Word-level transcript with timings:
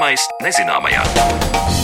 Zināmais 0.00 0.22
nezināmajā. 0.40 1.79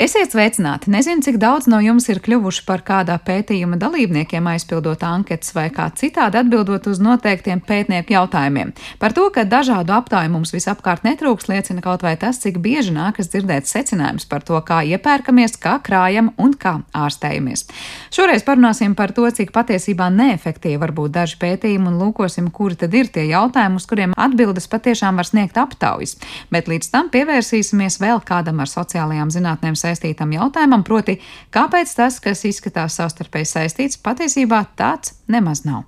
Esiet 0.00 0.32
sveicināti! 0.32 0.88
Nezinu, 0.88 1.20
cik 1.20 1.36
daudz 1.36 1.66
no 1.68 1.76
jums 1.84 2.06
ir 2.08 2.22
kļuvuši 2.24 2.62
par 2.64 2.80
kādā 2.80 3.18
pētījuma 3.20 3.76
dalībniekiem, 3.76 4.46
aizpildot 4.48 5.02
anketas 5.04 5.52
vai 5.52 5.66
kā 5.76 5.90
citādi 5.92 6.38
atbildot 6.40 6.86
uz 6.88 7.02
noteiktiem 7.04 7.60
pētnieku 7.60 8.14
jautājumiem. 8.14 8.70
Par 8.96 9.12
to, 9.12 9.26
ka 9.34 9.44
dažādu 9.44 9.92
aptauju 9.92 10.30
mums 10.32 10.54
visapkārt 10.56 11.04
netrūks, 11.04 11.50
liecina 11.52 11.84
kaut 11.84 12.00
vai 12.06 12.14
tas, 12.16 12.40
cik 12.40 12.56
bieži 12.64 12.94
nākas 12.96 13.28
dzirdēt 13.28 13.68
secinājums 13.68 14.24
par 14.30 14.40
to, 14.48 14.56
kā 14.64 14.78
iepērkamies, 14.88 15.58
kā 15.60 15.74
krājam 15.84 16.32
un 16.40 16.56
kā 16.56 16.78
ārstējamies. 16.96 17.66
Šoreiz 18.08 18.46
parunāsim 18.48 18.96
par 18.96 19.12
to, 19.12 19.28
cik 19.28 19.52
patiesībā 19.52 20.08
neefektīvi 20.16 20.80
var 20.80 20.96
būt 20.96 21.12
daži 21.18 21.36
pētījumi 21.44 21.92
un 21.92 22.00
lūkosim, 22.00 22.48
kuri 22.48 22.80
tad 22.86 22.96
ir 22.96 23.12
tie 23.12 23.26
jautājumi, 23.34 23.76
uz 23.76 23.90
kuriem 23.92 24.16
atbildes 24.16 24.70
patiešām 24.72 25.20
var 25.20 25.28
sniegt 25.28 25.60
aptaujas. 25.60 26.16
Bet 26.48 26.72
līdz 26.72 26.88
tam 26.96 27.12
pievērsīsimies 27.12 28.00
vēl 28.00 28.24
kādam 28.24 28.64
ar 28.64 28.74
sociālajām 28.78 29.36
zinātnēm 29.36 29.76
saistītām 29.76 29.89
saistītam 29.90 30.32
jautājumam, 30.34 30.84
proti, 30.86 31.18
kāpēc 31.54 31.94
tas, 31.98 32.20
kas 32.22 32.46
izskatās 32.48 32.98
savstarpēji 33.00 33.50
saistīts, 33.50 34.00
patiesībā 34.00 34.64
tāds 34.78 35.18
nemaz 35.28 35.66
nav. 35.66 35.84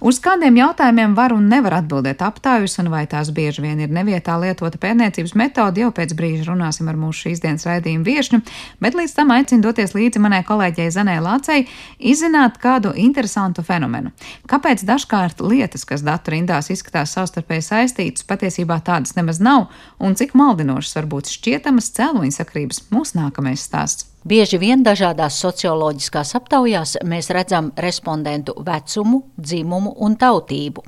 Uz 0.00 0.16
kādiem 0.24 0.56
jautājumiem 0.56 1.12
var 1.12 1.34
un 1.36 1.50
nevar 1.52 1.74
atbildēt 1.76 2.22
aptaujas, 2.24 2.78
un 2.80 2.86
vai 2.88 3.02
tās 3.10 3.28
bieži 3.36 3.60
vien 3.60 3.82
ir 3.84 3.90
nevietā 3.92 4.38
lietota 4.40 4.78
pētniecības 4.80 5.34
metode, 5.36 5.82
jau 5.82 5.90
pēc 5.92 6.14
brīža 6.16 6.46
runāsim 6.48 6.88
ar 6.88 6.96
mūsu 6.96 7.26
šīs 7.26 7.42
dienas 7.42 7.66
raidījumu 7.68 8.06
viešņu, 8.08 8.40
bet 8.80 8.96
līdz 8.96 9.12
tam 9.18 9.34
aicinu 9.36 9.66
doties 9.66 9.92
līdzi 9.92 10.22
manai 10.24 10.40
kolēģei 10.48 10.88
Zanē 10.94 11.18
Lācei, 11.20 11.66
izzināt 12.00 12.56
kādu 12.62 12.94
interesantu 12.96 13.60
fenomenu. 13.66 14.14
Kāpēc 14.48 14.86
dažkārt 14.88 15.44
lietas, 15.44 15.84
kas 15.84 16.00
datu 16.06 16.32
rindās 16.32 16.72
izskatās 16.72 17.12
savstarpēji 17.18 17.68
saistītas, 17.68 18.24
patiesībā 18.24 18.80
tādas 18.86 19.12
nemaz 19.20 19.42
nav, 19.44 19.68
un 20.00 20.16
cik 20.16 20.32
maldinošas 20.32 20.96
var 20.96 21.12
būt 21.12 21.34
šķietamas 21.36 21.92
cēloņsakrības 22.00 22.86
mūsu 22.88 23.20
nākamais 23.20 23.68
stāsts. 23.68 24.09
Bieži 24.20 24.58
vien 24.60 24.82
dažādās 24.84 25.38
socioloģiskās 25.40 26.34
aptaujās 26.36 26.98
mēs 27.08 27.30
redzam 27.32 27.70
respondentu 27.80 28.52
vecumu, 28.66 29.22
dzimumu 29.40 29.94
un 29.96 30.16
tautību. 30.20 30.84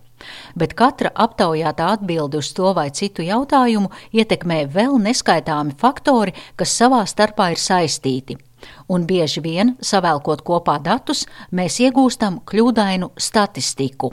Bet 0.55 0.75
katra 0.77 1.11
aptaujātā 1.25 1.89
atbilde 1.97 2.43
uz 2.43 2.53
to 2.53 2.75
vai 2.77 2.91
citu 2.93 3.25
jautājumu 3.25 3.89
ietekmē 4.13 4.67
vēl 4.75 5.01
neskaitāmi 5.01 5.75
faktori, 5.81 6.37
kas 6.57 6.77
savā 6.77 7.03
starpā 7.09 7.51
ir 7.55 7.63
saistīti. 7.63 8.37
Un 8.93 9.09
bieži 9.09 9.41
vien, 9.41 9.77
savēlkot 9.81 10.45
kopā 10.47 10.77
datus, 10.85 11.25
mēs 11.51 11.81
iegūstam 11.81 12.43
kļūdainu 12.47 13.15
statistiku. 13.17 14.13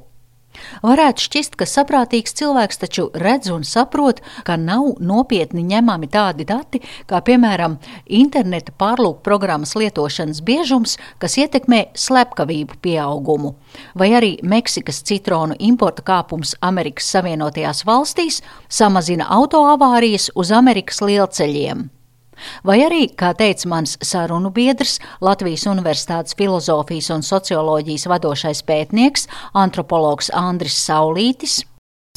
Varētu 0.84 1.26
šķist, 1.26 1.58
ka 1.60 1.68
saprātīgs 1.70 2.36
cilvēks 2.40 2.82
taču 2.82 3.08
redz 3.14 3.52
un 3.54 3.66
saprot, 3.68 4.22
ka 4.48 4.58
nav 4.60 4.96
nopietni 5.00 5.64
ņemami 5.68 6.10
tādi 6.12 6.48
dati, 6.50 6.82
kā 7.10 7.22
piemēram 7.26 7.78
interneta 8.06 8.74
pārlūk 8.80 9.22
programmas 9.26 9.76
lietošanas 9.80 10.42
biežums, 10.46 10.98
kas 11.20 11.38
ietekmē 11.42 11.90
slepkavību 11.98 12.80
pieaugumu, 12.84 13.56
vai 13.96 14.12
arī 14.18 14.34
Meksikas 14.44 15.04
citronu 15.04 15.58
importa 15.60 16.06
kāpums 16.06 16.56
Amerikas 16.62 17.12
Savienotajās 17.14 17.86
valstīs 17.88 18.42
samazina 18.70 19.30
autoavārijas 19.40 20.32
uz 20.36 20.52
Amerikas 20.56 21.04
lielceļiem. 21.06 21.90
Vai 22.64 22.80
arī, 22.86 23.06
kā 23.16 23.34
teica 23.38 23.70
mans 23.72 23.98
sarunu 24.06 24.52
biedrs, 24.56 25.00
Latvijas 25.22 25.68
Universitātes 25.70 26.38
filozofijas 26.40 27.10
un 27.16 27.26
socioloģijas 27.26 28.08
vadošais 28.12 28.64
pētnieks, 28.68 29.28
antropologs 29.58 30.32
Andris 30.36 30.80
Saulītis. 30.86 31.62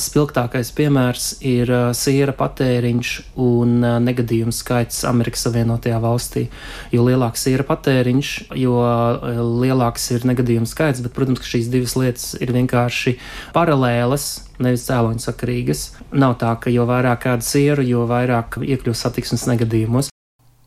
Spilgtākais 0.00 0.70
piemērs 0.72 1.24
ir 1.44 1.68
uh, 1.68 1.90
siera 1.92 2.32
patēriņš 2.32 3.10
un 3.44 3.74
uh, 3.84 3.98
negadījumu 4.00 4.54
skaits 4.56 5.02
Amerikas 5.04 5.44
Savienotajā 5.44 5.98
valstī. 6.00 6.46
Jo 6.94 7.04
lielāks 7.04 7.44
ir 7.52 7.62
patēriņš, 7.68 8.30
jo 8.56 8.78
uh, 8.80 9.42
lielāks 9.62 10.08
ir 10.16 10.24
negadījumu 10.32 10.70
skaits, 10.70 11.04
bet, 11.04 11.12
protams, 11.12 11.44
šīs 11.44 11.68
divas 11.70 11.94
lietas 12.00 12.30
ir 12.40 12.54
vienkārši 12.56 13.18
paralēlas, 13.52 14.30
nevis 14.64 14.88
cēloņsakarīgas. 14.88 15.84
Nav 16.24 16.38
tā, 16.40 16.56
ka 16.56 16.72
jo 16.72 16.88
vairāk 16.88 17.28
ēda 17.36 17.52
sieru, 17.52 17.84
jo 17.84 18.08
vairāk 18.10 18.62
iekļūst 18.64 19.06
satiksmes 19.06 19.46
negadījumos. 19.52 20.11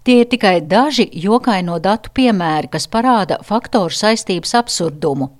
Tie 0.05 0.19
ir 0.21 0.27
tikai 0.29 0.59
daži 0.61 1.07
jokaino 1.17 1.79
datu 1.81 2.11
piemēri, 2.13 2.69
kas 2.69 2.85
parāda 2.93 3.39
faktoru 3.41 3.89
saistības 3.89 4.53
absurdumu. 4.59 5.31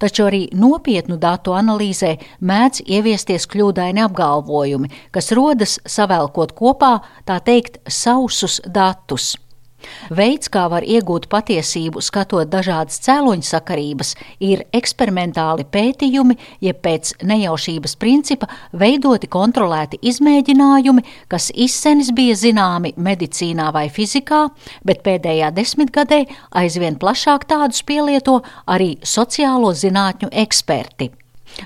Taču 0.00 0.24
arī 0.24 0.46
nopietnu 0.56 1.18
datu 1.20 1.52
analīzē 1.52 2.14
mēdz 2.40 2.86
ieviesties 2.88 3.44
kļūdaini 3.52 4.00
apgalvojumi, 4.06 4.88
kas 5.12 5.28
rodas 5.36 5.76
savēlkot 5.84 6.56
kopā, 6.56 6.94
tā 7.28 7.36
teikt, 7.44 7.82
sausus 7.84 8.62
datus. 8.64 9.34
Veids, 10.14 10.50
kā 10.52 10.66
var 10.72 10.84
iegūt 10.86 11.28
patiesību, 11.32 12.02
skatot 12.04 12.50
dažādas 12.52 13.00
cēloņsakarības, 13.06 14.14
ir 14.44 14.64
eksperimentāli 14.74 15.66
pētījumi, 15.70 16.38
jeb 16.64 16.80
pēc 16.84 17.14
nejaušības 17.24 17.96
principa 18.00 18.50
veidoti 18.72 19.30
kontrolēti 19.30 20.00
izmēģinājumi, 20.02 21.04
kas 21.28 21.50
izsenis 21.54 22.12
bija 22.14 22.36
zināmi 22.38 22.94
medicīnā 22.96 23.70
vai 23.74 23.88
fizikā, 23.88 24.46
bet 24.84 25.02
pēdējā 25.06 25.50
desmitgadē 25.56 26.24
aizvien 26.62 27.00
plašāk 27.00 27.48
tādus 27.50 27.84
pielieto 27.86 28.40
arī 28.66 28.94
sociālo 29.02 29.74
zinātņu 29.74 30.32
eksperti. 30.44 31.12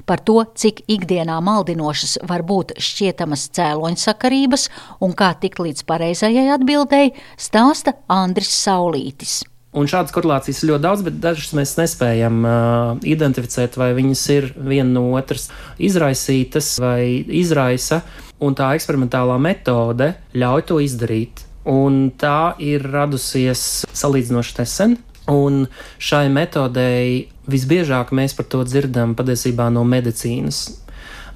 Par 0.09 0.23
to, 0.25 0.41
cik 0.55 0.85
ikdienā 0.91 1.39
maldinošas 1.45 2.19
var 2.29 2.45
būt 2.47 2.77
šķietamas 2.83 3.49
cēloņsakarības 3.59 4.69
un 5.05 5.15
kā 5.19 5.33
tikt 5.41 5.63
līdz 5.65 5.85
pareizajai 5.89 6.49
atbildēji, 6.57 7.15
stāsta 7.41 7.99
Andris 8.13 8.53
Saulītis. 8.65 9.41
Un 9.77 9.87
šādas 9.87 10.15
korelācijas 10.17 10.63
ir 10.63 10.71
ļoti 10.71 10.83
daudz, 10.85 11.03
bet 11.05 11.19
dažas 11.21 11.51
mēs 11.57 11.75
nespējam 11.77 12.39
uh, 12.41 13.03
identificēt, 13.05 13.77
vai 13.77 13.91
viņas 13.99 14.23
ir 14.33 14.49
viena 14.57 14.89
no 14.95 15.05
otras 15.19 15.51
izraisītas 15.77 16.79
vai 16.81 17.21
izraisa, 17.37 18.01
un 18.41 18.57
tā 18.57 18.73
eksperimentālā 18.79 19.37
metode 19.43 20.15
ļauj 20.33 20.65
to 20.71 20.81
izdarīt. 20.83 21.45
Un 21.69 22.07
tā 22.17 22.57
ir 22.65 22.87
radusies 22.89 23.85
salīdzinoši 23.93 24.57
nesen, 24.57 24.97
un 25.29 25.67
šai 26.01 26.27
metodei 26.33 27.29
visbiežāk 27.51 28.13
mēs 28.17 28.35
par 28.37 28.49
to 28.53 28.65
dzirdam 28.65 29.15
patiesībā 29.19 29.69
no 29.73 29.85
medicīnas. 29.89 30.65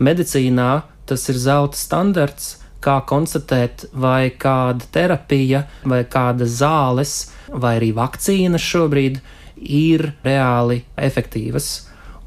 Medicīnā 0.03 0.71
tas 1.07 1.29
ir 1.29 1.39
zelta 1.39 1.79
standarts, 1.79 2.57
kā 2.83 2.99
konstatēt, 3.07 3.87
vai 3.93 4.33
kāda 4.35 4.89
terapija, 4.95 5.67
vai 5.87 6.03
kāda 6.09 6.49
zāles, 6.49 7.31
vai 7.53 7.77
arī 7.79 7.93
vakcīnas 7.95 8.65
šobrīd 8.65 9.21
ir 9.63 10.09
reāli 10.25 10.83
efektīvas. 10.99 11.71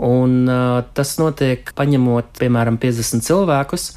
Un 0.06 0.44
uh, 0.48 0.82
tas 0.96 1.16
notiek 1.20 1.72
paņemot, 1.76 2.36
piemēram, 2.40 2.80
50 2.80 3.24
cilvēkus, 3.26 3.90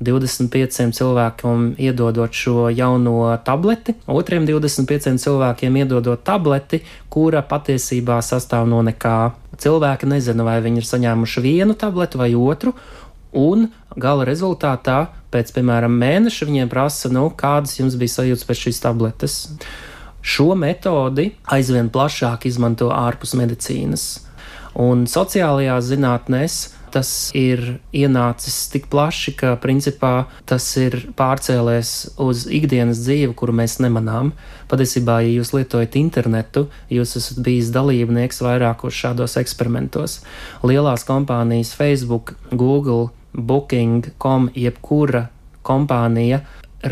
25 0.00 0.92
cilvēkiem 0.92 1.70
iedodot 1.80 2.32
šo 2.32 2.68
jauno 2.68 3.30
tableti, 3.44 3.94
otriem 4.06 4.44
25 4.48 5.16
cilvēkiem 5.22 5.80
iedodot 5.80 6.20
tableti, 6.24 6.82
kura 7.08 7.40
patiesībā 7.42 8.20
sastāv 8.24 8.68
no 8.68 8.82
nekā. 8.84 9.32
Cilvēki 9.56 10.08
nezina, 10.10 10.44
vai 10.44 10.58
viņi 10.60 10.82
ir 10.82 10.88
saņēmuši 10.88 11.44
vienu 11.44 11.76
tableti 11.80 12.20
vai 12.20 12.34
otru, 12.36 12.74
un 13.32 13.70
gala 13.96 14.26
rezultātā 14.28 15.06
pēc, 15.32 15.52
piemēram, 15.56 15.96
mēneša 16.00 16.48
viņiem 16.48 16.70
prasa, 16.72 17.10
nu, 17.12 17.28
kādas 17.32 17.78
jums 17.80 17.96
bija 17.96 18.18
sajūtas 18.18 18.44
pēc 18.48 18.62
šīs 18.66 18.82
tabletes. 18.84 19.38
Šo 20.26 20.52
metodi 20.58 21.30
aizvien 21.54 21.88
plašāk 21.92 22.48
izmanto 22.50 22.90
ārpus 22.92 23.36
medicīnas. 23.38 24.06
Un 24.76 25.06
sociālajās 25.08 25.86
zinātnēs 25.88 26.56
tas 26.96 27.10
ir 27.36 27.76
ienācis 27.92 28.56
tik 28.72 28.88
plaši, 28.92 29.34
ka 29.36 29.52
principā 29.60 30.26
tas 30.48 30.64
ir 30.80 30.96
pārcēlēs 31.18 31.92
uz 32.24 32.46
ikdienas 32.48 33.02
dzīvi, 33.04 33.34
kuru 33.36 33.52
mēs 33.60 33.76
nemanām. 33.84 34.32
Patiesībā, 34.70 35.18
ja 35.26 35.34
jūs 35.36 35.52
lietojat 35.52 35.98
internetu, 36.00 36.66
jūs 36.92 37.16
esat 37.20 37.42
bijis 37.44 37.68
dalībnieks 37.74 38.40
vairākos 38.46 38.96
šādos 38.96 39.36
eksperimentos. 39.42 40.22
Lielās 40.64 41.04
kompānijas 41.06 41.74
Facebook, 41.76 42.34
Google, 42.50 43.10
Booking.com, 43.36 44.48
jebkura 44.56 45.26
kompānija 45.66 46.40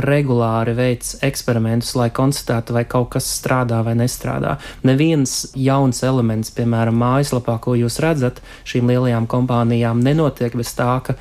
regulāri 0.01 0.75
veic 0.77 1.15
eksperimentus, 1.25 1.95
lai 1.99 2.11
konstatētu, 2.15 2.75
vai 2.77 2.85
kaut 2.89 3.13
kas 3.15 3.29
strādā 3.39 3.81
vai 3.87 3.95
nestrādā. 3.99 4.57
Neviens 4.87 5.55
jauns 5.55 6.03
elements, 6.07 6.53
piemēram, 6.55 6.97
mājaslapā, 7.01 7.59
ko 7.63 7.77
jūs 7.79 8.01
redzat, 8.03 8.41
šīm 8.69 8.91
lielajām 8.93 9.29
kompānijām 9.31 10.03
nenotiek 10.05 10.57
bez 10.59 10.75
tā, 10.79 10.97
ka 11.07 11.19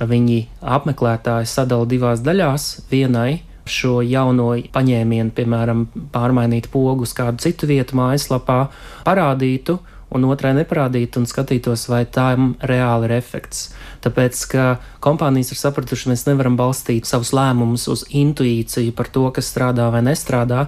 viņi 0.00 0.46
apmeklētāji 0.62 1.50
sadala 1.50 1.88
divās 1.88 2.22
daļās. 2.24 2.68
Vienai 2.90 3.42
šo 3.68 4.00
jauno 4.02 4.54
paņēmienu, 4.74 5.34
piemēram, 5.36 5.86
pārmainīt 6.14 6.68
pogu 6.72 7.06
uz 7.06 7.14
kādu 7.14 7.42
citu 7.44 7.68
vietu 7.70 7.98
mājaslapā, 7.98 8.64
parādītu, 9.06 9.78
un 10.12 10.26
otrai 10.28 10.52
neparādītu 10.56 11.22
un 11.22 11.28
skatītos, 11.28 11.86
vai 11.90 12.04
tam 12.04 12.54
reāli 12.68 13.08
ir 13.08 13.16
efekts. 13.16 13.70
Tāpēc, 14.02 14.40
ka 14.50 14.64
kompānijas 15.04 15.52
ir 15.54 15.60
sapratuši, 15.60 16.10
mēs 16.10 16.26
nevaram 16.26 16.56
balstīt 16.58 17.06
savus 17.06 17.30
lēmumus 17.36 17.86
uz 17.92 18.04
intuīciju 18.10 18.94
par 18.98 19.10
to, 19.14 19.28
kas 19.34 19.50
strādā 19.52 19.86
vai 19.94 20.02
nestrādā, 20.06 20.66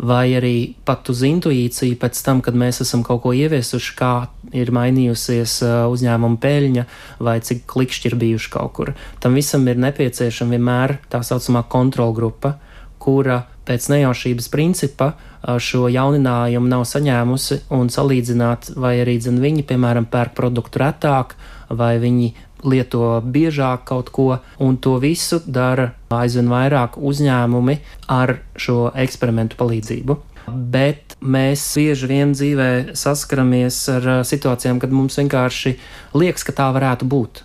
vai 0.00 0.30
arī 0.32 0.54
pat 0.88 1.10
uz 1.12 1.20
intuīciju 1.28 1.98
pēc 2.00 2.22
tam, 2.24 2.40
kad 2.40 2.56
mēs 2.56 2.80
esam 2.80 3.02
kaut 3.04 3.20
ko 3.26 3.34
ieviesuši, 3.36 3.92
kā 3.98 4.14
ir 4.56 4.72
mainījusies 4.72 5.58
uzņēmuma 5.92 6.40
peļņa 6.40 6.86
vai 7.20 7.36
cik 7.44 7.66
klikšķi 7.68 8.08
ir 8.08 8.16
bijuši 8.22 8.52
kaut 8.56 8.72
kur. 8.78 8.94
Tam 9.20 9.36
visam 9.36 9.68
ir 9.68 9.80
nepieciešama 9.84 10.56
vienmēr 10.56 10.96
tā 11.12 11.20
saucamā 11.26 11.66
kontrolgrupa, 11.68 12.56
kura 13.00 13.42
pēc 13.68 13.90
nejaušības 13.92 14.48
principa 14.52 15.12
šo 15.40 15.86
jauninājumu 15.92 16.68
nav 16.68 16.84
saņēmusi 16.88 17.62
un 17.76 17.88
salīdzināt, 17.92 18.72
vai 18.80 18.98
arī 19.04 19.18
dzen, 19.20 19.38
viņi, 19.40 19.64
piemēram, 19.68 20.08
pērk 20.10 20.34
produktu 20.36 20.82
retāk, 20.82 21.36
vai 21.70 21.94
viņi 22.02 22.32
lieto 22.64 23.20
biežāk 23.24 23.84
kaut 23.88 24.10
ko, 24.14 24.38
un 24.60 24.76
to 24.76 24.96
visu 25.02 25.40
dara 25.46 25.90
aizvien 26.14 26.50
vairāk 26.50 26.98
uzņēmumi 26.98 27.78
ar 28.10 28.38
šo 28.56 28.90
eksperimentu 28.94 29.58
palīdzību. 29.60 30.18
Bet 30.50 31.16
mēs 31.20 31.62
bieži 31.76 32.08
vien 32.10 32.32
dzīvē 32.34 32.96
saskaramies 32.98 33.82
ar 33.92 34.08
situācijām, 34.26 34.80
kad 34.82 34.92
mums 34.94 35.18
vienkārši 35.20 35.76
liekas, 36.16 36.46
ka 36.46 36.56
tā 36.56 36.70
varētu 36.74 37.06
būt. 37.10 37.44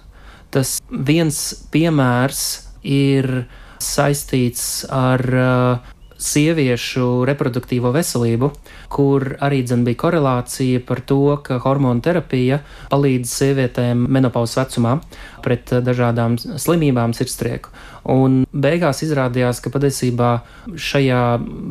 Tas 0.55 0.77
viens 0.89 1.41
piemērs 1.73 2.45
ir 2.85 3.45
saistīts 3.81 4.85
ar 4.93 5.21
uh, 5.35 5.94
sieviešu 6.21 7.25
reproduktīvo 7.27 7.91
veselību, 7.95 8.51
kur 8.91 9.35
arī 9.43 9.61
dzen, 9.65 9.83
bija 9.87 9.99
korelācija 10.05 10.83
par 10.87 11.01
to, 11.07 11.37
ka 11.43 11.59
hormonu 11.63 12.03
terapija 12.05 12.61
palīdz 12.91 13.31
sievietēm 13.31 14.05
menopauzes 14.15 14.59
vecumā 14.61 14.97
pret 15.45 15.73
dažādām 15.85 16.37
slimībām, 16.39 17.13
sirdstrieku. 17.13 17.73
Un 18.09 18.43
beigās 18.53 19.01
izrādījās, 19.05 19.59
ka 19.65 19.71
patiesībā 19.73 20.29
šajā 20.77 21.23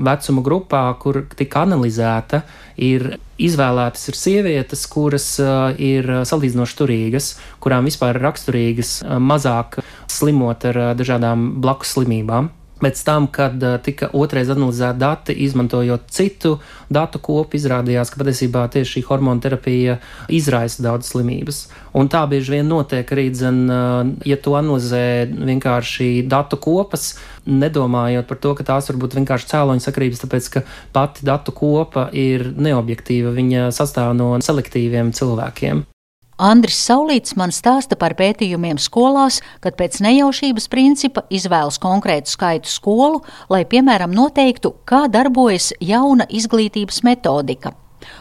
vecuma 0.08 0.42
grupā, 0.46 0.82
kur 0.98 1.22
tika 1.38 1.62
analizēta, 1.62 2.42
ir 2.76 3.14
izvēlētas 3.38 4.10
ir 4.10 4.18
sievietes, 4.18 4.82
kuras 4.90 5.28
uh, 5.42 5.70
ir 5.78 6.10
salīdzinoši 6.26 6.78
turīgas, 6.80 7.30
kurām 7.62 7.86
vispār 7.86 8.18
ir 8.18 8.26
raksturīgas 8.26 8.96
uh, 9.04 9.16
mazāk 9.22 9.80
slimot 10.10 10.66
ar 10.70 10.82
dažādām 10.98 11.54
blakus 11.62 11.94
slimībām. 11.96 12.50
Pēc 12.84 13.00
tam, 13.06 13.26
kad 13.32 13.62
uh, 13.64 13.78
tika 13.80 14.10
otrais 14.12 14.50
analizēti 14.52 15.00
dati, 15.00 15.36
izmantojot 15.46 16.10
citu 16.12 16.58
datu 16.92 17.20
kopu, 17.24 17.56
izrādījās, 17.56 18.10
ka 18.12 18.20
patiesībā 18.20 18.66
tieši 18.74 18.98
šī 18.98 19.02
hormonu 19.08 19.40
terapija 19.40 19.96
izraisa 20.28 20.84
daudz 20.84 21.08
slimības. 21.14 21.62
Un 21.96 22.10
tā 22.12 22.24
bieži 22.28 22.58
vien 22.58 22.68
notiek 22.68 23.08
arī, 23.16 23.30
dzen, 23.32 23.62
uh, 23.72 24.12
ja 24.28 24.36
tu 24.36 24.52
analizē 24.58 25.24
vienkārši 25.32 26.26
datu 26.28 26.60
kopas, 26.60 27.14
nedomājot 27.48 28.28
par 28.28 28.42
to, 28.44 28.52
ka 28.58 28.68
tās 28.74 28.90
var 28.92 29.00
būt 29.00 29.16
vienkārši 29.20 29.50
cēloņa 29.54 29.86
sakrības, 29.88 30.22
tāpēc 30.26 30.52
ka 30.52 30.64
pati 30.92 31.24
datu 31.24 31.56
kopa 31.56 32.10
ir 32.12 32.50
neobjektīva, 32.52 33.32
viņa 33.32 33.72
sastāv 33.72 34.12
no 34.18 34.34
selektīviem 34.44 35.16
cilvēkiem. 35.16 35.86
Andris 36.34 36.80
Saulīts 36.82 37.36
man 37.38 37.52
stāsta 37.54 37.94
par 37.94 38.16
pētījumiem 38.18 38.78
skolās, 38.82 39.38
kad 39.62 39.76
pēc 39.78 40.00
nejaušības 40.02 40.66
principa 40.72 41.22
izvēlas 41.30 41.78
konkrētu 41.78 42.32
skaitu 42.32 42.70
skolu, 42.70 43.20
lai, 43.48 43.62
piemēram, 43.62 44.10
noteiktu, 44.10 44.72
kā 44.84 45.04
darbojas 45.06 45.70
jauna 45.80 46.26
izglītības 46.26 47.04
metodika. 47.06 47.74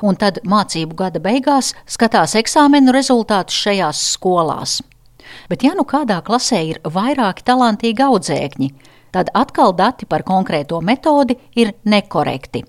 Un 0.05 0.15
tad 0.15 0.39
mācību 0.45 0.95
gada 0.95 1.19
beigās 1.19 1.73
skatās 1.89 2.37
eksāmenu 2.39 2.93
rezultātus 2.93 3.57
šajās 3.65 4.05
skolās. 4.13 4.77
Bet, 5.49 5.65
ja 5.65 5.73
nu 5.73 5.83
kādā 5.87 6.21
klasē 6.21 6.61
ir 6.69 6.79
vairāki 6.85 7.43
talantīgi 7.47 8.05
audzēkņi, 8.05 8.69
tad 9.13 9.33
atkal 9.33 9.73
dati 9.73 10.05
par 10.05 10.21
konkrēto 10.27 10.79
metodi 10.85 11.39
ir 11.57 11.73
nekorekti. 11.83 12.63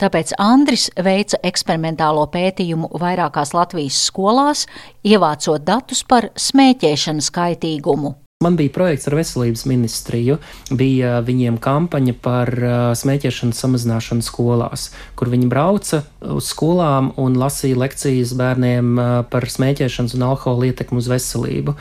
Tāpēc 0.00 0.34
Andris 0.40 0.88
veica 0.96 1.40
eksperimentālo 1.42 2.26
pētījumu 2.32 2.92
vairākās 3.00 3.54
Latvijas 3.56 4.00
skolās, 4.08 4.66
ievācot 5.04 5.62
datus 5.66 6.02
par 6.08 6.30
smēķēšanas 6.36 7.30
kaitīgumu. 7.34 8.16
Man 8.40 8.54
bija 8.56 8.72
projekts 8.72 9.04
ar 9.04 9.18
veselības 9.18 9.66
ministriju, 9.68 10.38
bija 10.72 11.18
viņiem 11.20 11.58
kampaņa 11.60 12.14
par 12.24 12.48
uh, 12.56 12.76
smēķēšanas 12.96 13.58
samazināšanu 13.60 14.24
skolās, 14.24 14.86
kur 15.12 15.28
viņi 15.28 15.48
brauca 15.52 16.00
uz 16.24 16.48
skolām 16.48 17.10
un 17.20 17.36
lasīja 17.36 17.76
lekcijas 17.82 18.32
bērniem 18.40 18.94
uh, 18.94 19.10
par 19.28 19.44
smēķēšanas 19.44 20.16
un 20.16 20.24
alkohola 20.30 20.70
ietekmu 20.70 21.02
uz 21.02 21.10
veselību. 21.12 21.74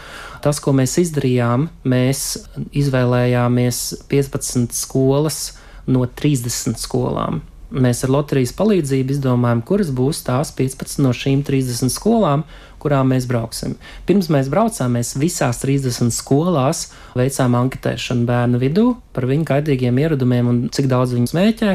Tas, 0.43 0.59
ko 0.59 0.73
mēs 0.75 0.97
izdarījām, 0.99 1.69
mēs 1.87 2.25
izvēlējāmies 2.75 3.79
15 4.11 4.75
skolas 4.75 5.39
no 5.87 6.03
30 6.11 6.75
skolām 6.75 7.39
mēs 7.69 8.01
ar 8.05 8.13
loterijas 8.13 8.53
palīdzību 8.57 9.13
izdomājam, 9.13 9.61
kuras 9.65 9.91
būs 9.93 10.23
tās 10.25 10.51
15 10.57 11.03
no 11.03 11.11
šīm 11.15 11.43
30 11.45 11.93
skolām, 11.93 12.43
kurām 12.81 13.11
mēs 13.13 13.27
brauksim. 13.29 13.75
Pirms 14.07 14.29
mēs 14.33 14.49
braucām, 14.51 14.95
mēs 14.97 15.13
visās 15.19 15.59
30 15.61 16.13
skolās 16.15 16.87
veicām 17.19 17.57
anketēšanu 17.59 18.25
bērnu 18.29 18.61
vidū 18.61 18.85
par 19.13 19.27
viņu 19.29 19.47
kaitīgiem 19.49 19.99
ieradumiem 20.01 20.49
un 20.49 20.61
cik 20.73 20.89
daudz 20.91 21.13
viņi 21.17 21.31
smēķē, 21.33 21.73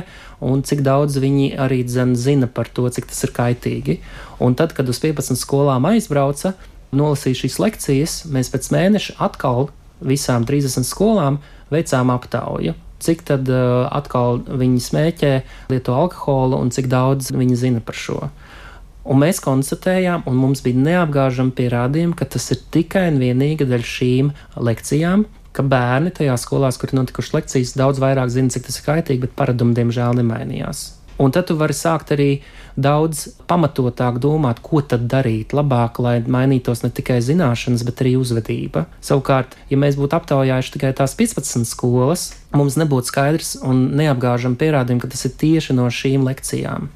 un 0.49 0.65
cik 0.67 0.85
daudz 0.87 1.19
viņi 1.23 1.53
arī 1.61 1.83
dzen, 1.87 2.17
zina 2.19 2.49
par 2.51 2.71
to, 2.75 2.89
cik 2.89 3.11
tas 3.11 3.23
ir 3.27 3.35
kaitīgi. 3.37 4.01
Un 4.43 4.57
tad, 4.59 4.75
kad 4.77 4.89
uz 4.91 5.01
15 5.03 5.39
skolām 5.41 5.87
aizbrauca, 5.93 6.57
nolasīja 6.95 7.45
šīs 7.45 7.61
lekcijas, 7.63 8.17
mēs 8.31 8.51
pēc 8.55 8.73
mēneša 8.75 9.19
atkal 9.29 9.69
visām 10.05 10.47
30 10.49 10.89
skolām 10.89 11.43
veicām 11.73 12.11
aptauju 12.15 12.75
cik 13.05 13.25
tad 13.29 13.51
uh, 13.53 13.85
atkal 13.93 14.41
viņi 14.45 14.81
smēķē, 14.89 15.33
lieto 15.73 15.95
alkoholu 15.97 16.59
un 16.61 16.73
cik 16.75 16.89
daudz 16.93 17.31
viņi 17.35 17.61
zina 17.61 17.85
par 17.85 17.99
šo. 18.01 18.19
Un 19.05 19.21
mēs 19.21 19.43
konstatējām, 19.45 20.25
un 20.31 20.37
mums 20.41 20.63
bija 20.65 20.81
neapgāžami 20.81 21.53
pierādījumi, 21.59 22.17
ka 22.17 22.25
tas 22.25 22.49
ir 22.55 22.63
tikai 22.73 23.11
un 23.13 23.21
vienīgi 23.21 23.69
dēļ 23.69 23.85
šīm 23.85 24.31
lekcijām, 24.57 25.27
ka 25.55 25.65
bērni 25.69 26.15
tajās 26.17 26.47
skolās, 26.49 26.81
kur 26.81 26.91
ir 26.91 27.03
notikušas 27.03 27.37
lekcijas, 27.37 27.77
daudz 27.79 28.01
vairāk 28.03 28.33
zina, 28.33 28.53
cik 28.55 28.65
tas 28.71 28.81
ir 28.81 28.89
kaitīgi, 28.89 29.27
bet 29.27 29.37
paradumi 29.37 29.77
diemžēl 29.77 30.17
nemainījās. 30.23 30.94
Un 31.19 31.31
tad 31.31 31.47
tu 31.47 31.55
vari 31.59 31.75
sākt 31.77 32.11
arī 32.15 32.29
daudz 32.75 33.29
pamatotāk 33.47 34.19
domāt, 34.23 34.59
ko 34.65 34.81
tad 34.83 35.07
darīt 35.11 35.55
labāk, 35.55 36.01
lai 36.03 36.17
mainītos 36.27 36.83
ne 36.83 36.91
tikai 36.91 37.21
zināšanas, 37.23 37.85
bet 37.87 38.03
arī 38.03 38.17
uzvedība. 38.19 38.87
Savukārt, 39.05 39.55
ja 39.71 39.79
mēs 39.79 39.99
būtu 40.01 40.19
aptaujājuši 40.19 40.75
tikai 40.75 40.91
tās 40.99 41.15
15 41.19 41.69
skolas, 41.71 42.33
mums 42.55 42.79
nebūtu 42.81 43.13
skaidrs 43.13 43.55
un 43.63 43.87
neapgāžam 44.01 44.59
pierādījumi, 44.59 45.05
ka 45.05 45.13
tas 45.15 45.25
ir 45.29 45.37
tieši 45.39 45.79
no 45.79 45.87
šīm 45.87 46.27
lekcijām. 46.27 46.91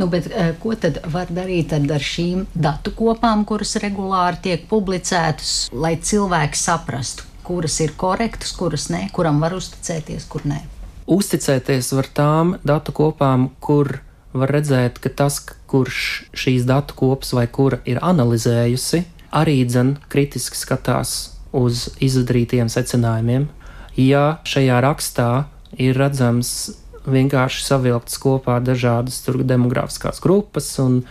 Nu, 0.00 0.06
bet, 0.08 0.30
eh, 0.32 0.54
ko 0.60 0.72
tad 0.72 1.02
var 1.04 1.28
darīt 1.28 1.74
ar 1.76 2.00
šīm 2.00 2.46
datu 2.54 2.94
kopām, 2.96 3.44
kuras 3.44 3.76
regulāri 3.76 4.40
tiek 4.40 4.68
publicētas, 4.70 5.68
lai 5.72 5.96
cilvēki 5.96 6.56
saprastu, 6.56 7.28
kuras 7.44 7.80
ir 7.84 7.92
korektas, 7.96 8.56
kuras 8.56 8.88
nē, 8.88 9.10
kuram 9.12 9.40
var 9.40 9.52
uzticēties, 9.52 10.28
kur 10.28 10.48
nē? 10.48 10.79
Uzticēties 11.10 11.92
var 11.96 12.08
tām 12.14 12.54
datu 12.66 12.94
kopām, 12.94 13.50
kur 13.60 13.98
var 14.32 14.52
redzēt, 14.54 15.00
ka 15.02 15.10
tas, 15.10 15.40
kurš 15.70 16.30
šīs 16.38 16.66
datu 16.68 16.94
kopas 16.98 17.34
vai 17.34 17.46
kura 17.50 17.80
ir 17.88 17.98
analizējusi, 18.02 19.02
arī 19.34 19.60
dzen 19.66 19.96
kritiski 20.10 20.58
skatās 20.58 21.16
uz 21.56 21.88
izdarītiem 22.02 22.70
secinājumiem. 22.70 23.48
Ja 23.98 24.38
šajā 24.46 24.78
rakstā 24.84 25.30
ir 25.78 25.98
redzams 25.98 26.70
vienkārši 27.10 27.64
savilktas 27.66 28.18
kopā 28.22 28.60
dažādas 28.62 29.22
demogrāfiskās 29.26 30.22
grupas 30.22 30.70
un, 30.82 31.02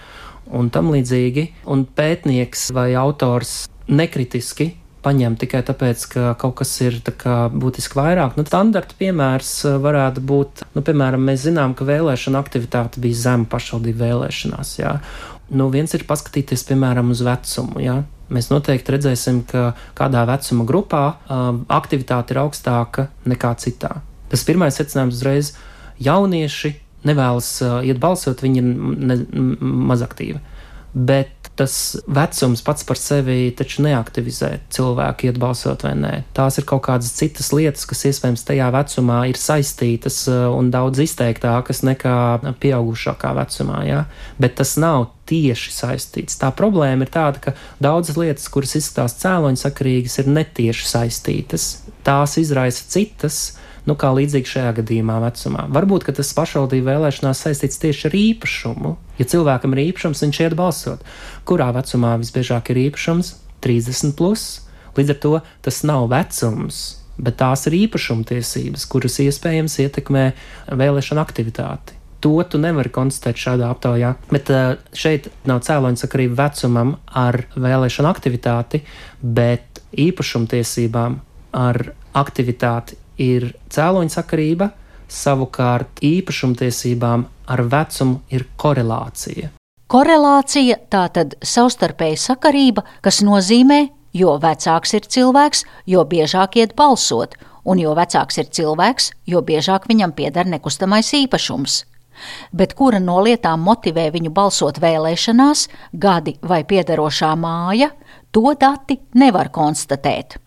un 0.48 0.70
tam 0.72 0.92
līdzīgi, 0.94 1.50
un 1.68 1.84
pētnieks 1.84 2.70
vai 2.76 2.94
autors 3.00 3.66
nekritiski 3.90 4.72
paņem 5.06 5.38
tikai 5.40 5.62
tāpēc, 5.68 6.06
ka 6.14 6.34
kaut 6.40 6.58
kas 6.60 6.74
ir 6.84 7.00
būtiski 7.04 7.98
vairāk. 8.00 8.36
Nu, 8.38 8.46
standarta 8.48 8.98
piemērs 9.00 9.52
uh, 9.68 9.78
varētu 9.82 10.24
būt, 10.32 10.64
nu, 10.76 10.84
piemēram, 10.86 11.24
mēs 11.30 11.46
zinām, 11.48 11.76
ka 11.78 11.88
vēlēšana 11.88 12.42
aktivitāte 12.42 13.02
bija 13.04 13.22
zema 13.24 13.48
pašvaldību 13.52 14.04
vēlēšanās. 14.04 14.74
Jā. 14.82 14.98
Nu, 15.50 15.70
viens 15.74 15.96
ir 15.98 16.06
paskatīties, 16.10 16.66
piemēram, 16.70 17.14
uz 17.16 17.24
vecumu. 17.26 17.82
Jā. 17.84 18.02
Mēs 18.30 18.52
noteikti 18.52 18.94
redzēsim, 18.94 19.42
ka 19.50 19.72
kādā 19.98 20.26
vecuma 20.30 20.68
grupā 20.70 21.04
uh, 21.16 21.50
aktivitāte 21.80 22.36
ir 22.36 22.44
augstāka 22.44 23.10
nekā 23.30 23.56
citā. 23.62 24.02
Tas 24.30 24.46
pirmais 24.46 24.78
secinājums 24.78 25.18
uzreiz- 25.18 25.56
jaunieši 26.10 26.76
nevēlas 27.08 27.50
uh, 27.64 27.80
iet 27.88 27.98
balsot, 28.00 28.44
viņi 28.44 28.62
ir 28.62 28.70
ne, 29.10 29.18
maz 29.90 30.04
aktīvi. 30.06 30.42
Bet 30.94 31.39
tas 31.60 31.74
vecums 32.08 32.62
pats 32.64 32.86
par 32.88 33.00
sevi 33.00 33.50
taču 33.58 33.84
neaktivizē 33.84 34.52
cilvēku, 34.72 35.28
iet 35.28 35.40
balsot 35.42 35.84
vai 35.84 35.92
nē. 36.00 36.14
Tās 36.38 36.60
ir 36.62 36.68
kaut 36.70 36.86
kādas 36.88 37.12
citas 37.18 37.52
lietas, 37.56 37.84
kas 37.90 38.06
iespējams 38.08 38.46
tajā 38.48 38.70
vecumā 38.76 39.20
ir 39.28 39.40
saistītas 39.40 40.22
uh, 40.32 40.48
un 40.56 40.72
daudz 40.72 41.04
izteiktākas 41.04 41.84
nekā 41.84 42.16
pieaugušākā 42.64 43.34
vecumā. 43.42 43.84
Ja? 43.90 44.04
Bet 44.40 44.56
tas 44.62 44.78
nav 44.80 45.10
tieši 45.30 45.76
saistīts. 45.76 46.40
Tā 46.40 46.54
problēma 46.56 47.06
ir 47.06 47.14
tāda, 47.14 47.44
ka 47.44 47.56
daudzas 47.84 48.18
lietas, 48.18 48.48
kuras 48.52 48.78
izskatās 48.80 49.20
cēloņsakarīgas, 49.22 50.20
ir 50.24 50.32
netieši 50.32 50.88
saistītas. 50.90 51.70
Tās 52.08 52.40
izraisa 52.42 52.88
citas 52.90 53.42
nu, 53.90 53.98
kā 54.00 54.12
līdzīgi 54.16 54.54
šajā 54.54 54.72
gadījumā 54.80 55.18
vecumā. 55.26 55.66
Varbūt 55.74 56.08
tas 56.20 56.32
pašvaldību 56.38 56.88
vēlēšanās 56.88 57.44
saistīts 57.46 57.82
tieši 57.82 58.08
ar 58.10 58.18
īpašumu. 58.20 58.96
Ja 59.20 59.28
cilvēkam 59.34 59.76
ir 59.76 59.88
īpašums, 59.90 60.24
viņš 60.26 60.42
iet 60.46 60.58
balsot. 60.60 61.06
Kurā 61.50 61.72
vecumā 61.76 62.16
visbiežāk 62.22 62.72
ir 62.74 62.84
īpašums? 62.88 63.36
30. 63.66 64.16
Plus. 64.20 64.48
Līdz 64.98 65.14
ar 65.14 65.20
to 65.24 65.34
tas 65.66 65.84
nav 65.88 66.10
vecums, 66.12 66.80
bet 67.20 67.38
tās 67.40 67.66
ir 67.70 67.78
īpašumtiesības, 67.86 68.86
kuras 68.90 69.20
iespējams 69.24 69.80
ietekmē 69.86 70.26
vēlēšana 70.72 71.24
aktivitāti. 71.24 71.96
To 72.20 72.34
tu 72.44 72.60
nevari 72.60 72.92
konstatēt 72.92 73.40
šādā 73.40 73.70
aptaujā. 73.72 74.12
Bet 74.32 74.52
šeit 74.98 75.30
nav 75.48 75.62
cēloņa 75.64 76.02
sakarība 76.02 76.42
vecumam 76.42 76.98
ar 77.16 77.46
vēlēšanu 77.56 78.12
aktivitāti, 78.12 78.82
bet 79.24 79.80
īpašumtiesībām 79.96 81.16
ar 81.56 81.82
aktivitāti 82.20 82.99
ir 83.20 83.52
cēloņsakarība, 83.74 84.70
savukārt 85.10 86.02
īpašumtiesībām 86.06 87.26
ar 87.50 87.64
vecumu 87.72 88.22
ir 88.34 88.46
korelācija. 88.58 89.52
Korelācija 89.90 90.78
tā 90.94 91.08
tad 91.14 91.34
savstarpēja 91.42 92.18
sakarība, 92.22 92.84
kas 93.02 93.24
nozīmē, 93.26 93.88
jo 94.14 94.36
vecāks 94.42 94.94
ir 94.94 95.08
cilvēks, 95.10 95.64
jo 95.90 96.04
biežāk 96.06 96.60
iet 96.62 96.76
balsot, 96.78 97.36
un 97.66 97.82
jo 97.82 97.96
vecāks 97.98 98.38
ir 98.38 98.52
cilvēks, 98.54 99.12
jo 99.26 99.42
biežāk 99.46 99.88
viņam 99.90 100.14
pieder 100.18 100.46
nekustamais 100.46 101.10
īpašums. 101.18 101.84
Bet 102.54 102.76
kura 102.76 103.00
no 103.00 103.18
lietām 103.24 103.64
motivē 103.64 104.10
viņu 104.14 104.34
balsot 104.36 104.78
vēlēšanās, 104.84 105.68
gadi 105.94 106.36
vai 106.44 106.62
piederošā 106.68 107.32
māja, 107.40 107.90
to 108.32 108.54
dati 108.60 109.00
nevar 109.16 109.50
konstatēt. 109.56 110.38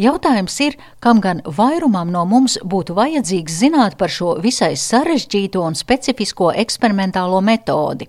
Jautājums 0.00 0.60
ir, 0.64 0.76
kam 1.00 1.20
gan 1.20 1.42
vairumam 1.44 2.10
no 2.12 2.24
mums 2.28 2.58
būtu 2.64 2.96
vajadzīgs 2.98 3.58
zināt 3.64 3.98
par 4.00 4.12
šo 4.12 4.36
visai 4.44 4.72
sarežģīto 4.76 5.64
un 5.64 5.78
specifisko 5.78 6.52
eksperimentālo 6.64 7.40
metodi. 7.44 8.08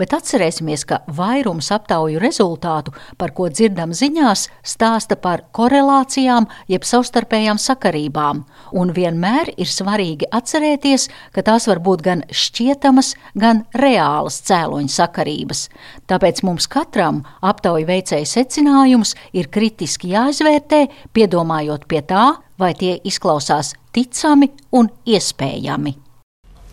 Bet 0.00 0.14
atcerēsimies, 0.16 0.84
ka 0.88 1.00
vairums 1.16 1.70
aptauju 1.74 2.20
rezultātu, 2.22 2.94
par 3.20 3.34
ko 3.36 3.48
dzirdam 3.52 3.92
ziņās, 3.96 4.46
stāsta 4.64 5.18
par 5.20 5.44
korelācijām 5.56 6.48
jeb 6.70 6.86
savstarpējām 6.88 7.60
sakarībām, 7.60 8.44
un 8.72 8.92
vienmēr 8.96 9.52
ir 9.56 9.70
svarīgi 9.70 10.30
atcerēties, 10.32 11.08
ka 11.34 11.44
tās 11.46 11.68
var 11.70 11.82
būt 11.84 12.04
gan 12.06 12.24
šķietamas, 12.30 13.14
gan 13.34 13.64
reālas 13.76 14.40
cēloņa 14.48 14.94
sakarības. 14.96 15.64
Tāpēc 16.10 16.44
mums 16.46 16.68
katram 16.70 17.24
aptauju 17.40 17.88
veicēja 17.90 18.28
secinājums 18.28 19.16
ir 19.36 19.50
kritiski 19.52 20.14
jāizvērtē, 20.14 20.86
piedomājot 21.16 21.88
pie 21.90 22.04
tā, 22.06 22.28
vai 22.60 22.74
tie 22.76 22.98
izklausās 23.08 23.74
ticami 23.96 24.52
un 24.76 24.92
iespējami 25.08 26.09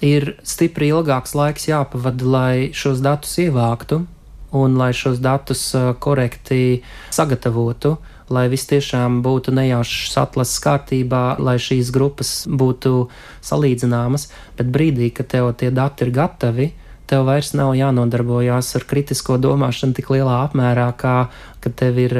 ir 0.03 0.35
stipri 0.45 0.91
ilgāks 0.93 1.35
laiks 1.37 1.67
jāpavada, 1.69 2.25
lai 2.25 2.69
šos 2.73 3.01
datus 3.03 3.37
ievāktu 3.41 4.05
un 4.57 4.77
lai 4.79 4.93
šos 4.95 5.19
datus 5.19 5.63
korekti 5.99 6.83
sagatavotu, 7.11 7.97
lai 8.31 8.47
viss 8.51 8.67
tiešām 8.69 9.21
būtu 9.23 9.53
nejaušs 9.55 10.17
atlases 10.19 10.59
kārtībā, 10.63 11.37
lai 11.39 11.57
šīs 11.61 11.91
grupas 11.95 12.31
būtu 12.47 13.07
salīdzināmas, 13.45 14.29
bet 14.57 14.71
brīdī, 14.71 15.11
kad 15.15 15.31
tev 15.31 15.51
tie 15.59 15.71
dati 15.71 16.07
ir 16.07 16.13
gatavi, 16.15 16.71
tev 17.07 17.23
vairs 17.27 17.53
nav 17.55 17.73
jānodarbojās 17.77 18.73
ar 18.75 18.85
kritisko 18.87 19.37
domāšanu 19.39 19.95
tik 19.95 20.11
lielā 20.11 20.41
apmērā, 20.47 20.89
kā 20.99 21.17
kad 21.63 21.75
tev 21.79 21.99
ir 22.03 22.15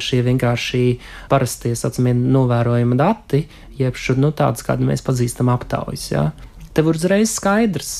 šie 0.00 0.22
vienkārši 0.24 0.84
parastie, 1.32 1.74
saucamie, 1.76 2.14
novērojama 2.16 2.96
dati, 3.00 3.44
jeb 3.80 3.96
šur, 3.96 4.20
nu, 4.20 4.32
tādas, 4.36 4.64
kādu 4.64 4.88
mēs 4.88 5.04
pazīstam 5.04 5.52
aptaujas. 5.52 6.08
Ja? 6.12 6.30
Tev 6.74 6.90
ir 6.90 6.98
uzreiz 7.00 7.34
skaidrs, 7.36 7.92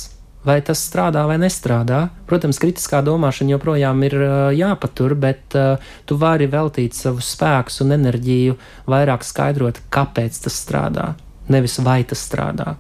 vai 0.47 0.61
tas 0.65 0.83
strādā 0.89 1.25
vai 1.29 1.39
nestrādā. 1.41 2.07
Protams, 2.29 2.61
kritiskā 2.63 3.03
domāšana 3.05 3.57
joprojām 3.57 4.05
ir 4.09 4.19
uh, 4.21 4.35
jāpatur, 4.57 5.17
bet 5.21 5.57
uh, 5.59 5.91
tu 6.09 6.19
vari 6.21 6.49
veltīt 6.51 6.97
savus 6.97 7.33
spēkus 7.37 7.83
un 7.85 7.97
enerģiju 7.99 8.57
vairāk 8.91 9.27
skaidrot, 9.27 9.83
kāpēc 9.93 10.45
tas 10.47 10.63
strādā, 10.65 11.13
nevis 11.53 11.81
vai 11.85 12.03
tas 12.09 12.23
strādā. 12.29 12.77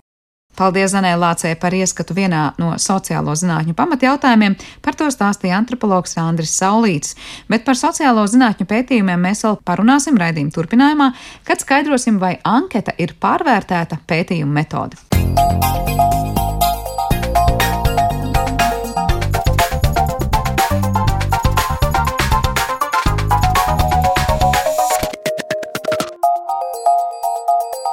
Paldies 0.61 0.90
Zanē 0.92 1.14
Lācē 1.16 1.54
par 1.56 1.73
ieskatu 1.73 2.12
vienā 2.12 2.50
no 2.61 2.75
sociālo 2.76 3.32
zinātņu 3.38 3.73
pamatjautājumiem. 3.78 4.59
Par 4.85 4.99
to 4.99 5.06
stāstīja 5.09 5.56
antropologs 5.56 6.18
Andris 6.20 6.52
Saulīts. 6.59 7.14
Bet 7.49 7.64
par 7.64 7.78
sociālo 7.80 8.26
zinātņu 8.28 8.66
pētījumiem 8.68 9.25
mēs 9.30 9.44
vēl 9.47 9.56
parunāsim 9.64 10.20
raidījuma 10.20 10.52
turpinājumā, 10.59 11.12
kad 11.49 11.64
skaidrosim, 11.64 12.20
vai 12.20 12.35
anketa 12.44 12.92
ir 12.99 13.16
pārvērtēta 13.23 14.02
pētījuma 14.11 14.59
metode. 14.61 15.00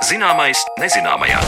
Zināmais 0.07 0.61
nezināmajā. 0.79 1.41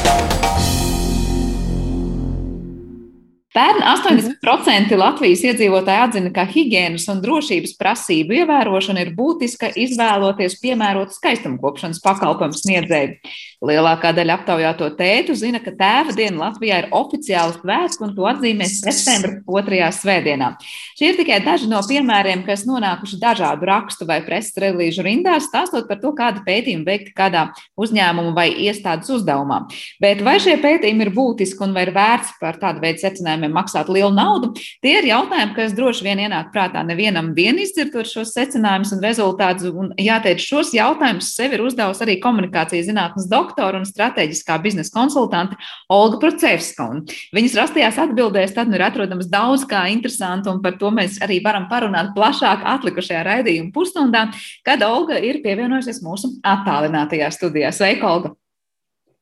Pērn 3.50 3.82
80% 3.82 4.94
Latvijas 5.00 5.42
iedzīvotāji 5.48 6.02
atzina, 6.04 6.30
ka 6.36 6.44
higiēnas 6.48 7.08
un 7.10 7.22
drošības 7.24 7.74
prasību 7.80 8.38
ievērošana 8.44 9.02
ir 9.04 9.10
būtiska 9.18 9.72
izvēloties 9.84 10.60
piemērotu 10.62 11.18
skaistumkopšanas 11.18 12.00
pakalpojumu 12.04 12.60
sniedzēju. 12.60 13.34
Lielākā 13.60 14.14
daļa 14.16 14.38
aptaujāto 14.38 14.88
tētu 14.96 15.34
zina, 15.36 15.60
ka 15.60 15.74
tēva 15.76 16.14
diena 16.16 16.46
Latvijā 16.46 16.78
ir 16.80 16.86
oficiāls 16.96 17.58
svētks 17.60 18.00
un 18.00 18.14
to 18.16 18.24
atzīmē 18.30 18.64
septembra 18.72 19.34
otrajā 19.52 19.90
svētdienā. 19.98 20.54
Šie 20.96 21.10
ir 21.12 21.18
tikai 21.20 21.42
daži 21.44 21.68
no 21.68 21.82
piemēriem, 21.84 22.46
kas 22.48 22.64
nonākuši 22.64 23.20
dažādu 23.20 23.68
rakstu 23.68 24.08
vai 24.08 24.22
preses 24.24 24.56
relīžu 24.64 25.04
rindās, 25.04 25.50
stāstot 25.50 25.90
par 25.90 26.00
to, 26.00 26.14
kāda 26.16 26.40
pētījuma 26.46 26.88
veikti 26.88 27.12
kādā 27.18 27.50
uzņēmuma 27.76 28.32
vai 28.38 28.46
iestādes 28.64 29.12
uzdevumā. 29.18 29.66
Bet 30.00 30.24
vai 30.24 30.38
šie 30.40 30.56
pētījumi 30.64 31.10
ir 31.10 31.12
būtiski 31.20 31.68
un 31.68 31.76
vai 31.76 31.84
ir 31.90 31.92
vērts 31.98 32.38
par 32.40 32.62
tādu 32.64 32.80
veidu 32.86 33.04
secinājumiem 33.04 33.52
maksāt 33.60 33.92
lielu 33.92 34.16
naudu, 34.16 34.54
tie 34.80 34.96
ir 35.02 35.10
jautājumi, 35.12 35.58
kas 35.60 35.76
droši 35.76 36.08
vien 36.08 36.24
ienāk 36.30 36.54
prātā 36.56 36.86
nevienam 36.88 37.34
vien 37.36 37.60
izdzirdot 37.60 38.08
šos 38.08 38.32
secinājumus 38.40 38.96
un 38.96 39.04
rezultātus. 39.04 39.76
Un 39.76 39.92
jāteic, 40.00 40.40
šos 40.40 40.72
jautājumus 40.76 41.36
sev 41.36 41.60
ir 41.60 41.68
uzdevusi 41.68 42.08
arī 42.08 42.20
komunikācijas 42.24 42.88
zinātnes 42.88 43.28
doktora 43.28 43.49
doktora 43.50 43.80
un 43.82 43.88
strateģiskā 43.88 44.58
biznesa 44.62 44.94
konsultante 44.94 45.58
Olga 45.92 46.20
Procevska. 46.22 46.88
Un 46.94 47.04
viņas 47.36 47.58
rastajās 47.60 48.00
atbildēs 48.06 48.54
tad 48.56 48.70
nu 48.70 48.78
ir 48.78 48.86
atrodams 48.86 49.30
daudz 49.32 49.66
kā 49.70 49.88
interesanti, 49.92 50.50
un 50.52 50.62
par 50.62 50.78
to 50.80 50.92
mēs 50.94 51.20
arī 51.26 51.42
varam 51.44 51.68
parunāt 51.72 52.14
plašāk 52.16 52.66
atlikušajā 52.78 53.26
raidījuma 53.28 53.74
pusstundā, 53.76 54.28
kad 54.66 54.84
Olga 54.86 55.20
ir 55.20 55.42
pievienojusies 55.44 56.04
mūsu 56.06 56.36
attālinātajā 56.46 57.32
studijā. 57.34 57.74
Sveika, 57.76 58.14
Olga! 58.14 58.36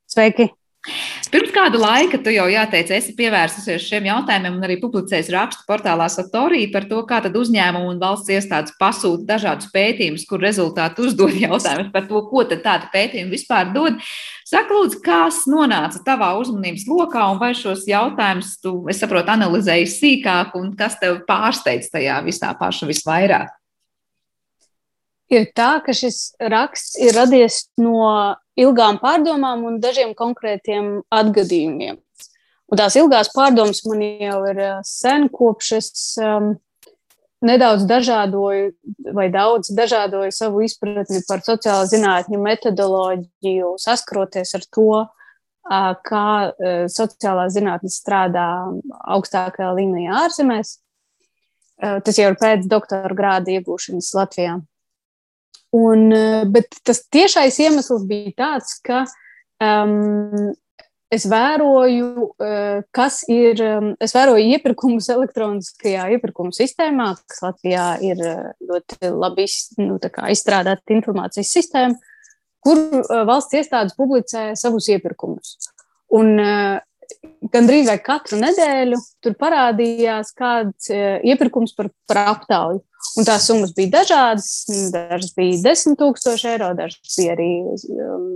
Sveiki! 0.07 0.51
Pirms 1.31 1.49
kāda 1.51 1.79
laika 1.81 2.19
tu 2.23 2.31
jau 2.31 2.45
jāteic, 2.47 2.91
esi 2.95 3.11
pievērsusies 3.17 3.83
šiem 3.83 4.05
jautājumiem 4.07 4.53
un 4.55 4.63
arī 4.63 4.77
publicējis 4.79 5.31
rakstu 5.33 5.65
portālā 5.67 6.05
Satorija 6.11 6.69
par 6.71 6.87
to, 6.87 7.01
kā 7.09 7.19
tad 7.25 7.35
uzņēmumu 7.35 7.89
un 7.91 7.99
valsts 7.99 8.31
iestādes 8.31 8.75
pasūta 8.79 9.25
dažādus 9.33 9.67
pētījumus, 9.73 10.23
kur 10.29 10.39
rezultāti 10.43 11.03
uzdod 11.03 11.35
jautājumus 11.45 11.91
par 11.91 12.07
to, 12.07 12.23
ko 12.29 12.45
tad 12.47 12.63
tāda 12.63 12.87
pētījuma 12.93 13.33
vispār 13.35 13.73
dod. 13.75 13.99
Saka, 14.47 14.71
lūdzu, 14.71 15.01
kas 15.03 15.43
nonāca 15.51 15.99
tavā 16.07 16.31
uzmanības 16.39 16.87
lokā 16.87 17.27
un 17.33 17.43
vai 17.43 17.51
šos 17.57 17.83
jautājumus 17.89 18.55
tu, 18.63 18.77
es 18.87 19.03
saprotu, 19.03 19.33
analizēji 19.35 19.91
sīkāk 19.97 20.55
un 20.55 20.71
kas 20.79 20.95
tev 21.01 21.25
pārsteidz 21.27 21.91
tajā 21.91 22.21
visā 22.23 22.55
paša 22.55 22.87
visvairāk? 22.87 23.51
Ir 25.27 25.49
tā, 25.51 25.73
ka 25.83 25.91
šis 25.91 26.37
raksts 26.39 26.95
ir 27.03 27.17
radies 27.17 27.65
no 27.83 28.37
ilgām 28.57 28.99
pārdomām 29.01 29.65
un 29.69 29.79
dažiem 29.83 30.13
konkrētiem 30.17 31.01
atgadījumiem. 31.13 31.99
Un 32.67 32.79
tās 32.79 32.97
ilgās 32.99 33.29
pārdomas 33.31 33.83
man 33.87 34.01
jau 34.03 34.39
ir 34.49 34.63
eh, 34.63 34.79
sen, 34.83 35.29
kopš 35.31 35.73
es 35.77 35.91
um, 36.19 36.55
nedaudz 37.47 37.85
dažādoju, 37.87 38.73
vai 39.15 39.27
daudz 39.31 39.71
dažādoju 39.77 40.33
savu 40.35 40.65
izpratni 40.65 41.21
par 41.29 41.45
sociālo 41.45 41.85
zinātņu 41.87 42.41
metodoloģiju, 42.43 43.75
saskroties 43.79 44.55
ar 44.57 44.65
to, 44.73 45.05
kā 46.07 46.25
uh, 46.47 46.85
sociālā 46.91 47.49
zinātne 47.51 47.91
strādā 47.91 48.49
augstākajā 49.15 49.73
līmenī 49.75 50.07
ārzemēs. 50.15 50.77
Tas 51.77 52.17
jau 52.17 52.31
ir 52.31 52.37
pēc 52.39 52.63
doktora 52.71 53.13
grāda 53.13 53.51
iegūšanas 53.53 54.07
Latvijā. 54.17 54.55
Un, 55.75 56.07
bet 56.53 56.79
tas 56.87 57.01
tiešais 57.11 57.57
iemesls 57.59 58.05
bija 58.07 58.31
tāds, 58.39 58.77
ka 58.85 59.01
um, 59.59 60.53
es 61.13 61.25
vēroju, 61.27 62.27
kas 62.95 63.21
ir, 63.31 63.61
es 64.03 64.15
vēroju 64.15 64.55
iepirkumus 64.55 65.09
elektroniskajā 65.13 66.07
iepirkuma 66.15 66.55
sistēmā, 66.55 67.13
kas 67.27 67.43
Latvijā 67.45 67.87
ir 68.03 68.23
ļoti 68.63 69.11
labi 69.11 69.47
nu, 69.83 69.99
izstrādāta 70.31 70.95
informācijas 70.95 71.53
sistēma, 71.55 71.95
kur 72.63 72.81
valsts 73.27 73.59
iestādes 73.59 73.95
publicē 73.99 74.49
savus 74.59 74.89
iepirkumus. 74.91 75.57
Un 76.15 76.35
gandrīz 77.53 77.87
vai 77.89 77.97
katru 78.03 78.39
nedēļu 78.41 78.99
tur 79.23 79.35
parādījās 79.39 80.33
kāds 80.37 80.91
e, 80.93 81.01
iepirkums 81.31 81.75
par, 81.77 81.89
par 82.09 82.23
aptauju. 82.33 82.81
Un 83.17 83.25
tās 83.27 83.47
summas 83.47 83.73
bija 83.77 83.99
dažādas. 83.99 84.49
Dažas 84.93 85.33
bija 85.37 85.57
10,000 85.69 86.51
eiro, 86.51 86.71
dažas 86.77 87.15
bija 87.15 87.35
arī 87.37 87.51
um, 87.93 88.27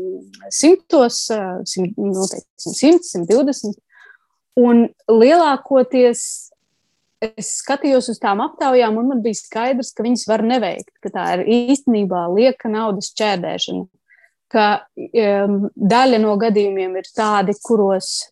simtos, 0.54 1.24
simt, 1.70 1.98
noteikti 1.98 2.74
100, 2.78 3.02
120. 3.26 3.78
Un 4.62 4.86
lielākoties 5.10 6.24
es 7.22 7.50
skatījos 7.62 8.10
uz 8.12 8.20
tām 8.22 8.42
aptaujām, 8.44 8.98
un 8.98 9.12
man 9.14 9.24
bija 9.24 9.38
skaidrs, 9.38 9.94
ka 9.94 10.06
viņas 10.06 10.26
var 10.30 10.44
neveikt, 10.46 10.94
ka 11.04 11.12
tā 11.14 11.26
ir 11.38 11.46
īstenībā 11.74 12.26
lieka 12.34 12.72
naudas 12.72 13.12
čērdēšana. 13.18 13.86
Ka 14.52 14.66
um, 14.98 15.60
daļa 15.76 16.20
no 16.20 16.36
gadījumiem 16.40 16.98
ir 17.00 17.08
tādi, 17.16 17.56
kuros 17.64 18.32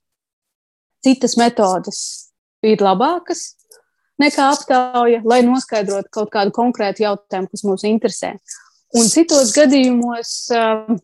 citas 1.05 1.37
metodes 1.39 2.01
ir 2.65 2.81
labākas 2.83 3.53
nekā 4.19 4.49
aptauja, 4.53 5.21
lai 5.27 5.41
noskaidrotu 5.47 6.11
kaut 6.11 6.31
kādu 6.33 6.53
konkrētu 6.55 7.05
jautājumu, 7.05 7.49
kas 7.51 7.63
mūs 7.67 7.85
interesē. 7.87 8.33
Un 8.99 9.07
citos 9.07 9.53
gadījumos 9.55 10.33
um, 10.57 10.97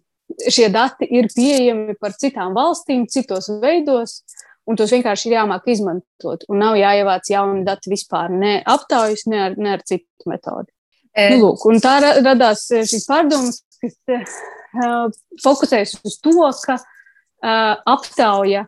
šie 0.52 0.68
dati 0.74 1.08
ir 1.14 1.30
pieejami 1.34 1.96
par 2.02 2.16
citām 2.20 2.56
valstīm, 2.58 3.06
citos 3.12 3.48
veidos, 3.62 4.24
un 4.66 4.80
tos 4.80 4.92
vienkārši 4.96 5.30
ir 5.30 5.38
jāmāk 5.38 5.70
izmantot. 5.72 6.48
Un 6.50 6.60
nav 6.64 6.80
jāievāc 6.80 7.30
jauni 7.32 7.64
dati 7.68 7.94
vispār, 7.94 8.34
ne 8.34 8.58
aptaujas, 8.66 9.28
ne 9.32 9.44
ar, 9.48 9.60
ne 9.62 9.76
ar 9.78 9.86
citu 9.86 10.32
metodi. 10.32 10.72
E... 11.16 11.30
Nu, 11.32 11.46
lūk, 11.46 11.68
un 11.70 11.80
tā 11.84 12.00
radās 12.04 12.66
šīs 12.74 13.06
pārdomas, 13.08 13.62
kas 13.80 14.36
uh, 14.82 15.06
fokusējas 15.46 16.00
uz 16.04 16.18
to, 16.26 16.50
ka 16.66 16.80
uh, 16.82 17.78
aptauja 17.96 18.66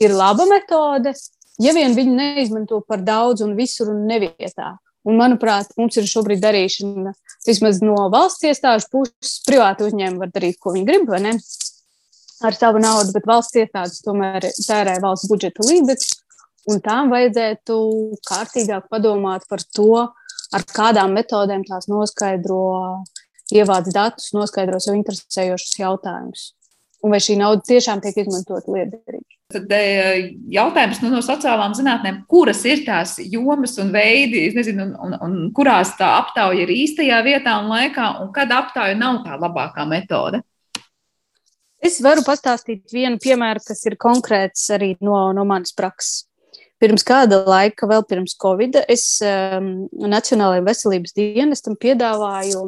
ir 0.00 0.14
laba 0.16 0.46
metode, 0.48 1.12
ja 1.60 1.74
vien 1.76 1.96
viņi 1.96 2.16
neizmanto 2.16 2.80
par 2.86 3.02
daudz 3.04 3.44
un 3.44 3.56
visur 3.58 3.92
un 3.92 4.06
nevietā. 4.08 4.76
Un, 5.02 5.18
manuprāt, 5.18 5.72
mums 5.78 5.96
ir 5.98 6.06
šobrīd 6.06 6.38
darīšana 6.44 7.10
vismaz 7.46 7.80
no 7.82 7.96
valsts 8.12 8.46
iestāžu 8.46 8.86
puses. 8.92 9.40
Privāti 9.46 9.88
uzņēmumi 9.88 10.22
var 10.22 10.30
darīt, 10.30 10.60
ko 10.62 10.76
viņi 10.76 10.86
grib, 10.86 11.08
vai 11.10 11.22
ne? 11.24 11.32
Ar 12.42 12.54
savu 12.54 12.78
naudu, 12.82 13.10
bet 13.14 13.26
valsts 13.26 13.58
iestādes 13.58 14.02
tomēr 14.06 14.46
tērē 14.54 14.98
valsts 15.02 15.30
budžeta 15.30 15.66
līdzekļus. 15.66 16.12
Un 16.70 16.78
tām 16.82 17.10
vajadzētu 17.10 17.76
kārtīgāk 18.28 18.86
padomāt 18.90 19.48
par 19.50 19.62
to, 19.74 20.06
ar 20.54 20.66
kādām 20.70 21.16
metodēm 21.18 21.64
tās 21.66 21.88
noskaidro, 21.90 22.62
ievāc 23.50 23.90
datus, 23.94 24.30
noskaidro 24.36 24.78
sev 24.82 24.98
interesējošus 25.00 25.80
jautājumus. 25.82 26.52
Un 27.02 27.14
vai 27.14 27.18
šī 27.22 27.40
nauda 27.40 27.66
tiešām 27.66 28.02
tiek 28.04 28.22
izmantota 28.22 28.70
liederīgi. 28.70 29.31
Tad 29.52 29.72
e, 29.76 29.82
jautājums 30.54 31.02
nu, 31.02 31.10
no 31.12 31.20
sociālām 31.24 31.74
zinātnēm, 31.76 32.22
kuras 32.30 32.62
ir 32.68 32.84
tās 32.86 33.16
jomas 33.20 33.76
un 33.82 33.92
veidi, 33.94 34.46
nezinu, 34.56 34.86
un, 34.88 34.94
un, 35.04 35.18
un 35.26 35.36
kurās 35.56 35.94
tā 35.98 36.08
aptauja 36.20 36.64
ir 36.64 36.72
īstajā 36.72 37.20
vietā 37.26 37.58
un 37.60 37.70
laikā, 37.72 38.08
un 38.22 38.32
kad 38.34 38.52
aptauja 38.54 38.96
nav 38.98 39.22
tā 39.26 39.38
labākā 39.40 39.86
metode? 39.88 40.42
Es 41.82 41.98
varu 42.02 42.22
pastāstīt 42.22 42.92
vienu 42.94 43.18
piemēru, 43.22 43.62
kas 43.66 43.80
ir 43.90 43.98
konkrēts 44.00 44.68
arī 44.74 44.92
no, 45.02 45.16
no 45.34 45.46
manas 45.48 45.74
prakses. 45.74 46.28
Pirms 46.82 47.04
kāda 47.06 47.44
laika, 47.46 47.86
vēl 47.86 48.02
pirms 48.10 48.34
Covid, 48.42 48.80
es 48.90 49.04
um, 49.22 49.86
Nacionālajiem 49.94 50.66
veselības 50.66 51.14
dienestam 51.14 51.76
piedāvāju 51.78 52.64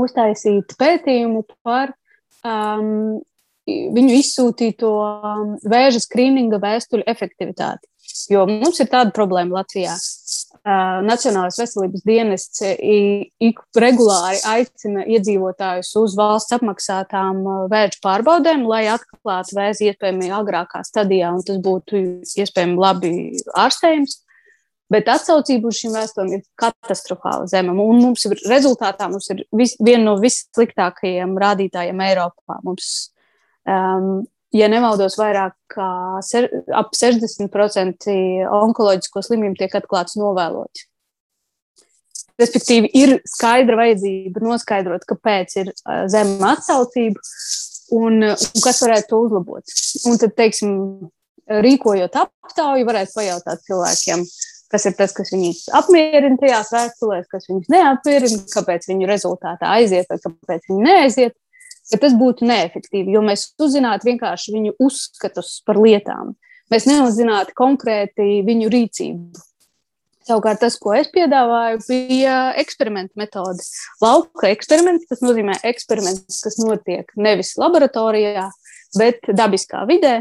uztaisīt 0.00 0.72
pētījumu 0.80 1.42
par 1.60 1.92
um, 2.40 3.20
viņu 3.68 4.18
izsūtīto 4.18 4.90
um, 4.98 5.56
vēža 5.68 6.02
skrīninga 6.02 6.58
vēstuļu 6.62 7.06
efektivitāti. 7.06 7.86
Jo 8.30 8.44
mums 8.48 8.80
ir 8.82 8.90
tāda 8.92 9.12
problēma 9.14 9.60
Latvijā. 9.60 9.94
Uh, 10.62 11.00
Nacionālais 11.02 11.56
veselības 11.58 12.04
dienests 12.06 12.60
ik 12.62 13.62
regulāri 13.74 14.38
aicina 14.46 15.02
iedzīvotājus 15.10 15.90
uz 15.98 16.16
valsts 16.18 16.54
apmaksātām 16.54 17.40
uh, 17.42 17.62
vēža 17.72 17.98
pārbaudēm, 18.04 18.66
lai 18.70 18.84
atklātu 18.92 19.56
vēzi 19.58 19.90
iespējami 19.90 20.30
agrākā 20.34 20.84
stadijā, 20.86 21.32
un 21.34 21.42
tas 21.46 21.58
būtu 21.62 22.02
iespējami 22.44 22.78
labi 22.78 23.14
ārstējums. 23.58 24.20
Bet 24.92 25.08
atsaucība 25.08 25.70
uz 25.70 25.78
šīm 25.80 25.94
vēstulēm 25.96 26.34
ir 26.36 26.42
katastrofāli 26.60 27.48
zema. 27.48 27.72
Un 27.72 28.02
mums 28.02 28.26
ir 28.28 28.36
rezultātā 28.50 29.08
mums 29.08 29.30
ir 29.32 29.46
vis, 29.56 29.72
viena 29.80 30.10
no 30.10 30.18
vissliktākajiem 30.20 31.32
rādītājiem 31.40 32.02
Eiropā. 32.10 32.58
Mums 32.66 32.90
Um, 33.68 34.24
ja 34.52 34.68
nemaldos, 34.70 35.16
vairāk 35.20 35.56
kā 35.72 35.90
ser, 36.24 36.48
ap 36.74 36.92
60% 36.96 38.08
onkoloģisko 38.62 39.24
slimību 39.24 39.60
tiek 39.60 39.76
atklāts 39.78 40.18
novēloti. 40.20 40.88
Respektīvi, 42.40 42.88
ir 42.96 43.18
skaidra 43.28 43.76
vajadzība 43.78 44.42
noskaidrot, 44.42 45.04
kāpēc 45.08 45.56
ir 45.60 45.72
zema 46.10 46.54
atsaucība 46.56 47.20
un, 47.94 48.22
un 48.24 48.62
kas 48.64 48.80
varētu 48.82 49.10
to 49.10 49.20
uzlabot. 49.26 49.74
Un 50.08 50.16
tad, 50.20 50.32
teiksim, 50.38 50.72
rīkojot 51.62 52.16
aptauju, 52.22 52.88
varētu 52.88 53.14
pajautāt 53.18 53.62
cilvēkiem, 53.68 54.24
kas 54.72 54.88
ir 54.88 54.96
tas, 54.96 55.12
kas 55.16 55.32
viņus 55.34 55.66
apmierina 55.76 56.40
tajās 56.40 56.72
vēstulēs, 56.72 57.28
kas 57.30 57.48
viņus 57.50 57.70
neapmierina, 57.72 58.40
kāpēc 58.54 58.88
viņu 58.88 59.10
rezultātā 59.10 59.74
aiziet 59.76 60.08
vai 60.10 60.18
kāpēc 60.24 60.68
viņi 60.70 60.86
neaiziet 60.88 61.36
ka 61.92 62.00
tas 62.02 62.16
būtu 62.18 62.48
neefektīvi, 62.48 63.14
jo 63.14 63.22
mēs 63.24 63.50
uzzinātu 63.62 64.08
vienkārši 64.10 64.56
viņu 64.56 64.74
uzskatus 64.82 65.60
par 65.66 65.80
lietām. 65.80 66.34
Mēs 66.72 66.88
neuzzinātu 66.88 67.54
konkrēti 67.58 68.40
viņu 68.46 68.70
rīcību. 68.72 69.42
Savukārt 70.22 70.60
tas, 70.62 70.76
ko 70.78 70.92
es 70.94 71.08
piedāvāju, 71.10 71.80
bija 71.88 72.36
eksperimenta 72.62 73.18
metode. 73.18 73.64
Lauka 74.02 74.52
eksperiments, 74.52 75.08
tas 75.10 75.22
nozīmē 75.24 75.58
eksperiments, 75.66 76.38
kas 76.44 76.60
notiek 76.62 77.10
nevis 77.18 77.56
laboratorijā, 77.58 78.46
bet 78.98 79.26
dabiskā 79.34 79.82
vidē, 79.90 80.20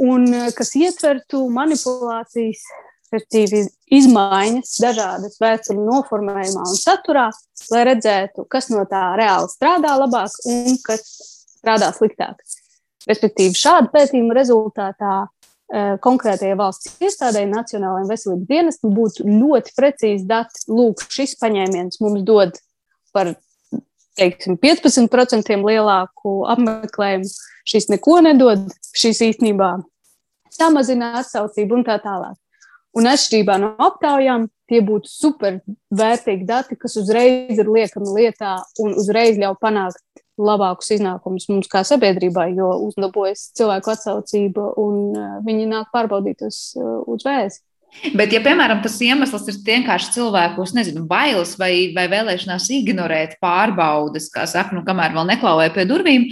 un 0.00 0.24
kas 0.56 0.72
ietvertu 0.80 1.44
manipulācijas 1.52 2.64
respektīvi 3.12 3.66
izmaiņas 3.92 4.78
dažādas 4.80 5.36
vēstuļu 5.42 5.84
noformējumā 5.84 6.64
un 6.64 6.78
saturā, 6.78 7.28
lai 7.72 7.84
redzētu, 7.90 8.46
kas 8.50 8.70
no 8.72 8.86
tā 8.88 9.12
reāli 9.20 9.50
strādā 9.52 9.92
labāk 10.00 10.34
un 10.48 10.80
kas 10.86 11.04
strādā 11.58 11.92
sliktāk. 11.94 12.40
Respektīvi, 13.08 13.54
šāda 13.58 13.90
pētījuma 13.92 14.34
rezultātā 14.38 15.14
eh, 15.22 15.94
konkrētajai 16.02 16.58
valsts 16.58 16.96
iestādēji, 17.02 17.50
Nacionālajiem 17.52 18.10
veselības 18.10 18.48
dienestam, 18.48 18.92
būtu 18.96 19.26
ļoti 19.28 19.74
precīzi 19.76 20.28
dati. 20.28 20.66
Lūk, 20.70 21.04
šis 21.12 21.36
paņēmiens 21.42 22.00
mums 22.02 22.24
dod 22.26 22.60
par 23.12 23.34
teiksim, 24.18 24.58
15% 24.60 25.58
lielāku 25.66 26.42
apmeklējumu, 26.52 27.32
šis 27.68 27.88
neko 27.92 28.20
nedod, 28.26 28.68
šis 28.96 29.22
īstenībā 29.28 29.74
samazina 30.52 31.16
atsaucību 31.22 31.80
un 31.80 31.86
tā 31.86 31.98
tālāk. 32.02 32.36
Un 32.98 33.08
atšķirībā 33.08 33.56
no 33.60 33.72
aptaujām, 33.80 34.50
tie 34.68 34.82
būtu 34.84 35.08
supervērtīgi 35.08 36.44
dati, 36.48 36.76
kas 36.80 36.98
uzreiz 37.00 37.56
ir 37.56 37.70
liekami 37.72 38.16
lietā 38.18 38.58
un 38.84 38.96
uzreiz 39.00 39.40
ļauj 39.40 39.56
panākt 39.62 40.02
labākus 40.40 40.92
iznākumus 40.96 41.48
mums 41.50 41.68
kā 41.72 41.82
sabiedrībai, 41.86 42.50
jo 42.56 42.70
uzlabojas 42.86 43.50
cilvēku 43.58 43.92
atsaucība 43.92 44.70
un 44.80 45.02
uh, 45.12 45.34
viņi 45.44 45.68
nāk 45.70 45.92
pārbaudīt 45.92 46.44
uz, 46.48 46.72
uh, 46.80 47.00
uz 47.08 47.24
vēzi. 47.26 47.60
Bet, 48.16 48.32
ja, 48.32 48.40
piemēram, 48.42 48.80
tas 48.82 48.96
iemesls 49.04 49.44
ir 49.52 49.58
vienkārši 49.66 50.14
cilvēku, 50.16 50.64
nezinu, 50.74 51.04
bailes 51.06 51.52
vai, 51.60 51.92
vai 51.94 52.08
vēlēšanās 52.10 52.66
ignorēt 52.74 53.36
pārbaudes, 53.42 54.30
kā 54.32 54.46
saka, 54.50 54.74
nu, 54.74 54.82
kamēr 54.86 55.12
vēl 55.14 55.28
neklauvē 55.28 55.68
pie 55.74 55.84
durvīm, 55.86 56.24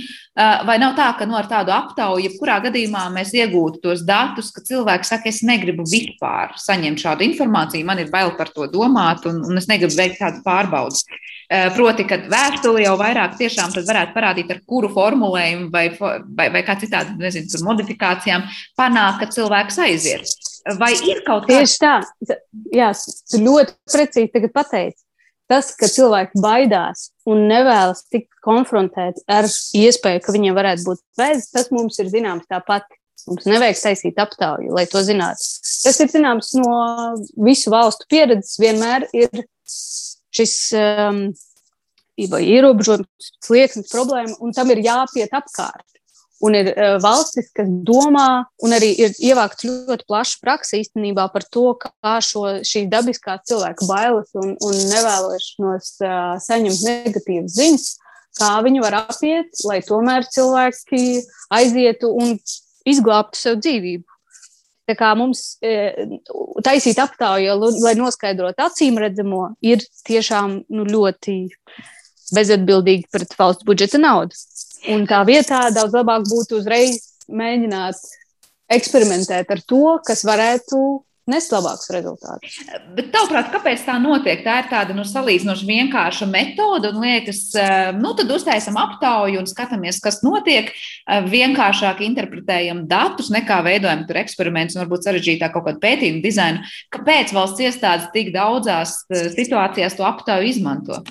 vai 0.67 0.79
nav 0.83 0.97
tā, 0.99 1.11
ka 1.19 1.29
nu, 1.29 1.37
ar 1.39 1.47
tādu 1.51 1.75
aptauju, 1.77 2.25
jebkurā 2.27 2.59
gadījumā 2.65 3.05
mēs 3.15 3.35
iegūtu 3.37 3.85
tos 3.85 4.03
datus, 4.09 4.51
ka 4.57 4.65
cilvēks 4.67 5.13
saka, 5.13 5.31
es 5.31 5.43
negribu 5.47 5.85
vispār 5.87 6.57
saņemt 6.59 7.05
šādu 7.05 7.29
informāciju, 7.29 7.87
man 7.87 8.03
ir 8.03 8.11
bail 8.11 8.33
par 8.41 8.51
to 8.55 8.67
domāt, 8.73 9.29
un, 9.31 9.45
un 9.47 9.61
es 9.61 9.69
negribu 9.71 9.95
veikt 10.01 10.19
tādu 10.25 10.43
pārbaudi. 10.47 11.21
Proti, 11.75 12.05
ka 12.07 12.21
vēstuli 12.31 12.85
jau 12.85 12.95
vairāk 12.99 13.35
tiešām 13.39 13.73
varētu 13.75 14.15
parādīt, 14.15 14.53
ar 14.55 14.61
kuru 14.71 14.91
formulējumu 14.95 15.67
vai, 15.75 15.89
vai, 15.99 16.47
vai 16.55 16.63
kā 16.67 16.77
citādi, 16.79 17.19
nezinu, 17.19 17.65
modifikācijām 17.67 18.47
panākt, 18.79 19.25
ka 19.25 19.35
cilvēks 19.35 19.81
aiziet. 19.83 20.39
Vai 20.79 20.93
ir 21.09 21.25
kaut 21.27 21.50
Tieši 21.51 21.79
tā. 21.83 21.95
Jā, 22.75 22.91
tu 23.31 23.41
ļoti 23.45 23.77
precīzi 23.91 24.51
pateici. 24.55 25.01
Tas, 25.51 25.73
ka 25.75 25.89
cilvēki 25.91 26.39
baidās 26.39 27.09
un 27.27 27.49
nevēlas 27.51 28.05
tikt 28.07 28.31
konfrontēti 28.47 29.25
ar 29.27 29.49
iespēju, 29.51 30.23
ka 30.23 30.35
viņiem 30.37 30.55
varētu 30.55 30.87
būt 30.87 31.01
vēzis, 31.19 31.51
tas 31.51 31.73
mums 31.75 31.99
ir 31.99 32.11
zināms 32.13 32.47
tāpat. 32.51 32.87
Mums 33.27 33.45
nevajag 33.51 33.77
taisīt 33.83 34.21
aptauju, 34.23 34.71
lai 34.73 34.87
to 34.89 35.03
zinātu. 35.05 35.45
Tas 35.85 35.99
ir 36.01 36.09
zināms 36.09 36.55
no 36.57 36.77
visu 37.45 37.69
valstu 37.75 38.07
pieredzes. 38.09 38.55
Vienmēr 38.63 39.05
ir 39.13 39.43
šis 40.33 40.55
um, 40.79 41.21
ierobežojums, 42.17 43.31
slieksnis, 43.45 43.91
problēma, 43.93 44.39
un 44.41 44.55
tam 44.57 44.73
ir 44.73 44.81
jāpiet 44.87 45.35
apkārt. 45.37 45.85
Un 46.41 46.57
ir 46.57 46.71
uh, 46.73 46.95
valstis, 47.05 47.51
kas 47.53 47.69
domā, 47.85 48.47
un 48.65 48.73
arī 48.73 48.95
ir 49.05 49.13
ievākts 49.21 49.67
ļoti 49.67 50.07
plaša 50.09 50.39
praksa 50.41 50.79
īstenībā 50.79 51.27
par 51.35 51.45
to, 51.53 51.75
kā 51.83 52.15
šo, 52.25 52.45
šīs 52.65 52.89
dabiskās 52.93 53.45
cilvēku 53.51 53.89
bailes 53.91 54.31
un, 54.41 54.55
un 54.57 54.79
nevēlošanos 54.93 55.91
uh, 56.01 56.15
saņemt 56.41 56.87
negatīvas 56.87 57.59
ziņas, 57.59 57.91
kā 58.41 58.55
viņi 58.65 58.85
var 58.85 59.03
apiet, 59.03 59.53
lai 59.69 59.83
tomēr 59.85 60.25
cilvēki 60.33 61.05
aizietu 61.61 62.15
un 62.17 62.39
izglābtu 62.89 63.41
sev 63.41 63.61
dzīvību. 63.61 64.07
Tā 64.91 64.97
kā 64.99 65.13
mums 65.15 65.55
e, 65.63 66.07
taisīt 66.67 66.99
aptauju, 66.99 67.55
lai 67.85 67.93
noskaidrotu 67.99 68.65
acīm 68.65 68.99
redzamo, 68.99 69.53
ir 69.63 69.85
tiešām 70.09 70.57
nu, 70.67 70.87
ļoti 70.89 71.37
bezatbildīgi 72.35 73.07
pret 73.13 73.37
valsts 73.39 73.67
budžeta 73.69 74.01
naudu. 74.03 74.35
Un 74.89 75.05
tā 75.09 75.21
vietā 75.29 75.67
daudz 75.75 75.93
labāk 75.93 76.25
būtu 76.31 76.61
uzreiz 76.63 77.13
mēģināt 77.29 78.01
eksperimentēt 78.71 79.51
ar 79.53 79.63
to, 79.69 79.99
kas 80.07 80.25
varētu 80.25 80.81
nest 81.31 81.53
labākus 81.55 81.91
rezultātus. 81.95 82.57
Bet, 82.97 83.11
tavuprāt, 83.15 83.51
kāpēc 83.53 83.85
tā 83.87 83.97
notiek? 84.03 84.43
Tā 84.45 84.57
ir 84.63 84.69
tāda 84.71 84.97
nu, 84.97 85.05
salīdzinoši 85.07 85.69
vienkārša 85.69 86.27
metode, 86.31 86.91
un 86.91 87.05
liekas, 87.05 87.43
eh, 87.55 87.91
nu, 87.97 88.13
tad 88.19 88.33
uztaisam 88.35 88.79
aptauju 88.81 89.43
un 89.43 89.49
skatāmies, 89.51 90.01
kas 90.03 90.23
notiek. 90.27 90.73
Eh, 90.73 91.23
vienkāršāk 91.31 92.03
interpretējam 92.07 92.87
datus, 92.91 93.31
nekā 93.31 93.61
veidojam 93.67 94.07
tur 94.09 94.23
eksperimentus, 94.25 94.77
un 94.77 94.85
varbūt 94.85 95.07
sarežģītāk 95.07 95.55
kaut 95.55 95.69
kādu 95.69 95.83
pētījumu 95.85 96.25
dizainu. 96.25 96.67
Kāpēc 96.91 97.35
valsts 97.37 97.61
iestādes 97.61 98.11
tik 98.17 98.35
daudzās 98.35 99.05
eh, 99.11 99.31
situācijās 99.37 99.97
to 99.97 100.09
aptauju 100.09 100.51
izmanto? 100.51 101.03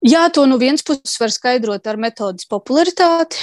Jā, 0.00 0.30
to 0.32 0.46
no 0.48 0.56
vienas 0.56 0.84
puses 0.86 1.18
var 1.20 1.32
skaidrot 1.32 1.86
ar 1.90 1.98
metodas 2.00 2.46
popularitāti 2.48 3.36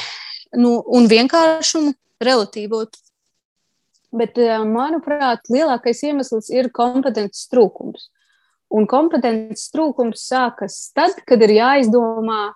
nu, 0.57 0.79
un 0.81 1.05
vienkāršumu, 1.09 1.93
relatīvo. 2.23 2.85
Bet, 4.17 4.37
eh, 4.41 4.63
manuprāt, 4.65 5.45
lielākais 5.53 6.01
iemesls 6.07 6.49
ir 6.49 6.71
kompetences 6.73 7.45
trūkums. 7.51 8.07
Un 8.73 8.87
kompetences 8.87 9.69
trūkums 9.71 10.23
sākas 10.27 10.91
tad, 10.95 11.13
kad 11.27 11.43
ir 11.45 11.53
jāizdomā, 11.55 12.53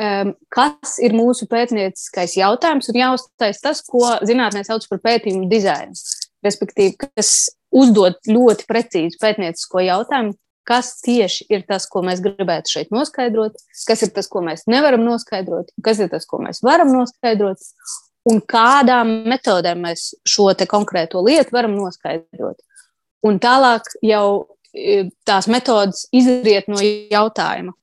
um, 0.00 0.34
kas 0.52 0.98
ir 1.02 1.16
mūsu 1.16 1.48
pētnieciskais 1.50 2.36
jautājums, 2.38 2.90
un 2.92 3.00
jāuztais 3.00 3.62
tas, 3.62 3.82
ko 3.82 4.04
zinātnē 4.22 4.62
sauc 4.66 4.86
par 4.90 5.00
pētījumu 5.08 5.48
dizainu. 5.50 5.96
Respektīvi, 6.44 6.94
kas 7.02 7.50
uzdod 7.72 8.20
ļoti 8.28 8.68
precīzu 8.68 9.18
pētniecisko 9.20 9.82
jautājumu, 9.88 10.36
kas 10.70 10.92
tieši 11.02 11.48
ir 11.50 11.64
tas, 11.66 11.88
ko 11.90 12.04
mēs 12.06 12.22
gribētu 12.22 12.70
šeit 12.76 12.92
noskaidrot, 12.94 13.58
kas 13.88 14.04
ir 14.06 14.12
tas, 14.14 14.28
ko 14.30 14.44
mēs 14.46 14.68
nevaram 14.70 15.02
noskaidrot, 15.02 15.72
kas 15.82 16.02
ir 16.04 16.10
tas, 16.12 16.28
ko 16.30 16.38
mēs 16.44 16.62
varam 16.66 16.92
noskaidrot, 16.94 17.64
un 18.30 18.38
kādām 18.46 19.10
metodēm 19.30 19.82
mēs 19.88 20.12
šo 20.28 20.52
konkrēto 20.70 21.24
lietu 21.26 21.56
varam 21.56 21.74
noskaidrot. 21.74 22.60
Un 23.26 23.40
tālāk 23.42 23.90
jau 24.06 24.46
e, 24.72 25.10
tās 25.28 25.48
metodas 25.50 26.06
izriet 26.14 26.70
no 26.70 26.78
jautājuma. 26.80 27.74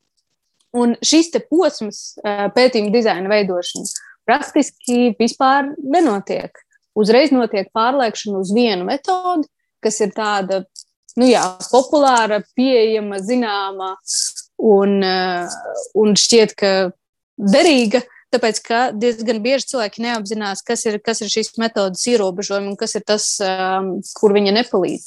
Un 0.77 0.95
šis 1.03 1.33
posms, 1.49 2.15
e, 2.23 2.37
pētījuma 2.55 2.93
dizaina 2.93 3.29
veidošana, 3.31 3.91
praktiski 4.27 5.11
vispār 5.19 5.73
nenotiek. 5.83 6.55
Uzreiz 6.97 7.35
notiek 7.35 7.69
pārliekšana 7.75 8.39
uz 8.41 8.55
vienu 8.55 8.87
metodi, 8.87 9.49
kas 9.83 9.99
ir 10.01 10.15
tāda 10.15 10.63
nu, 11.17 11.27
jā, 11.29 11.43
populāra, 11.71 12.41
pieejama, 12.57 13.21
zināma 13.25 13.93
un, 14.57 14.99
eh, 15.03 15.57
un 15.97 16.15
šķiet, 16.17 16.55
ka 16.57 16.73
derīga. 17.37 18.03
Tāpēc, 18.33 18.57
ka 18.59 18.79
diezgan 18.91 19.39
bieži 19.39 19.69
cilvēki 19.71 20.03
neapzinās, 20.03 20.59
kas 20.67 20.83
ir, 20.85 20.97
kas 20.99 21.21
ir 21.23 21.31
šīs 21.31 21.53
metodas 21.61 22.03
ierobežojumi 22.11 22.73
un 22.73 22.75
kas 22.75 22.97
ir 22.99 23.05
tas, 23.07 23.29
um, 23.39 23.93
kur 24.19 24.35
viņa 24.35 24.51
nepalīdz. 24.57 25.05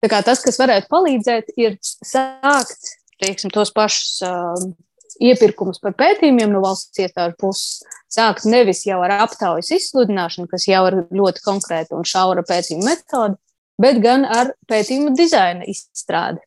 Tā 0.00 0.08
kā 0.08 0.22
tas, 0.24 0.40
kas 0.40 0.56
varētu 0.56 0.88
palīdzēt, 0.88 1.52
ir 1.60 1.76
sākt 1.84 2.94
teiksim, 3.20 3.52
tos 3.54 3.72
pašus 3.74 4.22
um, 4.26 4.72
iepirkumus 5.20 5.80
par 5.82 5.96
pētījumiem 5.98 6.52
no 6.54 6.62
valsts 6.64 7.02
iestāžu 7.02 7.36
puses. 7.40 7.82
Sākt 8.08 8.46
nevis 8.48 8.86
jau 8.88 9.02
ar 9.04 9.18
aptaujas 9.26 9.68
izsludināšanu, 9.74 10.48
kas 10.48 10.64
jau 10.70 10.80
ir 10.88 11.02
ļoti 11.12 11.44
konkrēta 11.44 11.98
un 11.98 12.06
šaura 12.08 12.44
pētījuma 12.46 12.94
metode, 12.94 13.36
bet 13.80 14.00
gan 14.04 14.26
ar 14.26 14.52
pētījumu 14.70 15.14
dizaina 15.18 15.66
izstrādi. 15.68 16.42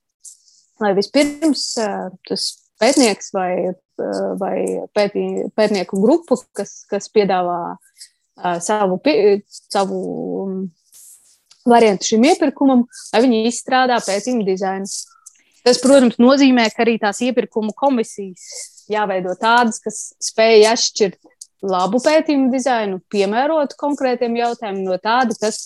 Lai 0.82 0.96
vispirms 0.98 1.66
tas 2.28 2.48
pētnieks 2.82 3.32
vai, 3.36 3.54
vai 4.42 4.56
pētī, 4.98 5.26
pētnieku 5.56 6.00
grupu, 6.02 6.40
kas, 6.58 6.82
kas 6.90 7.10
piedāvā 7.14 7.78
savu, 8.66 8.98
savu 9.70 10.02
variantu 11.70 12.10
šim 12.10 12.26
iepirkumam, 12.32 12.86
lai 13.14 13.24
viņi 13.26 13.44
izstrādā 13.52 14.00
pētījumu 14.06 14.46
dizainu. 14.48 14.90
Tas, 15.62 15.78
protams, 15.78 16.18
nozīmē, 16.18 16.66
ka 16.74 16.82
arī 16.82 16.96
tās 17.02 17.22
iepirkumu 17.22 17.76
komisijas 17.78 18.88
jāveido 18.90 19.36
tādas, 19.38 19.78
kas 19.84 20.00
spēj 20.32 20.66
atšķirt 20.72 21.20
labu 21.62 22.02
pētījumu 22.02 22.50
dizainu, 22.50 22.98
piemērotu 23.14 23.78
konkrētiem 23.78 24.40
jautājumiem, 24.40 24.88
no 24.88 24.98
tāda, 24.98 25.38
kas 25.38 25.60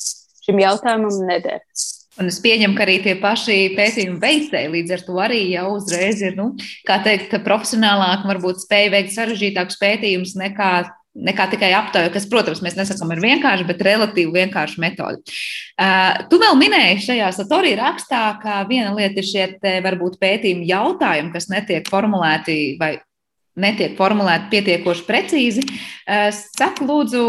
šim 0.45 0.63
jautājumam 0.63 1.21
neder. 1.29 1.63
Un 2.15 2.31
es 2.31 2.37
pieņemu, 2.39 2.77
ka 2.77 2.85
arī 2.85 2.99
tie 3.03 3.15
paši 3.19 3.55
pētījumu 3.75 4.21
veicēji 4.21 4.71
līdz 4.71 4.93
ar 4.95 5.01
to 5.03 5.15
arī 5.19 5.39
jau 5.51 5.65
uzreiz 5.75 6.21
ir, 6.23 6.37
nu, 6.37 6.53
kā 6.87 7.01
teikt, 7.03 7.33
profesionālāk, 7.43 8.23
varbūt 8.29 8.63
spēja 8.63 8.93
veikt 8.93 9.11
sarežģītākus 9.17 9.79
pētījumus 9.81 10.31
nekā, 10.39 10.69
nekā 11.27 11.47
tikai 11.51 11.73
aptauja, 11.75 12.13
kas, 12.13 12.27
protams, 12.31 12.61
mēs 12.63 12.77
nesakām 12.79 13.11
ir 13.11 13.23
vienkārši, 13.25 13.67
bet 13.67 13.83
relatīvi 13.83 14.31
vienkārši 14.31 14.79
metodi. 14.83 15.35
Uh, 15.75 16.23
tu 16.31 16.39
vēl 16.39 16.55
minēji 16.59 17.03
šajā 17.09 17.33
satorī 17.35 17.75
rakstā, 17.79 18.23
ka 18.39 18.61
viena 18.69 18.95
lieta 18.95 19.19
ir 19.19 19.27
šie 19.27 19.49
te, 19.59 19.75
varbūt 19.83 20.15
pētījumu 20.23 20.63
jautājumi, 20.71 21.33
kas 21.35 21.51
netiek 21.51 21.91
formulēti 21.91 22.77
vai 22.79 22.93
netiek 23.59 23.95
formulēti 23.97 24.51
pietiekoši 24.51 25.05
precīzi. 25.07 25.63
Eh, 26.05 26.27
saka, 26.33 26.85
lūdzu, 26.85 27.23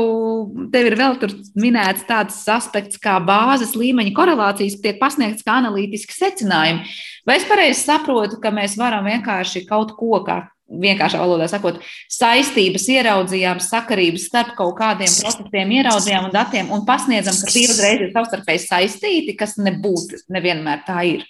tev 0.73 0.91
ir 0.91 0.99
vēl 0.99 1.17
minēts 1.59 2.07
tāds 2.09 2.41
aspekts, 2.53 3.01
kā 3.03 3.17
bāzes 3.25 3.77
līmeņa 3.79 4.15
korelācijas 4.17 4.81
tiek 4.83 5.01
pasniegts 5.01 5.47
kā 5.47 5.61
analītiski 5.63 6.17
secinājumi. 6.17 6.85
Vai 7.27 7.39
es 7.41 7.49
pareizi 7.49 7.83
saprotu, 7.83 8.41
ka 8.43 8.53
mēs 8.55 8.77
varam 8.79 9.07
vienkārši 9.09 9.67
kaut 9.71 9.97
ko, 9.99 10.21
kā 10.27 10.45
vienkāršā 10.67 11.21
valodā 11.23 11.47
sakot, 11.51 11.79
saistības 12.11 12.89
ieraudzījām, 12.91 13.61
sakarības 13.63 14.27
starp 14.31 14.57
kaut 14.59 14.75
kādiem 14.81 15.13
procesiem, 15.23 15.75
ieraudzījām 15.79 16.27
un 16.29 16.35
datiem 16.35 16.73
un 16.75 16.83
pasniedzam, 16.89 17.39
ka 17.39 17.53
tie 17.55 17.69
uzreiz 17.71 18.03
ir 18.03 18.13
savstarpēji 18.15 18.65
saistīti, 18.65 19.37
kas 19.39 19.57
nebūtu 19.63 20.25
nevienmēr 20.35 20.83
tā 20.89 21.05
ir? 21.07 21.27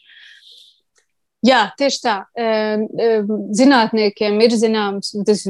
Jā, 1.45 1.67
tieši 1.79 2.01
tā. 2.01 2.15
Zinātniekiem 3.59 4.41
ir 4.41 4.57
zināms 4.57 5.13
tas, 5.27 5.45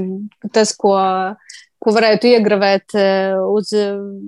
tas 0.53 0.73
ko, 0.77 0.97
ko 1.83 1.95
varētu 1.95 2.31
iegravēt 2.33 2.97
eh, 2.99 3.37
uz 3.39 3.71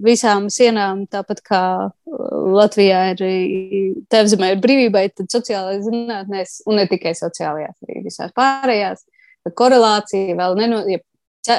visām 0.04 0.46
sienām, 0.52 1.04
tāpat 1.10 1.42
kā 1.44 1.62
Latvijā 2.58 3.02
ir 3.12 3.24
tevzemē 4.12 4.54
ir 4.54 4.62
brīvībai, 4.62 5.08
tad 5.18 5.30
sociālajās 5.34 5.84
zinātnēs, 5.88 6.56
un 6.70 6.78
ne 6.78 6.86
tikai 6.90 7.16
sociālajās, 7.18 7.76
arī 7.84 8.04
visās 8.06 8.32
pārējās, 8.38 9.04
korelācija 9.58 10.38
vēl 10.38 10.58
nenozīmē, 10.62 11.04
ja, 11.48 11.58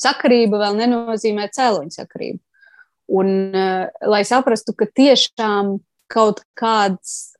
sakarība 0.00 0.60
vēl 0.60 0.78
nenozīmē 0.84 1.50
cēloņu 1.56 1.96
sakarību. 1.96 2.40
Un, 3.10 3.54
eh, 3.56 3.88
lai 4.06 4.22
saprastu, 4.28 4.76
ka 4.76 4.86
tiešām 4.86 5.78
kaut 6.10 6.44
kāds 6.54 7.34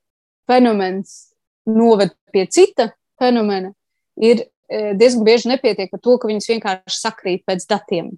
fenomens 0.50 1.29
noved 1.74 2.14
pie 2.32 2.46
cita 2.50 2.90
fenomena, 3.20 3.72
ir 4.20 4.44
e, 4.70 4.92
diezgan 4.98 5.26
bieži 5.26 5.50
nepietiek 5.52 5.92
ar 5.92 6.02
to, 6.02 6.16
ka 6.20 6.30
viņas 6.30 6.50
vienkārši 6.52 6.98
sakrīt 6.98 7.46
pēc 7.48 7.66
datiem. 7.70 8.12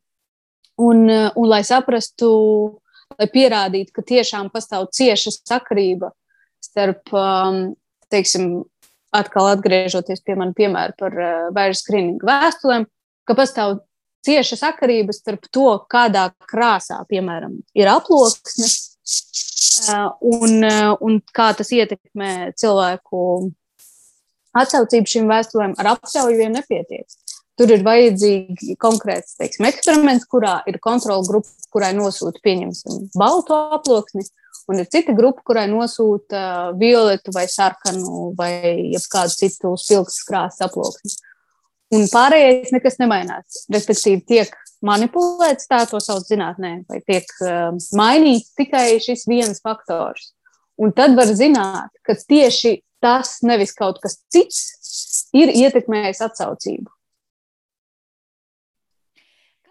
Un, 0.81 1.05
e, 1.11 1.21
un 1.37 1.49
lai 1.51 1.63
saprastu, 1.67 2.33
lai 3.19 3.29
pierādītu, 3.33 3.93
ka 3.95 4.05
tiešām 4.09 4.51
pastāv 4.53 4.89
cieša 4.95 5.35
sakarība 5.37 6.13
starp, 6.63 7.11
um, 7.13 7.75
teiksim, 8.13 8.63
atkal 9.13 9.51
atgriežoties 9.53 10.23
pie 10.25 10.37
manas 10.39 10.57
piemēra 10.57 10.95
par 10.97 11.17
bērnu 11.53 11.75
uh, 11.75 11.81
skrīningu 11.81 12.29
vēstulēm, 12.29 12.87
ka 13.29 13.37
pastāv 13.37 13.83
cieša 14.25 14.59
sakarība 14.61 15.15
starp 15.17 15.49
to, 15.53 15.67
kādā 15.91 16.31
krāsā, 16.49 17.03
piemēram, 17.11 17.59
ir 17.77 17.91
aploksne 17.93 18.71
un, 20.21 20.69
un 21.01 21.19
kā 21.35 21.51
tas 21.57 21.73
ietekmē 21.75 22.53
cilvēku 22.59 23.23
atsaucību 24.59 25.09
šīm 25.15 25.31
vēstulēm. 25.31 25.75
Ar 25.81 25.95
aptauju 25.95 26.39
vien 26.39 26.55
nepietiek. 26.57 27.07
Tur 27.59 27.73
ir 27.75 27.83
vajadzīgi 27.85 28.77
konkrēts 28.81 29.37
teiksim, 29.37 29.67
eksperiments, 29.69 30.25
kurā 30.31 30.61
ir 30.69 30.79
kontrola 30.83 31.25
grupa, 31.27 31.51
kurai 31.73 31.91
nosūta, 31.97 32.41
pieņemsim, 32.45 33.11
baltu 33.19 33.55
aploksni, 33.77 34.25
un 34.73 34.81
ir 34.81 34.89
cita 34.93 35.13
grupa, 35.17 35.45
kurai 35.51 35.67
nosūta 35.69 36.73
violetu 36.81 37.35
vai 37.37 37.45
sarkanu 37.53 38.33
vai 38.39 38.97
kādu 39.13 39.37
citu 39.37 39.75
spilgtas 39.81 40.25
krāsas 40.29 40.65
aploksni. 40.65 41.13
Un 41.93 42.09
pārējais 42.09 42.73
nekas 42.73 42.97
nemainās. 43.03 43.67
Respektīvi, 43.73 44.25
tiek 44.25 44.57
manipulēts, 44.87 45.69
tā 45.71 45.83
to 45.91 46.01
sauc 46.03 46.27
zinātnē, 46.29 46.73
vai 46.91 47.01
tiek 47.07 47.29
uh, 47.43 47.73
mainīts 47.99 48.55
tikai 48.59 48.99
šis 49.03 49.27
viens 49.31 49.63
faktors. 49.65 50.33
Un 50.81 50.95
tad 50.97 51.15
var 51.19 51.31
zināt, 51.31 51.93
ka 52.07 52.17
tieši 52.17 52.81
tas, 53.03 53.41
nevis 53.47 53.75
kaut 53.77 54.01
kas 54.03 54.21
cits, 54.33 54.63
ir 55.37 55.53
ietekmējis 55.53 56.23
atsaucību. 56.29 56.89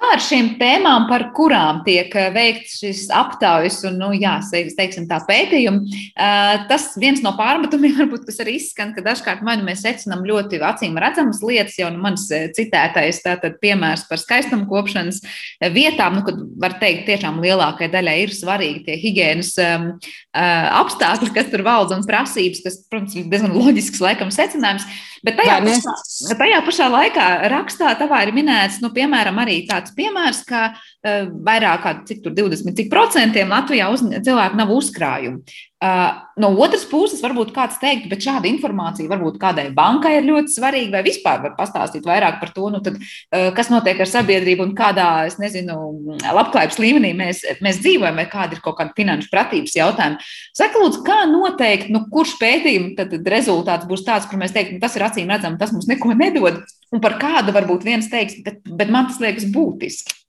Kā 0.01 0.15
ar 0.15 0.21
šīm 0.23 0.55
tēmām, 0.57 1.03
par 1.05 1.27
kurām 1.37 1.83
tiek 1.85 2.09
eh, 2.17 2.31
veikts 2.33 2.79
šis 2.81 3.03
aptaujas 3.13 3.77
un, 3.85 3.99
nu, 4.01 4.07
jā, 4.17 4.33
teiksim, 4.49 5.05
tā 5.05 5.19
pētījumi, 5.27 5.99
eh, 6.09 6.63
tas 6.71 6.87
viens 6.97 7.21
no 7.21 7.35
pārmetumiem, 7.37 7.93
varbūt, 7.99 8.25
kas 8.25 8.41
arī 8.41 8.55
izskan, 8.57 8.95
ka 8.95 9.03
dažkārt 9.05 9.45
nu 9.45 9.67
mēs 9.67 9.83
secinām 9.85 10.25
ļoti 10.25 10.57
acīm 10.65 10.97
redzamas 11.01 11.43
lietas, 11.45 11.77
jau 11.77 11.91
nu, 11.93 12.01
mans 12.01 12.25
eh, 12.33 12.47
citētais 12.57 13.21
tātad 13.21 13.59
piemērs 13.61 14.07
par 14.09 14.17
skaistumu 14.17 14.65
kopšanas 14.71 15.21
vietām, 15.69 16.17
nu, 16.17 16.25
kad 16.25 16.41
var 16.65 16.79
teikt, 16.81 17.05
tiešām 17.11 17.37
lielākai 17.45 17.91
daļai 17.93 18.17
ir 18.23 18.33
svarīgi 18.33 18.83
tie 18.87 18.97
higienas 18.97 19.53
um, 19.61 19.87
apstākļi, 20.33 21.29
kas 21.35 21.49
tur 21.53 21.61
valda 21.67 21.99
un 21.99 22.05
prasības, 22.07 22.63
kas, 22.65 22.81
protams, 22.89 23.13
ir 23.19 23.29
diezgan 23.29 23.53
loģisks 23.53 24.01
laikam 24.01 24.33
secinājums. 24.33 24.87
Bet 25.21 25.37
tajā 25.37 25.59
pašā, 25.61 25.93
tajā 26.39 26.59
pašā 26.65 26.87
laikā 26.89 27.25
rakstā 27.53 27.91
tavā 27.99 28.23
ir 28.25 28.33
minēts, 28.33 28.79
nu, 28.81 28.89
piemēram, 28.95 29.37
arī 29.43 29.59
tāds 29.69 29.90
piemērs, 29.97 30.43
ka 30.47 30.63
uh, 30.73 31.27
vairāk 31.47 31.83
kā 31.85 31.95
cik 32.07 32.23
tur 32.25 32.35
20 32.37 32.77
cik 32.77 32.89
procentiem 32.91 33.51
Latvijā 33.51 33.89
uz, 33.93 34.03
cilvēku 34.03 34.59
nav 34.59 34.73
uzkrājumi. 34.75 35.59
Uh, 35.81 36.11
no 36.37 36.51
otras 36.61 36.83
puses, 36.85 37.23
varbūt 37.25 37.55
kāds 37.55 37.79
teikt, 37.81 38.03
bet 38.11 38.21
šāda 38.21 38.45
informācija 38.45 39.09
varbūt 39.09 39.39
kādai 39.41 39.63
bankai 39.73 40.11
ir 40.19 40.27
ļoti 40.27 40.53
svarīga, 40.53 40.91
vai 40.93 41.01
vispār 41.07 41.39
var 41.41 41.55
pastāstīt 41.57 42.05
vairāk 42.05 42.37
par 42.37 42.51
to, 42.53 42.67
nu 42.69 42.83
tad, 42.85 42.99
uh, 43.01 43.47
kas 43.57 43.71
notiek 43.73 43.97
ar 43.97 44.11
sabiedrību 44.11 44.67
un 44.67 44.75
kādā, 44.77 45.07
es 45.25 45.39
nezinu, 45.41 45.79
labklājības 46.21 46.77
līmenī 46.83 47.15
mēs, 47.17 47.41
mēs 47.65 47.81
dzīvojam, 47.81 48.21
vai 48.21 48.27
kāda 48.29 48.59
ir 48.59 48.61
kaut 48.61 48.77
kāda 48.77 48.93
finanšu 49.01 49.33
pratības 49.33 49.73
jautājuma. 49.79 50.29
Saka, 50.61 50.85
lūdzu, 50.85 51.01
kā 51.09 51.23
noteikt, 51.33 51.89
nu, 51.89 52.05
kurš 52.13 52.37
pētījuma 52.43 52.93
tad 53.01 53.33
rezultāts 53.33 53.89
būs 53.89 54.05
tāds, 54.05 54.29
kur 54.29 54.37
mēs 54.37 54.53
teiktu, 54.53 54.77
nu, 54.77 54.85
tas 54.85 55.01
ir 55.01 55.09
acīm 55.09 55.33
redzams, 55.33 55.57
tas 55.57 55.73
mums 55.73 55.89
neko 55.89 56.13
nedod, 56.13 56.61
un 56.93 57.01
par 57.01 57.17
kādu 57.17 57.57
varbūt 57.57 57.89
viens 57.89 58.13
teiks, 58.13 58.37
bet, 58.45 58.61
bet 58.69 58.93
man 58.93 59.09
tas 59.09 59.17
liekas 59.23 59.49
būtiski. 59.49 60.20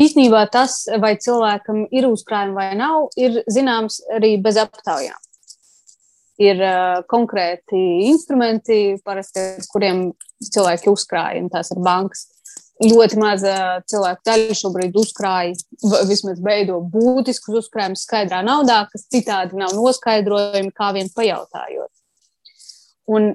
Īsnībā 0.00 0.46
tas, 0.48 0.86
vai 1.00 1.12
cilvēkam 1.20 1.82
ir 1.92 2.06
uzkrājumi 2.08 2.56
vai 2.56 2.70
nav, 2.78 3.10
ir 3.20 3.42
zināms 3.52 4.00
arī 4.16 4.36
bez 4.40 4.56
aptaujām. 4.60 5.18
Ir 6.40 6.62
uh, 6.64 7.02
konkrēti 7.10 7.80
instrumenti, 8.08 8.96
parasti, 9.04 9.42
kuriem 9.68 10.06
cilvēki 10.40 10.88
uzkrāja, 10.88 11.42
un 11.42 11.50
tās 11.52 11.68
ir 11.74 11.82
bankas. 11.84 12.30
Ļoti 12.80 13.18
maza 13.20 13.54
cilvēku 13.92 14.24
daļa 14.24 14.56
šobrīd 14.56 14.94
uzkrāja, 14.96 15.52
vismaz 16.08 16.40
veido 16.40 16.78
būtiskus 16.80 17.58
uzkrājumus 17.60 18.06
skaidrā 18.06 18.40
naudā, 18.46 18.86
kas 18.88 19.04
citādi 19.12 19.60
nav 19.60 19.74
noskaidrojami, 19.76 20.72
kā 20.72 20.88
vien 20.96 21.12
pajautājot. 21.12 21.92
Un 23.12 23.34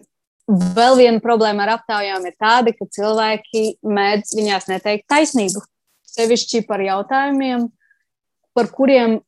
vēl 0.50 0.98
viena 0.98 1.22
problēma 1.22 1.68
ar 1.68 1.76
aptaujām 1.76 2.26
ir 2.26 2.34
tāda, 2.42 2.74
ka 2.74 2.90
cilvēki 2.98 3.68
mēdz 3.86 4.34
viņās 4.34 4.66
neteikt 4.74 5.06
taisnību 5.14 5.62
sevišķi 6.16 6.66
par 6.70 6.84
jautājumiem, 6.84 7.70
par 8.56 8.72
kuriem 8.74 9.20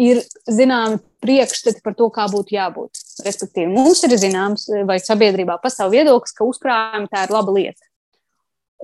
ir 0.00 0.20
zināmi 0.50 0.98
priekšstati 1.24 1.82
par 1.84 1.94
to, 1.98 2.08
kā 2.12 2.26
būtu 2.30 2.56
jābūt. 2.56 3.02
Respektīvi, 3.24 3.70
mums 3.72 4.02
ir 4.06 4.16
zināms, 4.20 4.66
vai 4.88 4.98
sabiedrībā 5.00 5.60
pastāv 5.62 5.94
viedoklis, 5.94 6.34
ka 6.36 6.48
uzkrājumi 6.48 7.10
tā 7.12 7.26
ir 7.26 7.34
laba 7.34 7.54
lieta. 7.54 7.86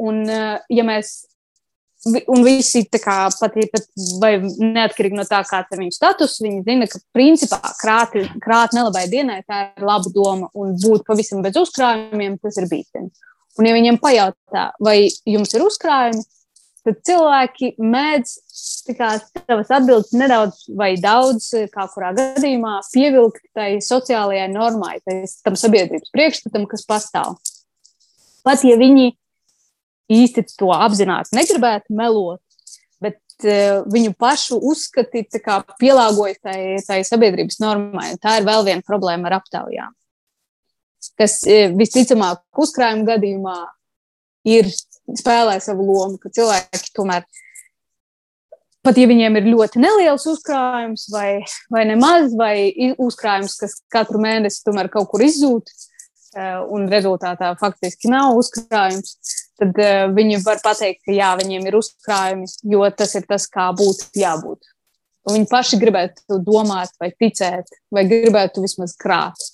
Un, 0.00 0.22
eh, 0.28 0.60
ja 0.72 0.84
mēs, 0.86 1.26
un 2.30 2.44
visi 2.46 2.86
kā, 2.88 3.18
pat, 3.40 3.58
pat, 3.74 3.88
vai 4.22 4.38
neatkarīgi 4.40 5.18
no 5.18 5.26
tā, 5.28 5.42
kāds 5.44 5.74
ir 5.74 5.82
viņu 5.82 5.92
status, 5.92 6.38
viņi 6.40 6.62
zina, 6.64 6.88
ka 6.88 7.02
principā 7.12 7.60
krāt, 7.82 8.16
krāt 8.40 8.76
nelabai 8.76 9.06
dienai 9.10 9.42
tā 9.44 9.66
ir 9.76 9.84
laba 9.84 10.08
doma, 10.14 10.48
un 10.54 10.78
būt 10.80 11.04
pavisam 11.04 11.42
bez 11.42 11.58
uzkrājumiem 11.60 12.38
tas 12.40 12.56
ir 12.56 12.70
bīstami. 12.70 13.10
Un, 13.58 13.66
ja 13.66 13.74
viņiem 13.74 13.98
pajautā, 14.00 14.70
vai 14.80 15.10
jums 15.28 15.52
ir 15.52 15.66
uzkrājumi, 15.66 16.22
tad 16.84 17.00
cilvēki 17.06 17.74
mēdz 17.80 18.34
savas 18.50 19.70
atbildes 19.72 20.12
nedaudz 20.16 20.64
vai 20.76 20.92
daudz, 21.00 21.50
kā 21.72 21.86
kurā 21.92 22.12
gadījumā, 22.16 22.78
pievilkt 22.94 23.42
tai 23.56 23.70
sociālajai 23.84 24.48
normai, 24.52 24.98
tai, 25.04 25.22
tam 25.44 25.58
sabiedrības 25.60 26.12
priekšstatam, 26.14 26.66
kas 26.70 26.86
pastāv. 26.88 27.38
Pat 28.46 28.64
ja 28.64 28.78
viņi 28.80 29.12
īsti 30.10 30.46
to 30.58 30.70
apzināti 30.74 31.36
negribētu 31.36 31.94
melot, 31.96 32.42
bet 33.02 33.20
uh, 33.44 33.82
viņu 33.90 34.14
pašu 34.20 34.58
uzskati 34.72 35.26
pielāgojas 35.80 36.40
tai, 36.42 36.60
tai 36.86 37.00
sabiedrības 37.06 37.60
normai. 37.62 38.14
Tā 38.22 38.40
ir 38.40 38.48
vēl 38.48 38.66
viena 38.66 38.86
problēma 38.86 39.30
ar 39.30 39.40
aptaujām, 39.40 39.92
kas 41.20 41.40
uh, 41.46 41.68
visticamāk 41.76 42.42
uzkrājuma 42.64 43.12
gadījumā 43.14 43.58
ir 44.48 44.72
spēlē 45.18 45.58
savu 45.62 45.86
lomu, 45.88 46.18
ka 46.20 46.32
cilvēki 46.34 46.92
tomēr, 46.96 47.26
pat 48.86 48.98
ja 49.00 49.06
viņiem 49.10 49.38
ir 49.40 49.50
ļoti 49.52 49.82
neliels 49.82 50.26
uzkrājums 50.30 51.08
vai, 51.12 51.42
vai 51.72 51.84
nemaz, 51.90 52.34
vai 52.38 52.54
uzkrājums, 52.96 53.58
kas 53.60 53.80
katru 53.92 54.22
mēnesi 54.22 54.64
tomēr 54.66 54.90
kaut 54.92 55.10
kur 55.12 55.24
izzūd, 55.26 55.70
eh, 56.36 56.58
un 56.70 56.88
rezultātā 56.92 57.52
faktiski 57.60 58.12
nav 58.12 58.38
uzkrājums, 58.40 59.16
tad 59.60 59.76
uh, 59.76 60.08
viņi 60.16 60.40
var 60.44 60.60
pateikt, 60.64 61.04
ka 61.06 61.14
jā, 61.14 61.30
viņiem 61.40 61.68
ir 61.68 61.78
uzkrājumi, 61.80 62.48
jo 62.72 62.84
tas 62.96 63.14
ir 63.18 63.26
tas, 63.28 63.46
kā 63.50 63.70
būtu 63.76 64.08
jābūt. 64.18 64.68
Un 65.28 65.36
viņi 65.36 65.48
paši 65.50 65.78
gribētu 65.80 66.40
domāt, 66.46 66.94
vai 67.00 67.10
ticēt, 67.12 67.68
vai 67.92 68.06
gribētu 68.08 68.64
vismaz 68.64 68.96
krāt. 69.00 69.49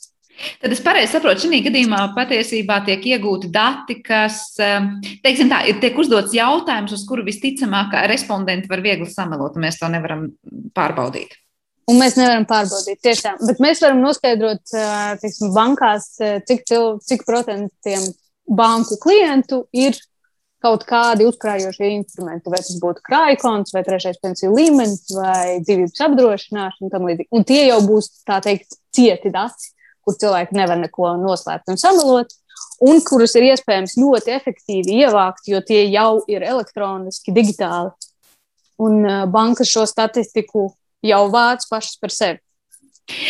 Tad 0.60 0.72
es 0.74 0.82
pareizi 0.84 1.14
saprotu, 1.14 1.46
šī 1.46 1.62
gadījumā 1.64 2.02
patiesībā 2.16 2.80
tiek 2.86 3.04
iegūti 3.14 3.48
dati, 3.52 3.98
kas, 4.04 4.42
um, 4.60 4.90
teiksim 5.24 5.48
tā, 5.52 5.62
ir 5.70 5.80
tiek 5.80 5.96
uzdots 5.98 6.34
jautājums, 6.36 6.92
uz 6.92 7.04
kuru 7.08 7.24
visticamāk 7.26 7.94
respondenti 8.10 8.70
var 8.70 8.82
viegli 8.84 9.08
samelot, 9.10 9.56
un 9.56 9.66
mēs 9.66 9.80
to 9.80 9.88
nevaram 9.92 10.28
pārbaudīt. 10.76 11.38
Un 11.86 12.00
mēs 12.02 12.18
nevaram 12.18 12.44
pārbaudīt 12.48 13.00
tieši 13.04 13.24
tā, 13.28 13.32
bet 13.46 13.62
mēs 13.62 13.80
varam 13.84 14.02
noskaidrot, 14.02 14.64
uh, 14.74 15.14
teiksim, 15.22 15.54
bankās, 15.56 16.10
uh, 16.20 16.36
cik, 16.48 16.66
cil, 16.68 16.98
cik 17.06 17.24
procentiem 17.28 18.04
banku 18.46 18.98
klientu 19.02 19.64
ir 19.74 19.96
kaut 20.66 20.82
kādi 20.88 21.26
uzkrājošie 21.28 21.92
instrumenti, 21.94 22.50
vai 22.50 22.58
tas 22.58 22.76
būtu 22.82 23.04
krājkonts, 23.06 23.72
vai 23.76 23.84
trešais 23.86 24.18
pensiju 24.20 24.52
līmenis, 24.56 25.06
vai 25.14 25.60
dzīvības 25.62 26.04
apdrošināšana 26.08 26.88
un 26.88 26.92
tam 26.92 27.06
līdzīgi. 27.06 27.30
Un 27.36 27.46
tie 27.46 27.62
jau 27.68 27.78
būs, 27.86 28.10
tā 28.26 28.40
teikt, 28.42 28.78
cieti 28.96 29.30
dati 29.30 29.70
kur 30.06 30.16
cilvēki 30.20 30.56
nevar 30.56 30.78
neko 30.80 31.12
noslēpt 31.20 31.72
un 31.72 31.80
samalot, 31.80 32.32
un 32.86 33.00
kurus 33.06 33.34
ir 33.38 33.50
iespējams 33.50 33.96
ļoti 33.98 34.34
efektīvi 34.36 35.00
ievākt, 35.02 35.48
jo 35.50 35.60
tie 35.66 35.82
jau 35.90 36.22
ir 36.30 36.46
elektroniski, 36.46 37.34
digitāli. 37.34 37.92
Un 38.82 39.00
uh, 39.02 39.22
banka 39.32 39.64
šo 39.64 39.86
statistiku 39.88 40.68
jau 41.06 41.22
vāc 41.32 41.64
pašas 41.70 41.96
par 42.00 42.12
sevi. 42.12 42.40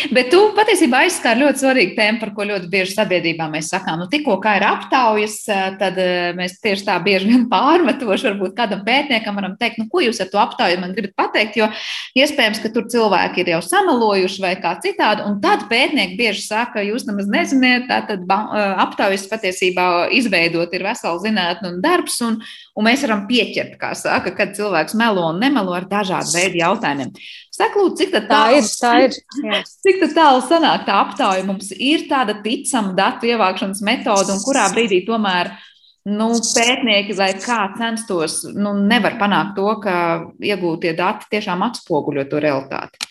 Bet 0.09 0.31
tu 0.33 0.39
patiesībā 0.57 1.03
aizskāri 1.05 1.43
ļoti 1.43 1.61
svarīgu 1.61 1.93
tēmu, 1.97 2.17
par 2.17 2.31
ko 2.33 2.45
ļoti 2.49 2.69
bieži 2.71 2.95
sabiedrībā 2.95 3.45
mēs 3.51 3.69
sakām. 3.69 3.99
Nu, 4.01 4.07
tikko 4.09 4.39
kā 4.41 4.55
ir 4.57 4.65
aptaujas, 4.65 5.35
tad 5.77 5.99
mēs 6.37 6.55
tieši 6.63 6.87
tā 6.87 6.95
bieži 7.05 7.29
vien 7.29 7.43
pārmetoši 7.53 8.31
varbūt 8.31 8.55
kādam 8.57 8.81
pētniekam 8.87 9.37
varam 9.37 9.53
teikt, 9.59 9.77
nu, 9.77 9.85
ko 9.91 10.01
jūs 10.01 10.21
ar 10.23 10.31
to 10.31 10.41
aptauju 10.41 10.79
man 10.81 10.95
gribat 10.97 11.27
pateikt, 11.27 11.59
jo 11.61 11.69
iespējams, 12.17 12.61
ka 12.63 12.71
tur 12.73 12.87
cilvēki 12.89 13.43
ir 13.43 13.53
jau 13.53 13.61
samalojuši 13.67 14.41
vai 14.41 14.55
kā 14.63 14.73
citādi. 14.81 15.27
Un 15.29 15.37
tad 15.45 15.67
pētnieki 15.69 16.17
bieži 16.17 16.47
saka, 16.47 16.81
jūs 16.85 17.05
nemaz 17.05 17.29
neziniet, 17.29 17.85
tātad 17.91 18.25
aptaujas 18.81 19.27
patiesībā 19.29 20.07
izveidot 20.17 20.73
ir 20.73 20.87
vesela 20.89 21.21
zinātne 21.21 21.75
un 21.75 21.81
darbs, 21.85 22.17
un, 22.25 22.41
un 22.77 22.85
mēs 22.85 23.03
varam 23.05 23.25
pieķert, 23.29 23.75
kā 23.81 23.91
saka, 23.97 24.33
kad 24.37 24.53
cilvēks 24.57 24.95
melo 24.99 25.25
un 25.31 25.39
nemelo 25.41 25.73
ar 25.77 25.87
dažādu 25.89 26.35
veidu 26.35 26.61
jautājumiem. 26.61 27.13
Saka, 27.53 27.79
lūdzu, 27.81 27.97
cik 28.03 28.13
tā, 28.13 28.21
tā 28.29 28.41
ir? 28.53 28.67
Tā 28.77 28.91
ir 29.07 29.15
jā. 29.17 29.61
cik 29.87 30.03
tā 30.03 30.11
tālu 30.13 30.43
sanāk 30.45 30.85
tā 30.87 30.99
aptauja? 31.05 31.45
Mums 31.47 31.71
ir 31.73 32.05
tāda 32.11 32.37
ticama 32.43 32.93
datu 32.97 33.31
ievākšanas 33.31 33.81
metode, 33.85 34.35
un 34.35 34.43
kurā 34.45 34.67
brīdī 34.73 35.01
tomēr 35.07 35.55
nu, 36.07 36.29
pētnieki, 36.37 37.17
lai 37.17 37.31
kā 37.41 37.63
censtos, 37.79 38.43
nu, 38.53 38.75
nevar 38.87 39.17
panākt 39.19 39.57
to, 39.57 39.67
ka 39.83 39.97
iegūtie 40.37 40.93
dati 40.97 41.27
tiešām 41.33 41.65
atspoguļo 41.67 42.27
to 42.29 42.43
realitāti? 42.43 43.01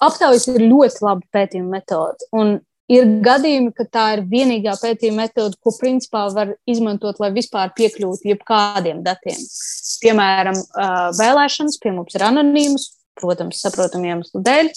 Aptaujas 0.00 0.48
ir 0.48 0.64
ļoti 0.64 1.04
laba 1.04 1.26
pētījuma 1.34 1.76
metode. 1.76 2.24
Un 2.32 2.56
ir 2.90 3.06
gadījumi, 3.24 3.72
ka 3.76 3.86
tā 3.86 4.06
ir 4.16 4.24
vienīgā 4.30 4.74
pētījuma 4.80 5.24
metode, 5.24 5.58
ko 5.62 5.72
principā 5.76 6.26
var 6.34 6.54
izmantot, 6.70 7.20
lai 7.22 7.30
vispār 7.34 7.72
piekļūtu 7.76 8.30
jebkādiem 8.32 9.04
datiem. 9.06 9.38
Piemēram, 10.02 10.58
vēlēšanas 11.18 11.78
pie 11.82 11.94
mums 11.94 12.16
ir 12.18 12.26
anonīmas, 12.26 12.90
protams, 13.20 13.62
saprotamu 13.62 14.10
iemeslu 14.10 14.42
dēļ, 14.44 14.72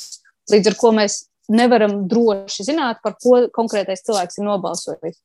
līdz 0.54 0.72
ar 0.72 0.80
ko 0.80 0.94
mēs 0.96 1.24
nevaram 1.54 2.04
droši 2.10 2.70
zināt, 2.70 3.02
par 3.04 3.18
ko 3.22 3.44
konkrētais 3.56 4.06
cilvēks 4.06 4.40
ir 4.40 4.48
nobalsojis. 4.48 5.20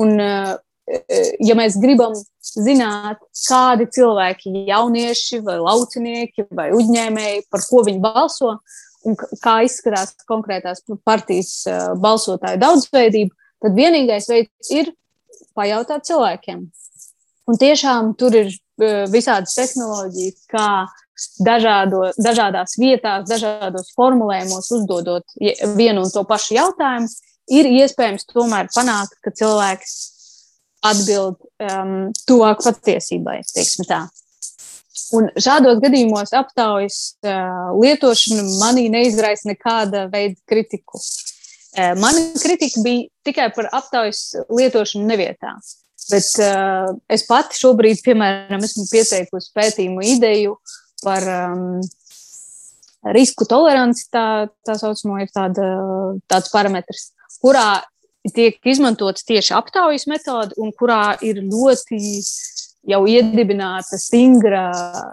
Un, 0.00 0.18
ja 0.20 1.56
mēs 1.58 1.78
gribam 1.80 2.14
zināt, 2.44 3.22
kādi 3.46 3.88
cilvēki, 3.94 4.52
jaunieši 4.68 5.40
vai 5.46 5.58
laucinieki 5.62 6.48
vai 6.54 6.70
uzņēmēji, 6.76 7.46
par 7.50 7.64
ko 7.70 7.84
viņi 7.86 8.02
balso 8.04 8.58
un 9.08 9.16
kā 9.42 9.56
izskatās 9.66 10.14
konkrētās 10.28 10.84
partijas 11.06 11.54
eh, 11.68 11.86
balsotāju 12.00 12.60
daudzveidība, 12.62 13.34
tad 13.64 13.78
vienīgais 13.78 14.28
veids 14.30 14.74
ir 14.74 14.92
pajautāt 15.56 16.06
cilvēkiem. 16.08 16.66
Un 17.44 17.60
tiešām 17.60 18.14
tur 18.18 18.34
ir 18.38 18.54
visādas 19.12 19.54
tehnoloģijas, 19.54 20.46
kā 20.50 20.68
dažādo, 21.44 22.08
dažādās 22.18 22.78
vietās, 22.80 23.28
dažādos 23.28 23.92
formulējumos 23.94 24.70
uzdodot 24.74 25.36
vienu 25.76 26.02
un 26.02 26.10
to 26.10 26.24
pašu 26.26 26.56
jautājumu, 26.56 27.10
ir 27.52 27.68
iespējams 27.70 28.26
tomēr 28.32 28.70
panākt, 28.74 29.18
ka 29.22 29.30
cilvēks 29.30 29.94
atbild 30.84 31.38
um, 31.64 32.10
tuvāk 32.28 32.64
patiesībai. 32.64 33.40
Un 35.18 35.30
šādos 35.34 35.80
gadījumos 35.82 36.30
aptaujas 36.38 36.98
uh, 37.26 37.72
lietošana 37.80 38.44
manī 38.60 38.86
neizraisa 38.92 39.50
nekāda 39.50 40.04
veida 40.12 40.38
kritiku. 40.50 41.00
Uh, 41.74 41.96
mana 41.98 42.22
kritika 42.38 42.82
bija 42.84 43.08
tikai 43.26 43.48
par 43.56 43.70
aptaujas 43.74 44.36
lietošanu 44.54 45.08
nevietā. 45.08 45.56
Bet 46.12 46.30
uh, 46.44 46.94
es 47.10 47.24
pati 47.26 47.58
šobrīd, 47.58 48.04
piemēram, 48.06 48.62
esmu 48.66 48.86
pieteikusi 48.92 49.50
pētījumu 49.56 50.04
ideju 50.14 50.54
par 51.02 51.26
um, 51.32 51.80
risku 53.16 53.48
toleranci, 53.48 54.06
tā, 54.14 54.26
tā 54.64 54.78
saucamo, 54.78 55.18
ir 55.24 55.32
tāda, 55.34 55.66
tāds 56.30 56.52
parametrs 56.54 57.10
kurā 57.44 57.82
tiek 58.34 58.56
izmantots 58.64 59.26
tieši 59.28 59.52
aptaujas 59.58 60.06
metode, 60.08 60.56
un 60.56 60.72
kurā 60.72 61.16
ir 61.24 61.42
ļoti 61.44 61.98
jau 62.88 63.00
iedibināta 63.08 63.98
stingra, 64.00 64.66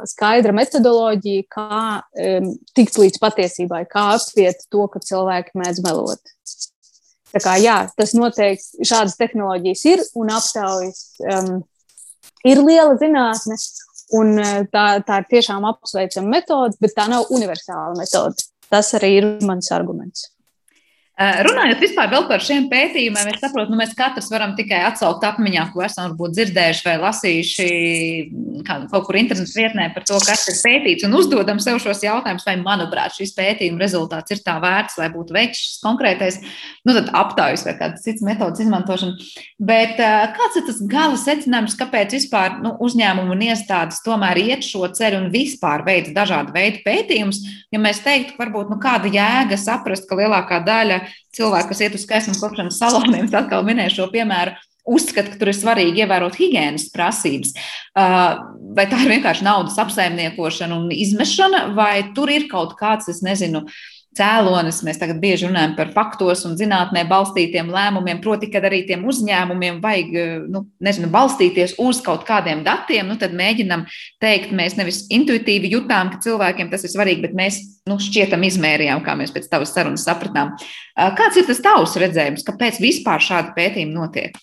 skaidra 0.10 0.54
metodoloģija, 0.56 1.48
kā 1.52 1.80
um, 2.02 2.52
tikt 2.78 3.00
līdz 3.00 3.22
patiesībai, 3.22 3.86
kā 3.92 4.12
apiet 4.18 4.66
to, 4.72 4.86
ka 4.92 5.02
cilvēki 5.04 5.58
mēdz 5.62 5.84
melot. 5.86 6.34
Tā 7.32 7.40
kā, 7.40 7.56
jā, 7.64 7.78
tas 7.96 8.12
noteikti 8.18 8.88
šādas 8.88 9.16
tehnoloģijas 9.20 9.86
ir, 9.88 10.04
un 10.20 10.34
aptaujas 10.36 11.06
um, 11.24 11.62
ir 12.48 12.60
liela 12.60 12.98
zinātne, 13.00 13.56
un 14.20 14.36
tā, 14.74 14.86
tā 15.08 15.22
ir 15.22 15.30
tiešām 15.38 15.66
apsveicama 15.70 16.36
metode, 16.36 16.76
bet 16.84 16.96
tā 16.98 17.08
nav 17.12 17.32
universāla 17.32 17.96
metode. 18.00 18.50
Tas 18.72 18.92
arī 19.00 19.16
ir 19.20 19.28
mans 19.48 19.72
arguments. 19.76 20.30
Eh, 21.22 21.42
runājot 21.46 21.82
vispār 21.84 22.14
par 22.30 22.42
šiem 22.42 22.66
pētījumiem, 22.72 23.30
es 23.34 23.42
saprotu, 23.44 23.70
nu, 23.74 23.78
mēs 23.78 23.92
katrs 23.98 24.30
varam 24.32 24.56
tikai 24.58 24.80
atsaukt 24.88 25.26
atmiņā, 25.28 25.68
ko 25.74 25.84
esam 25.86 26.08
varbūt 26.08 26.34
dzirdējuši 26.38 26.86
vai 26.88 26.96
lasījuši 27.02 27.68
kā, 28.66 28.78
kaut 28.90 29.06
kur 29.06 29.20
internetu 29.20 29.60
vietnē 29.60 29.90
par 29.94 30.06
to, 30.08 30.18
kas 30.24 30.48
ir 30.50 30.58
pētīts, 30.64 31.06
un 31.06 31.18
uzdodam 31.20 31.60
sev 31.62 31.78
šos 31.84 32.02
jautājumus, 32.06 32.46
vai, 32.48 32.56
manuprāt, 32.64 33.14
šis 33.18 33.36
pētījuma 33.38 33.84
rezultāts 33.84 34.34
ir 34.34 34.42
tā 34.46 34.56
vērts, 34.64 34.98
lai 35.02 35.12
būtu 35.14 35.36
veikts 35.36 35.62
šis 35.66 35.84
konkrētais, 35.84 36.40
nu, 36.88 36.96
aptaujas 37.22 37.68
vai 37.68 37.76
kādas 37.78 38.06
citas 38.08 38.26
metodas 38.26 38.64
izmantošana. 38.64 39.30
Bet 39.62 40.02
eh, 40.02 40.26
kāds 40.40 40.58
ir 40.58 40.66
tas 40.72 40.82
gala 40.96 41.20
secinājums, 41.22 41.78
kāpēc 41.78 42.18
vispār 42.18 42.58
nu, 42.64 42.74
uzņēmumu 42.88 43.36
un 43.36 43.46
iestādes 43.52 44.02
tomēr 44.08 44.42
iet 44.42 44.66
šo 44.66 44.88
ceļu 44.90 45.26
un 45.26 45.30
vispār 45.36 45.86
veids 45.86 46.16
dažādu 46.18 46.56
veidu 46.56 46.82
pētījumus, 46.88 47.44
ja 47.70 47.84
mēs 47.84 48.02
teiktu, 48.06 48.38
ka 48.38 48.46
varbūt 48.48 48.74
nu, 48.74 48.82
kāda 48.82 49.12
jēga 49.12 49.60
saprast, 49.60 50.10
ka 50.10 50.18
lielākā 50.18 50.64
daļa 50.66 51.02
cilvēki, 51.38 51.70
kas 51.72 51.82
iet 51.86 51.96
uz 51.98 52.06
skaistuma 52.06 52.40
kopšanas 52.42 52.82
saloniem, 52.82 53.30
atkal 53.32 53.66
minēšu 53.68 54.02
šo 54.02 54.10
piemēru, 54.14 54.56
uzskata, 54.92 55.30
ka 55.30 55.40
tur 55.40 55.52
ir 55.52 55.58
svarīgi 55.58 56.04
ievērot 56.04 56.38
higiēnas 56.40 56.90
prasības. 56.94 57.54
Uh, 57.94 58.42
vai 58.76 58.88
tā 58.90 59.02
ir 59.04 59.14
vienkārši 59.14 59.46
naudas 59.46 59.78
apsaimniekošana 59.82 60.78
un 60.78 60.92
izmešana, 60.96 61.68
vai 61.78 62.12
tur 62.16 62.32
ir 62.34 62.48
kaut 62.52 62.74
kāds, 62.80 63.10
es 63.12 63.22
nezinu, 63.26 63.66
cēlonis. 64.18 64.82
Mēs 64.86 65.00
tagad 65.02 65.22
bieži 65.22 65.48
runājam 65.48 65.76
par 65.78 65.92
faktos 65.96 66.44
un 66.48 66.58
zinātnē 66.60 67.04
balstītiem 67.10 67.72
lēmumiem, 67.72 68.20
proti, 68.24 68.50
kad 68.52 68.66
arī 68.68 68.84
tiem 68.90 69.06
uzņēmumiem 69.08 69.80
vajag 69.84 70.14
nu, 70.52 70.66
nezinu, 70.84 71.12
balstīties 71.14 71.78
uz 71.82 72.02
kaut 72.06 72.26
kādiem 72.28 72.66
datiem, 72.68 73.08
nu, 73.08 73.18
tad 73.22 73.36
mēģinam 73.38 73.88
teikt, 74.24 74.54
mēs 74.58 74.78
nevis 74.80 75.06
intuitīvi 75.14 75.72
jutām, 75.76 76.12
ka 76.12 76.22
cilvēkiem 76.26 76.72
tas 76.74 76.86
ir 76.88 76.94
svarīgi, 76.94 77.26
bet 77.26 77.36
mēs 77.38 77.62
nu, 77.90 77.98
šķietam 78.02 78.44
izmērījām, 78.52 79.04
kā 79.06 79.16
mēs 79.20 79.34
pēc 79.36 79.50
tavas 79.52 79.74
sarunas 79.76 80.06
sapratām. 80.08 80.56
Kāds 81.18 81.40
ir 81.40 81.48
tas 81.48 81.64
tavs 81.64 81.98
redzējums, 82.02 82.48
kāpēc 82.48 82.84
vispār 82.84 83.24
šādi 83.24 83.56
pētījumi 83.58 83.96
notiek? 83.96 84.42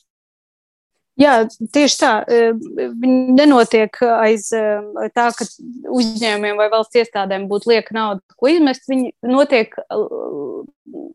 Jā, 1.19 1.33
tieši 1.75 1.97
tā. 1.99 2.11
Viņi 2.29 3.35
nenotiek 3.35 3.97
aiz 4.07 4.53
tā, 4.53 5.25
ka 5.35 5.47
uzņēmumiem 5.91 6.61
vai 6.61 6.69
valsts 6.71 7.01
iestādēm 7.01 7.49
būtu 7.51 7.73
lieka 7.73 7.97
nauda, 7.97 8.23
ko 8.39 8.51
izmest. 8.53 8.87
Viņi 8.91 9.11
notiek 9.27 9.75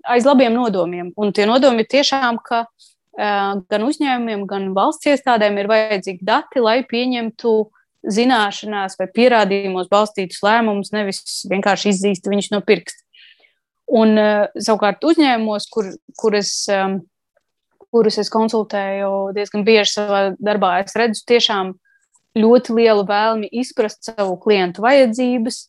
aiz 0.04 0.28
labiem 0.28 0.58
nodomiem. 0.58 1.14
Un 1.16 1.32
tie 1.36 1.48
nodomi 1.48 1.86
ir 1.86 1.92
tiešām, 1.96 2.42
ka 2.44 2.66
gan 3.16 3.86
uzņēmumiem, 3.88 4.44
gan 4.50 4.74
valsts 4.76 5.08
iestādēm 5.14 5.62
ir 5.62 5.72
vajadzīgi 5.72 6.28
dati, 6.28 6.60
lai 6.64 6.82
pieņemtu 6.90 7.56
zināšanās 8.04 9.00
vai 9.00 9.08
pierādījumos 9.08 9.88
balstītus 9.92 10.44
lēmumus, 10.44 10.92
nevis 10.92 11.24
vienkārši 11.48 11.94
izzīst 11.94 12.28
viņus 12.28 12.52
no 12.52 12.60
pirksta. 12.66 13.00
Un 13.94 14.18
savukārt 14.60 15.06
uzņēmumos, 15.08 15.70
kur, 15.72 15.94
kur 16.20 16.36
es 16.36 16.66
kurus 17.94 18.18
es 18.22 18.32
konsultēju 18.34 19.34
diezgan 19.38 19.66
bieži 19.68 20.00
savā 20.00 20.24
darbā, 20.42 20.80
es 20.82 20.98
redzu 20.98 21.22
tiešām 21.30 21.76
ļoti 22.38 22.74
lielu 22.80 23.06
vēlmi 23.06 23.50
izprast 23.62 24.10
savu 24.10 24.36
klientu 24.42 24.84
vajadzības, 24.86 25.60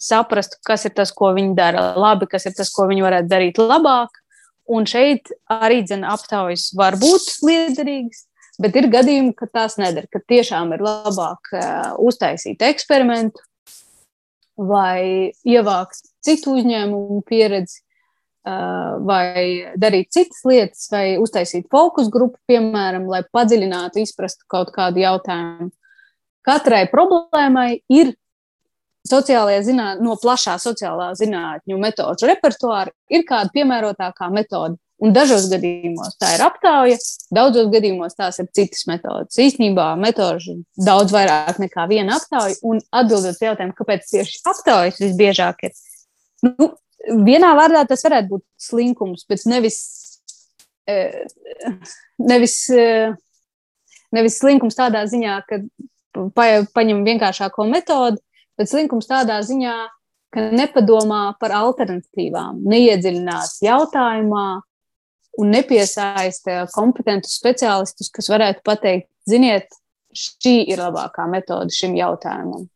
saprast, 0.00 0.58
kas 0.66 0.86
ir 0.88 0.94
tas, 0.96 1.12
ko 1.16 1.32
viņi 1.36 1.54
dara 1.56 1.92
labi, 2.00 2.28
kas 2.30 2.48
ir 2.48 2.56
tas, 2.56 2.72
ko 2.72 2.88
viņi 2.90 3.04
varētu 3.04 3.30
darīt 3.30 3.60
labāk. 3.60 4.16
Un 4.70 4.86
šeit 4.86 5.32
arī 5.50 5.80
dzina 5.82 6.12
aptaujas 6.14 6.68
var 6.78 6.94
būt 7.00 7.26
liederīgas, 7.42 8.26
bet 8.62 8.76
ir 8.78 8.86
gadījumi, 8.92 9.34
ka 9.36 9.48
tās 9.50 9.76
nedara, 9.80 10.06
ka 10.12 10.22
tiešām 10.30 10.76
ir 10.76 10.84
labāk 10.84 11.50
uh, 11.56 11.96
uztaisīt 11.98 12.62
eksperimentu 12.68 13.42
vai 14.60 15.32
ievākt 15.48 16.04
citu 16.22 16.54
uzņēmumu 16.60 17.22
pieredzi, 17.26 17.80
vai 18.44 19.72
darīt 19.76 20.12
citas 20.14 20.40
lietas, 20.48 20.86
vai 20.92 21.18
uztaisīt 21.20 21.68
fokus 21.70 22.08
grupu, 22.12 22.38
piemēram, 22.48 23.04
lai 23.10 23.22
padziļinātu, 23.32 24.00
izprastu 24.00 24.46
kaut 24.48 24.72
kādu 24.74 25.02
jautājumu. 25.02 25.70
Katrai 26.46 26.86
problēmai 26.88 27.82
ir 27.92 28.14
zinātnē, 29.10 30.00
no 30.04 30.16
plašā 30.20 30.56
sociālā 30.60 31.12
zinātņu 31.16 31.78
metožu 31.80 32.28
repertuāra, 32.28 32.92
ir 33.10 33.24
kāda 33.28 33.50
piemērotākā 33.54 34.30
metode. 34.32 34.78
Un 35.00 35.14
dažos 35.16 35.46
gadījumos 35.48 36.18
tā 36.20 36.34
ir 36.34 36.42
aptauja, 36.44 36.96
daudzos 37.32 37.70
gadījumos 37.72 38.18
tās 38.18 38.36
ir 38.42 38.50
citas 38.52 38.84
metodas. 38.86 39.38
Īsnībā 39.40 39.94
metožu 39.96 40.58
daudz 40.76 41.14
vairāk 41.14 41.56
nekā 41.62 41.86
viena 41.88 42.18
aptauja. 42.20 42.58
Un 42.60 42.82
atbildot 42.92 43.32
uz 43.32 43.40
jautājumu, 43.40 43.72
kāpēc 43.78 44.04
tieši 44.10 44.42
aptaujas 44.52 45.00
visbiežāk 45.00 45.64
ir, 45.70 45.72
nu, 46.44 46.68
vienā 47.08 47.52
vārdā 47.58 47.84
tas 47.88 48.04
varētu 48.06 48.34
būt 48.34 48.44
slinkums, 48.60 49.24
bet 49.28 49.44
nevis, 49.48 49.78
e, 50.88 51.26
nevis, 52.18 52.56
e, 52.70 53.12
nevis 54.16 54.40
slinkums 54.40 54.78
tādā 54.78 55.04
ziņā, 55.10 55.38
ka 55.48 55.62
pa, 56.34 56.50
paņem 56.74 57.04
vienkāršāko 57.06 57.66
metodi, 57.70 58.20
bet 58.58 58.70
slinkums 58.70 59.08
tādā 59.10 59.40
ziņā, 59.46 59.76
ka 60.30 60.48
nepadomā 60.54 61.22
par 61.40 61.54
alternatīvām, 61.58 62.60
neiedziļinās 62.70 63.58
jautājumā 63.66 64.48
un 65.40 65.54
nepiesaista 65.54 66.64
kompetentus 66.74 67.38
speciālistus, 67.40 68.10
kas 68.14 68.28
varētu 68.30 68.62
pateikt, 68.66 69.08
ziniet, 69.28 69.70
šī 70.10 70.60
ir 70.70 70.82
labākā 70.82 71.26
metode 71.30 71.74
šim 71.74 71.96
jautājumam. 71.98 72.66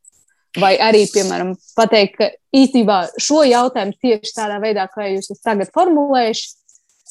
Vai 0.61 0.76
arī, 0.78 1.00
piemēram, 1.11 1.57
pateikt, 1.74 2.18
ka 2.18 2.28
īstenībā 2.55 2.98
šo 3.18 3.40
jautājumu 3.42 3.96
tieši 3.98 4.36
tādā 4.36 4.61
veidā, 4.62 4.84
kā 4.92 5.09
jūs 5.11 5.32
esat 5.32 5.48
tagad 5.48 5.72
formulējuši, 5.74 6.52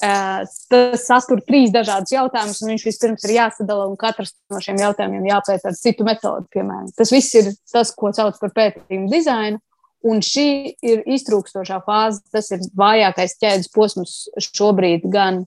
Tas 0.03 1.03
satur 1.05 1.39
trīs 1.45 1.71
dažādus 1.71 2.15
jautājumus, 2.15 2.61
un 2.63 2.73
viņš 2.73 2.85
vispirms 2.87 3.25
ir 3.27 3.35
jāsadala, 3.35 3.85
un 3.91 3.97
katrs 3.99 4.33
no 4.51 4.59
šiem 4.63 4.79
jautājumiem 4.81 5.29
jāpēta 5.29 5.69
ar 5.69 5.77
citu 5.77 6.07
metodi, 6.07 6.49
piemēram. 6.55 6.89
Tas 6.97 7.13
viss 7.13 7.35
ir 7.37 7.51
tas, 7.71 7.93
ko 7.95 8.09
sauc 8.15 8.39
par 8.41 8.51
pētījumu 8.57 9.11
dizainu, 9.11 9.61
un 10.09 10.23
šī 10.25 10.47
ir 10.83 11.05
iztrūkstošā 11.13 11.79
fāze. 11.85 12.23
Tas 12.33 12.49
ir 12.51 12.65
vājākais 12.79 13.37
ķēdes 13.39 13.69
posms 13.75 14.15
šobrīd 14.49 15.05
gan 15.13 15.43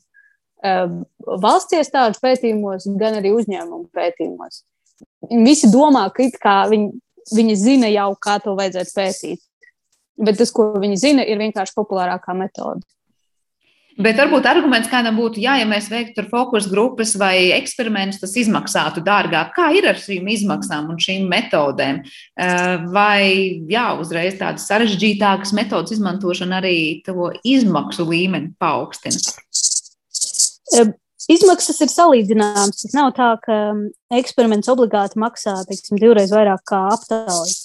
valsts 0.63 1.77
iestāžu 1.77 2.23
pētījumos, 2.23 2.87
gan 2.97 3.19
arī 3.19 3.35
uzņēmumu 3.37 3.91
pētījumos. 3.95 4.63
Visi 5.43 5.69
domā, 5.69 6.07
ka 6.15 6.61
viņi, 6.71 6.95
viņi 7.35 7.57
zina 7.59 7.91
jau, 7.93 8.11
kā 8.21 8.39
to 8.43 8.57
vajadzētu 8.59 8.97
pētīt. 8.97 9.43
Bet 10.17 10.39
tas, 10.41 10.53
ko 10.55 10.71
viņi 10.81 11.01
zina, 11.01 11.25
ir 11.27 11.41
vienkārši 11.41 11.77
populārākā 11.77 12.37
metode. 12.37 12.87
Bet 13.97 14.19
varbūt 14.21 14.45
arguments 14.45 14.91
kādam 14.93 15.17
būtu, 15.17 15.41
jā, 15.41 15.55
ja 15.57 15.67
mēs 15.69 15.87
veiktu 15.89 16.27
fokus 16.29 16.67
grupas 16.69 17.15
vai 17.17 17.49
eksperimentus, 17.57 18.21
tas 18.21 18.35
izmaksātu 18.37 19.01
dārgāk. 19.05 19.55
Kā 19.57 19.71
ir 19.73 19.89
ar 19.89 19.97
šīm 19.97 20.29
izmaksām 20.35 20.91
un 20.93 21.01
šīm 21.01 21.25
metodēm? 21.33 22.03
Eh, 22.05 22.85
vai 22.93 23.57
jā, 23.73 23.87
uzreiz 23.97 24.37
tādas 24.37 24.69
sarežģītākas 24.69 25.55
metodas 25.57 25.97
izmantošana 25.97 26.61
arī 26.61 26.77
to 27.09 27.31
izmaksu 27.41 28.05
līmeni 28.11 28.53
paaugstina? 28.61 29.17
Izmaksas 31.33 31.81
ir 31.83 31.91
salīdzināmas. 31.91 32.85
Tas 32.85 32.95
nav 32.95 33.11
tā, 33.17 33.33
ka 33.43 33.59
eksperiments 34.15 34.71
obligāti 34.71 35.19
maksā 35.19 35.57
teiksim, 35.67 35.99
divreiz 35.99 36.31
vairāk 36.35 36.63
kā 36.71 36.85
aptaujas. 36.95 37.57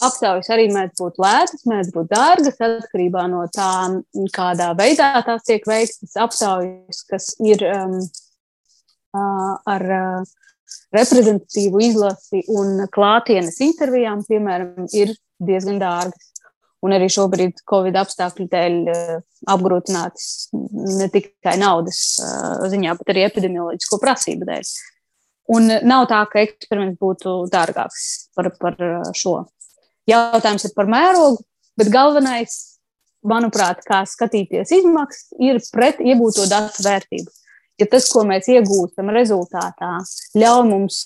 Aptaujas 0.00 0.48
arī 0.54 0.70
mēdz 0.72 0.96
būt 0.96 1.20
lētas, 1.20 1.66
mēdz 1.68 1.92
būt 1.92 2.08
dārgas, 2.14 2.56
atkarībā 2.64 3.26
no 3.28 3.44
tā, 3.52 3.72
kādā 4.32 4.70
veidā 4.78 5.12
tās 5.26 5.44
tiek 5.44 5.66
veiktas. 5.68 6.16
Aptaujas, 6.16 7.02
kas 7.10 7.34
ir 7.44 7.66
um, 7.68 7.98
ar 9.68 9.84
uh, 9.84 10.30
reprezentatīvu 10.96 11.84
izlasi 11.90 12.44
un 12.56 12.86
klātienes 12.94 13.60
intervijām, 13.66 14.24
piemēram, 14.28 14.88
ir 14.96 15.12
diezgan 15.44 15.80
dārgas. 15.82 16.29
Un 16.80 16.94
arī 16.96 17.10
šobrīd 17.12 17.60
Covid 17.68 17.98
apstākļu 18.00 18.46
dēļ 18.52 18.76
uh, 18.88 19.16
apgrūtinātas 19.52 20.48
ne 20.54 21.10
tikai 21.12 21.58
naudas 21.60 22.00
uh, 22.24 22.64
ziņā, 22.72 22.96
bet 23.00 23.12
arī 23.12 23.26
epidemioloģisko 23.26 24.00
prasību 24.00 24.48
dēļ. 24.48 24.72
Un 25.50 25.66
nav 25.84 26.06
tā, 26.08 26.22
ka 26.30 26.44
eksperiments 26.44 27.00
būtu 27.00 27.34
dārgāks 27.50 28.04
par, 28.38 28.52
par 28.60 28.76
šo. 29.18 29.40
Jautājums 30.08 30.66
ir 30.68 30.74
par 30.76 30.88
mērogu, 30.90 31.42
bet 31.78 31.90
galvenais, 31.92 32.56
manuprāt, 33.26 33.82
kā 33.86 34.02
skatīties 34.08 34.72
izmaksas, 34.78 35.34
ir 35.42 35.60
pret 35.74 36.00
iegūto 36.00 36.46
datu 36.50 36.86
vērtību. 36.86 37.34
Ja 37.80 37.86
tas, 37.88 38.10
ko 38.12 38.26
mēs 38.28 38.48
iegūstam 38.52 39.08
rezultātā, 39.14 39.94
ļauj 40.36 40.64
mums, 40.68 40.98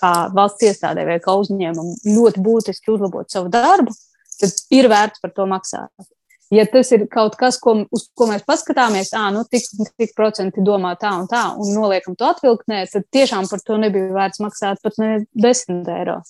kā 0.00 0.12
valsts 0.32 0.64
iestādē 0.64 1.04
vai 1.08 1.18
kā 1.20 1.34
uzņēmumam, 1.36 1.98
ļoti 2.08 2.44
būtiski 2.44 2.94
uzlabot 2.94 3.28
savu 3.32 3.52
darbu, 3.52 3.92
tad 4.40 4.62
ir 4.74 4.88
vērts 4.92 5.22
par 5.22 5.32
to 5.36 5.46
maksāt. 5.50 6.12
Ja 6.54 6.62
tas 6.70 6.92
ir 6.94 7.08
kaut 7.10 7.34
kas, 7.38 7.56
ko, 7.58 7.74
uz 7.90 8.04
ko 8.14 8.28
mēs 8.30 8.44
paskatāmies, 8.46 9.10
ah, 9.18 9.32
nu, 9.34 9.42
tik, 9.50 9.64
tik 9.98 10.12
procenti 10.14 10.62
domā 10.62 10.92
tā 11.00 11.10
un 11.18 11.26
tā, 11.30 11.42
un 11.58 11.72
noliekam 11.74 12.14
to 12.18 12.28
atvilktnē, 12.28 12.84
tad 12.92 13.08
tiešām 13.14 13.48
par 13.50 13.64
to 13.66 13.78
nebija 13.82 14.12
vērts 14.14 14.42
maksāt 14.44 14.78
pat 14.84 15.00
ne 15.02 15.10
10 15.34 15.90
eiro, 15.96 16.20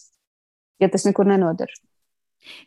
ja 0.81 0.89
tas 0.93 1.05
nekur 1.05 1.29
nenodara. 1.29 1.77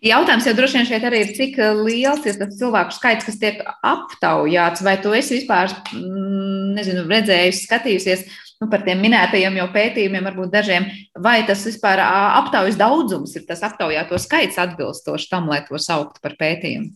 Jautājums 0.04 0.46
jau 0.46 0.54
droši 0.58 0.78
vien 0.78 0.88
šeit 0.92 1.06
arī 1.08 1.24
ir, 1.24 1.34
cik 1.38 1.58
liels 1.80 2.26
ir 2.28 2.38
tas 2.38 2.54
cilvēku 2.60 2.94
skaits, 2.94 3.26
kas 3.26 3.40
tiek 3.42 3.62
aptaujāts, 3.88 4.84
vai 4.86 4.98
tu 5.02 5.16
esi 5.16 5.40
vispār, 5.40 5.72
mm, 5.96 6.74
nezinu, 6.78 7.06
redzējis, 7.10 7.64
skatījusies 7.66 8.26
nu, 8.60 8.68
par 8.72 8.84
tiem 8.86 9.00
minētajiem 9.04 9.60
jau 9.62 9.68
pētījumiem, 9.74 10.26
varbūt 10.30 10.52
dažiem, 10.54 10.88
vai 11.20 11.40
tas 11.48 11.64
vispār 11.68 12.02
aptaujas 12.04 12.80
daudzums 12.80 13.36
ir 13.40 13.46
tas 13.48 13.64
aptaujāto 13.66 14.20
skaits 14.20 14.60
atbilstoši 14.62 15.30
tam, 15.32 15.48
lai 15.52 15.62
to 15.68 15.80
sauktu 15.82 16.22
par 16.24 16.36
pētījumu? 16.40 16.92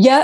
Ja 0.00 0.22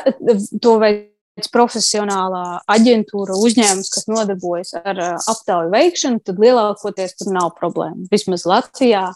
to 0.63 0.77
veids 0.81 1.51
profesionālā 1.53 2.63
aģentūra, 2.73 3.37
uzņēmums, 3.37 3.91
kas 3.93 4.07
nodarbojas 4.09 4.73
ar 4.81 5.03
aptauju 5.19 5.73
veikšanu, 5.75 6.23
tad 6.25 6.41
lielākoties 6.41 7.19
tur 7.21 7.35
nav 7.37 7.53
problēma. 7.59 8.09
Vismaz 8.13 8.47
Latvijā. 8.49 9.11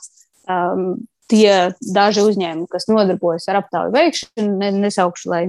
Um, 0.51 1.07
tie 1.31 1.73
daži 1.95 2.25
uzņēmumi, 2.27 2.69
kas 2.71 2.89
nodarbojas 2.91 3.47
ar 3.51 3.61
aptauju 3.63 3.95
veikšanu, 3.95 4.55
ne, 4.61 4.71
nesaukšu, 4.87 5.31
lai 5.31 5.43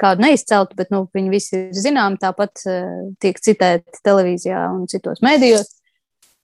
kādu 0.00 0.24
neizceltu, 0.24 0.76
bet 0.78 0.92
nu, 0.94 1.04
viņi 1.14 1.32
visi 1.32 1.56
ir 1.58 1.78
zināmi, 1.78 2.20
tāpat 2.22 2.64
uh, 2.68 3.08
tiek 3.22 3.40
citēti 3.42 4.04
televīzijā 4.06 4.66
un 4.72 4.86
citos 4.90 5.24
mēdījos. 5.24 5.72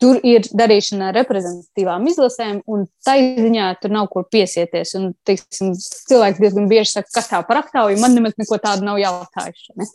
Tur 0.00 0.16
ir 0.24 0.46
darīšana 0.56 1.10
ar 1.10 1.16
reprezentatīvām 1.18 2.06
izlasēm, 2.08 2.62
un 2.72 2.86
tā 3.04 3.18
ziņā 3.20 3.66
tur 3.82 3.92
nav 3.92 4.06
kur 4.12 4.24
piesieties. 4.32 4.94
Un, 4.96 5.10
teiksim, 5.28 5.74
cilvēks 6.08 6.40
diezgan 6.40 6.70
bieži 6.70 6.94
saka, 6.94 7.12
kas 7.18 7.28
tā 7.28 7.42
par 7.44 7.60
aptauju, 7.60 8.00
man 8.00 8.16
nemaz 8.16 8.32
neko 8.40 8.56
tādu 8.64 8.88
nav 8.88 8.96
jautājuši. 9.02 9.76
Ne? 9.76 9.88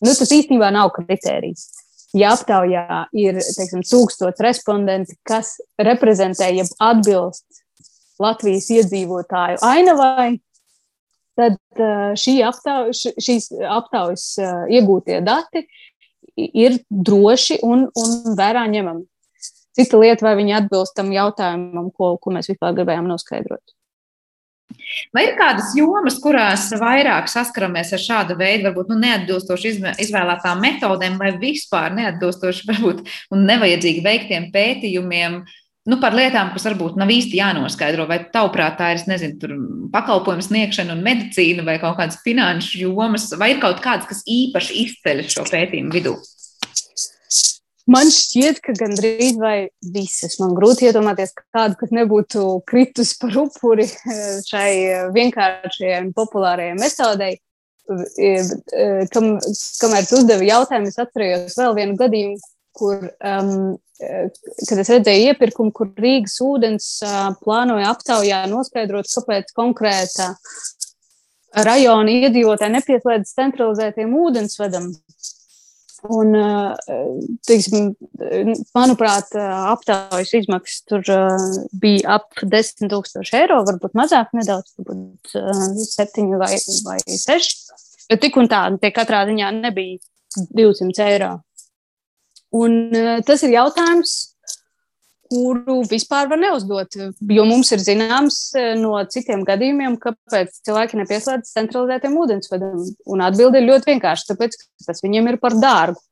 Nu, 0.00 0.14
tas 0.16 0.32
īstenībā 0.32 0.72
nav 0.72 0.94
kritērijs. 0.96 1.66
Ja 2.16 2.32
aptaujā 2.34 3.04
ir 3.20 3.36
teiksim, 3.36 3.84
tūkstots 3.86 4.40
respondenti, 4.42 5.18
kas 5.28 5.58
reprezentē, 5.78 6.48
jeb 6.56 6.72
atbilst 6.80 7.59
Latvijas 8.20 8.68
iedzīvotāju 8.74 9.60
ainavai, 9.64 10.34
tad 11.38 11.56
šī 12.20 12.36
aptauj, 12.44 12.92
šīs 13.16 13.50
aptaujas 13.64 14.26
iegūtie 14.70 15.20
dati 15.24 15.64
ir 16.36 16.80
droši 16.90 17.60
un, 17.66 17.88
un 17.88 18.38
vērā 18.38 18.66
ņemami. 18.70 19.06
Cita 19.76 19.98
lieta, 20.00 20.26
vai 20.26 20.36
viņi 20.40 20.56
atbilst 20.58 20.96
tam 20.98 21.12
jautājumam, 21.14 21.92
ko, 21.94 22.16
ko 22.20 22.32
mēs 22.34 22.50
vispār 22.50 22.74
gribējām 22.76 23.06
noskaidrot. 23.08 23.76
Vai 25.14 25.24
ir 25.26 25.32
kādas 25.38 25.72
jomas, 25.74 26.18
kurās 26.22 26.68
vairāk 26.78 27.26
saskaramies 27.30 27.90
ar 27.94 28.02
šādu 28.02 28.36
veidu, 28.38 28.68
varbūt 28.68 28.92
nu, 28.92 28.98
neatbilstoši 29.02 29.72
izvēlētām 30.04 30.62
metodēm, 30.62 31.16
vai 31.18 31.32
vispār 31.38 31.94
neatbilstoši 31.96 32.68
varbūt, 32.70 33.02
un 33.34 33.46
nevajadzīgi 33.50 34.04
veiktiem 34.04 34.50
pētījumiem, 34.54 35.40
uh, 35.42 35.59
nu, 35.88 35.96
par 36.02 36.16
lietām, 36.16 36.50
kas 36.54 36.66
varbūt 36.68 36.98
nav 37.00 37.10
īsti 37.12 37.38
jānoskaidro, 37.38 38.04
vai 38.10 38.20
tavuprāt 38.32 38.76
tā 38.80 38.90
ir, 38.94 39.04
nezinu, 39.08 39.60
pakalpojumu 39.94 40.44
sniegšana 40.44 40.96
un 40.96 41.06
medicīna 41.06 41.64
vai 41.66 41.78
kaut 41.82 41.96
kādas 42.00 42.20
finanšu 42.24 42.82
jomas, 42.84 43.30
vai 43.40 43.54
ir 43.54 43.62
kaut 43.62 43.80
kāds, 43.84 44.08
kas 44.10 44.20
īpaši 44.28 44.76
izceļas 44.84 45.32
šo 45.36 45.48
pētījumu 45.48 45.96
vidū? 45.96 46.18
Man 47.90 48.10
šķiet, 48.12 48.60
ka 48.62 48.74
gandrīz 48.76 49.38
vai 49.40 49.70
visas. 49.94 50.36
Man 50.38 50.52
grūti 50.54 50.86
iedomāties 50.86 51.32
kādu, 51.38 51.74
kas 51.80 51.94
nebūtu 51.96 52.60
kritus 52.68 53.16
par 53.18 53.34
upuri 53.40 53.88
šai 54.46 55.10
vienkāršajai 55.16 56.02
un 56.04 56.12
populārajai 56.14 56.76
metodei. 56.78 57.40
Kam, 59.10 59.32
kamēr 59.82 60.06
tu 60.06 60.20
uzdevi 60.20 60.52
jautājumu, 60.52 60.92
es 60.92 61.00
atcerējos 61.02 61.56
vēl 61.58 61.74
vienu 61.80 61.96
gadījumu, 61.98 62.38
kur 62.80 63.04
um, 63.04 63.76
kad 64.00 64.80
es 64.80 64.90
redzēju 64.90 65.30
iepirkumu, 65.30 65.72
kur 65.76 65.90
Rīgas 66.00 66.38
ūdens 66.44 66.88
plānoja 67.42 67.92
aptaujā 67.92 68.42
noskaidrot, 68.50 69.08
kāpēc 69.12 69.52
konkrēta 69.56 70.32
rajona 71.66 72.14
iedzīvotāji 72.26 72.76
nepieslēdz 72.78 73.34
centralizētiem 73.36 74.14
ūdensvedam. 74.16 74.92
Un, 76.08 76.32
teiksim, 77.44 77.90
manuprāt, 78.72 79.34
aptaujas 79.36 80.30
izmaksas 80.38 80.86
tur 80.88 81.02
bija 81.82 82.16
ap 82.16 82.40
10 82.40 82.88
tūkstoši 82.88 83.36
eiro, 83.42 83.58
varbūt 83.68 83.98
mazāk 83.98 84.32
nedaudz, 84.32 84.72
varbūt 84.80 85.34
7 85.90 86.32
vai, 86.40 86.54
vai 86.86 86.96
6. 87.04 87.52
Bet 88.08 88.24
tik 88.24 88.40
un 88.40 88.48
tā, 88.48 88.62
tie 88.80 88.94
katrā 88.96 89.26
ziņā 89.28 89.52
nebija 89.60 90.00
200 90.56 91.04
eiro. 91.10 91.34
Un 92.56 92.76
uh, 92.96 93.16
tas 93.26 93.44
ir 93.46 93.54
jautājums, 93.54 94.16
kuru 95.30 95.80
vispār 95.86 96.26
var 96.30 96.40
neuzdot. 96.42 96.96
Jo 97.30 97.46
mums 97.46 97.70
ir 97.74 97.82
zināms 97.84 98.40
uh, 98.58 98.72
no 98.78 98.96
citiem 99.12 99.44
gadījumiem, 99.46 99.98
kāpēc 100.02 100.62
cilvēki 100.66 101.00
nepieslēdz 101.02 101.54
centralizētiem 101.54 102.16
ūdensvedam. 102.18 102.84
Un 103.10 103.26
atbilde 103.26 103.60
ir 103.60 103.68
ļoti 103.70 103.94
vienkārša, 103.94 104.32
tāpēc, 104.32 104.58
ka 104.58 104.90
tas 104.90 105.04
viņiem 105.06 105.30
ir 105.30 105.40
par 105.42 105.58
dārgu. 105.62 106.02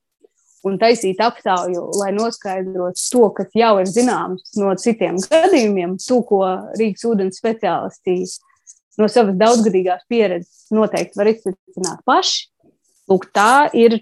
Un 0.67 0.75
taisīt 0.79 1.21
aptauju, 1.23 1.85
lai 2.01 2.11
noskaidrotu 2.15 3.03
to, 3.13 3.29
kas 3.37 3.53
jau 3.57 3.77
ir 3.79 3.91
zināms 3.91 4.57
no 4.59 4.73
citiem 4.79 5.21
gadījumiem, 5.23 5.95
to, 6.03 6.19
ko 6.27 6.43
Rīgas 6.79 7.07
ūdens 7.07 7.39
speciālisti 7.39 8.19
no 8.99 9.07
savas 9.11 9.39
daudzgadīgās 9.39 10.03
pieredzes 10.11 10.73
noteikti 10.75 11.21
var 11.21 11.31
izsvecināt 11.31 12.03
paši. 12.09 12.49
Lūk, 13.09 13.31
tā 13.33 13.71
ir 13.79 14.01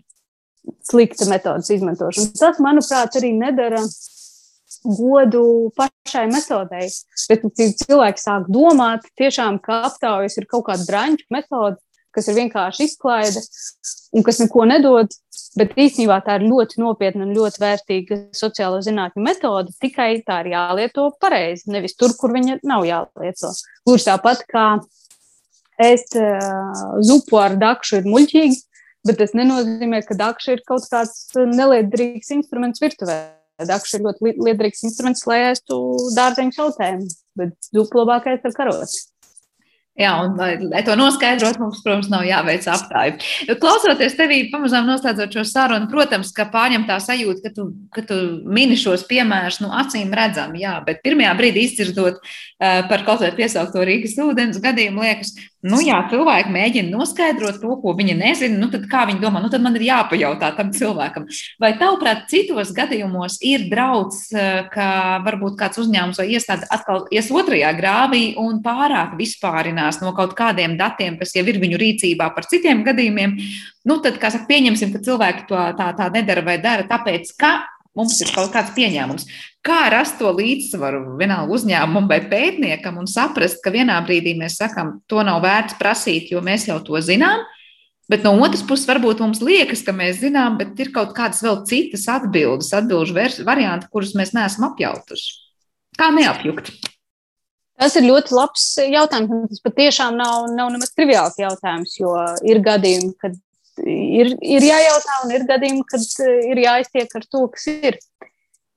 slikta 0.87 1.29
metodas 1.31 1.71
izmantošana. 1.73 2.35
Tas, 2.39 2.61
manuprāt, 2.62 3.17
arī 3.19 3.33
nedara 3.37 3.83
godu 4.87 5.73
pašai 5.77 6.27
metodei. 6.31 6.89
Bet 7.31 7.45
cilvēki 7.57 8.23
sāk 8.23 8.49
domāt, 8.53 9.07
tiešām, 9.19 9.61
ka 9.62 9.85
aptaujas 9.91 10.39
ir 10.39 10.49
kaut 10.51 10.67
kāda 10.71 10.87
branču 10.89 11.27
metode, 11.35 11.79
kas 12.14 12.31
ir 12.31 12.39
vienkārši 12.39 12.89
izklaide 12.89 13.43
un 14.17 14.25
kas 14.27 14.41
neko 14.43 14.67
nedod. 14.69 15.12
Bet 15.57 15.73
īstenībā 15.81 16.19
tā 16.25 16.37
ir 16.37 16.47
ļoti 16.51 16.83
nopietna 16.83 17.25
un 17.25 17.33
ļoti 17.37 17.62
vērtīga 17.62 18.19
sociālo 18.37 18.83
zinātņu 18.85 19.23
metode. 19.25 19.73
Tikai 19.81 20.21
tā 20.27 20.43
ir 20.45 20.53
jālieto 20.53 21.09
pareizi, 21.21 21.71
nevis 21.73 21.97
tur, 21.97 22.12
kur 22.19 22.35
viņa 22.37 22.59
nav 22.69 22.85
jālieto. 22.85 23.53
Gluži 23.89 24.09
tāpat 24.11 24.45
kā 24.51 24.67
ēst 25.81 26.17
uh, 26.21 27.01
zupu 27.05 27.41
ar 27.41 27.57
dakšu 27.61 28.03
ir 28.03 28.11
muļķīgi, 28.12 28.61
bet 29.07 29.19
tas 29.23 29.35
nenozīmē, 29.39 30.03
ka 30.07 30.19
dakša 30.19 30.59
ir 30.59 30.63
kaut 30.69 30.87
kāds 30.93 31.27
neliederīgs 31.37 32.33
instruments 32.37 32.83
virtuvē. 32.83 33.19
Dakša 33.67 33.99
ir 33.99 34.05
ļoti 34.05 34.37
liederīgs 34.37 34.85
instruments, 34.85 35.25
lai 35.29 35.41
ēstu 35.51 35.77
dārzeņu 36.17 36.57
sautēm, 36.59 37.05
bet 37.41 37.71
zupu 37.73 38.03
labākais 38.03 38.45
ar 38.45 38.57
karoci. 38.57 39.07
Jā, 39.97 40.11
un, 40.21 40.35
lai, 40.37 40.59
lai 40.61 40.83
to 40.85 40.93
noskaidrotu, 40.99 41.63
mums, 41.63 41.79
protams, 41.81 42.11
nav 42.13 42.27
jāveic 42.29 42.67
aptāja. 42.69 43.15
Klausoties 43.63 44.17
tevī, 44.19 44.43
pamazām 44.53 44.85
noslēdzot 44.91 45.39
šo 45.39 45.45
sarunu, 45.49 45.89
protams, 45.89 46.35
ka 46.37 46.45
pārņem 46.53 46.85
tā 46.89 46.99
sajūta, 47.01 47.47
ka 47.47 47.53
tu, 47.57 47.65
ka 47.97 48.05
tu 48.05 48.19
mini 48.45 48.77
šos 48.77 49.07
piemērus, 49.09 49.63
nu, 49.65 49.71
acīm 49.73 50.13
redzam, 50.17 50.53
jā, 50.61 50.75
bet 50.85 51.01
pirmajā 51.07 51.33
brīdī 51.39 51.65
izdzirdot 51.65 52.21
uh, 52.21 52.83
par 52.91 53.07
kaut 53.09 53.25
vai 53.25 53.33
piesaukto 53.39 53.89
Rīgas 53.89 54.19
ūdens 54.21 54.61
gadījumu, 54.61 55.01
liekas, 55.01 55.33
nu, 55.65 55.81
jā, 55.85 56.01
cilvēki 56.11 56.53
mēģina 56.53 56.93
noskaidrot 56.93 57.61
to, 57.63 57.77
ko 57.83 57.95
viņi 57.97 58.19
nezina, 58.19 58.59
nu, 58.61 58.71
kā 58.91 59.07
viņi 59.09 59.23
domā, 59.23 59.41
nu, 59.45 59.51
tad 59.53 59.65
man 59.65 59.79
ir 59.79 59.87
jāpajautā 59.89 60.53
tam 60.59 60.73
cilvēkam. 60.77 61.29
Vai 61.63 61.73
tavuprāt, 61.81 62.27
citos 62.33 62.75
gadījumos 62.77 63.39
ir 63.47 63.69
draudz, 63.71 64.27
uh, 64.35 64.67
ka 64.73 64.89
varbūt 65.27 65.57
kāds 65.61 65.81
uzņēmums 65.83 66.21
vai 66.21 66.29
iestāde 66.35 66.69
atkal 66.75 67.07
ies 67.15 67.31
otrajā 67.33 67.73
grāvī 67.79 68.25
un 68.41 68.61
pārāk 68.65 69.17
atteikšanās 69.17 70.01
no 70.03 70.13
kaut 70.17 70.35
kādiem 70.37 70.77
datiem, 70.79 71.19
kas 71.19 71.35
jau 71.37 71.45
ir 71.47 71.61
viņu 71.61 71.79
rīcībā 71.81 72.35
par 72.35 72.47
citiem 72.47 72.85
gadījumiem, 72.85 73.37
nu 73.87 74.01
tad, 74.03 74.19
kā 74.19 74.31
saka, 74.31 74.47
pieņemsim, 74.49 74.93
ka 74.93 75.03
cilvēki 75.05 75.47
to 75.49 75.57
tā, 75.79 75.93
tā 75.97 76.11
nedara 76.13 76.45
vai 76.45 76.59
dara, 76.59 76.87
tāpēc, 76.87 77.35
ka 77.39 77.67
mums 77.97 78.21
ir 78.21 78.33
kaut 78.35 78.53
kāds 78.53 78.75
pieņēmums. 78.77 79.27
Kā 79.67 79.81
rast 79.91 80.21
to 80.21 80.31
līdzsvaru 80.31 81.17
vienalga 81.19 81.57
uzņēmumam 81.57 82.07
vai 82.11 82.21
pētniekam 82.31 83.01
un 83.01 83.09
saprast, 83.11 83.59
ka 83.64 83.73
vienā 83.75 83.97
brīdī 84.07 84.37
mēs 84.39 84.61
sakām, 84.61 85.01
to 85.11 85.25
nav 85.27 85.41
vērts 85.43 85.79
prasīt, 85.81 86.31
jo 86.31 86.43
mēs 86.45 86.69
jau 86.69 86.79
to 86.87 87.01
zinām, 87.03 87.43
Bet 88.07 88.23
no 88.23 88.37
otras 88.39 88.62
puses, 88.62 88.87
varbūt 88.87 89.19
mums 89.19 89.41
liekas, 89.43 89.81
ka 89.83 89.91
mēs 89.95 90.21
zinām, 90.21 90.61
bet 90.61 90.79
ir 90.79 90.93
kaut 90.95 91.11
kādas 91.17 91.43
vēl 91.43 91.64
citas 91.67 92.05
atbildes, 92.11 92.71
atbildžu 92.79 93.17
varianti, 93.47 93.89
kurus 93.91 94.14
mēs 94.19 94.31
neesam 94.37 94.69
apjautuši. 94.69 95.33
Kā 95.99 96.12
neapjukt? 96.14 96.71
Tas 97.77 97.97
ir 97.99 98.07
ļoti 98.07 98.37
labs 98.37 98.69
jautājums. 98.79 99.51
Tas 99.51 99.64
patiešām 99.64 100.14
nav, 100.21 100.47
nav 100.55 100.71
nemaz 100.73 100.95
triviāls 100.95 101.35
jautājums, 101.41 101.97
jo 101.99 102.14
ir 102.47 102.62
gadījumi, 102.64 103.11
kad 103.19 103.35
ir, 103.83 104.33
ir 104.39 104.69
jājautā, 104.71 105.19
un 105.25 105.35
ir 105.35 105.49
gadījumi, 105.51 105.83
kad 105.91 106.07
ir 106.53 106.62
jāiztiek 106.62 107.19
ar 107.19 107.27
to, 107.27 107.43
kas 107.57 107.67
ir. 107.75 107.99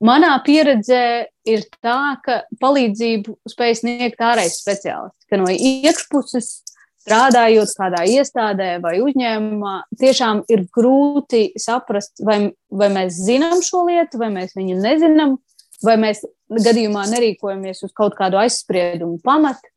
Manā 0.00 0.32
pieredzē 0.44 1.04
ir 1.48 1.66
tā, 1.84 2.16
ka 2.24 2.40
palīdzību 2.62 3.34
spēj 3.52 3.74
sniegt 3.82 4.22
ārējais 4.24 4.60
speciālists, 4.62 5.26
ka 5.28 5.40
no 5.40 5.50
iekšpuses 5.52 6.48
strādājot 7.00 7.72
kādā 7.76 8.04
iestādē 8.08 8.70
vai 8.84 8.98
uzņēmumā, 9.04 9.74
tiešām 10.00 10.44
ir 10.52 10.64
grūti 10.72 11.50
saprast, 11.60 12.20
vai, 12.24 12.52
vai 12.70 12.88
mēs 12.92 13.18
zinām 13.26 13.60
šo 13.64 13.84
lietu, 13.88 14.20
vai 14.20 14.30
mēs 14.34 14.54
viņu 14.56 14.78
nezinām, 14.80 15.36
vai 15.84 15.96
mēs 16.00 16.22
gadījumā 16.50 17.06
nerīkojamies 17.10 17.84
uz 17.86 17.92
kaut 17.96 18.16
kādu 18.18 18.40
aizspriedumu 18.40 19.18
pamatu, 19.24 19.72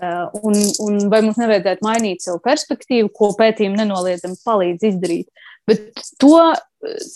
uh, 0.00 0.28
un, 0.42 0.56
un 0.84 1.02
vai 1.12 1.22
mums 1.24 1.40
nevajadzētu 1.40 1.86
mainīt 1.86 2.24
savu 2.24 2.42
perspektīvu, 2.44 3.12
ko 3.14 3.32
pētījumi 3.38 3.80
nenoliedzami 3.80 4.40
palīdz 4.46 4.88
izdarīt. 4.90 5.28
Bet 5.66 5.88
to 6.20 6.34
uh, 6.44 6.56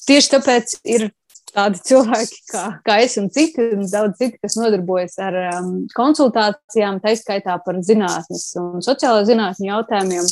tieši 0.09 0.37
tāpēc 0.37 0.79
ir 0.89 1.11
tādi 1.55 1.81
cilvēki 1.91 2.41
kā, 2.51 2.65
kā 2.87 2.99
es 3.05 3.17
un 3.21 3.29
citi, 3.33 3.71
un 3.77 3.87
daudz 3.91 4.19
citi, 4.21 4.39
kas 4.43 4.57
nodarbojas 4.61 5.17
ar 5.23 5.39
um, 5.43 5.73
konsultācijām, 5.97 7.01
tā 7.03 7.15
izskaitā 7.17 7.57
par 7.65 7.81
zinātnes 7.87 8.51
un 8.61 8.85
sociālo 8.85 9.25
zinātņu 9.29 9.71
jautājumiem. 9.71 10.31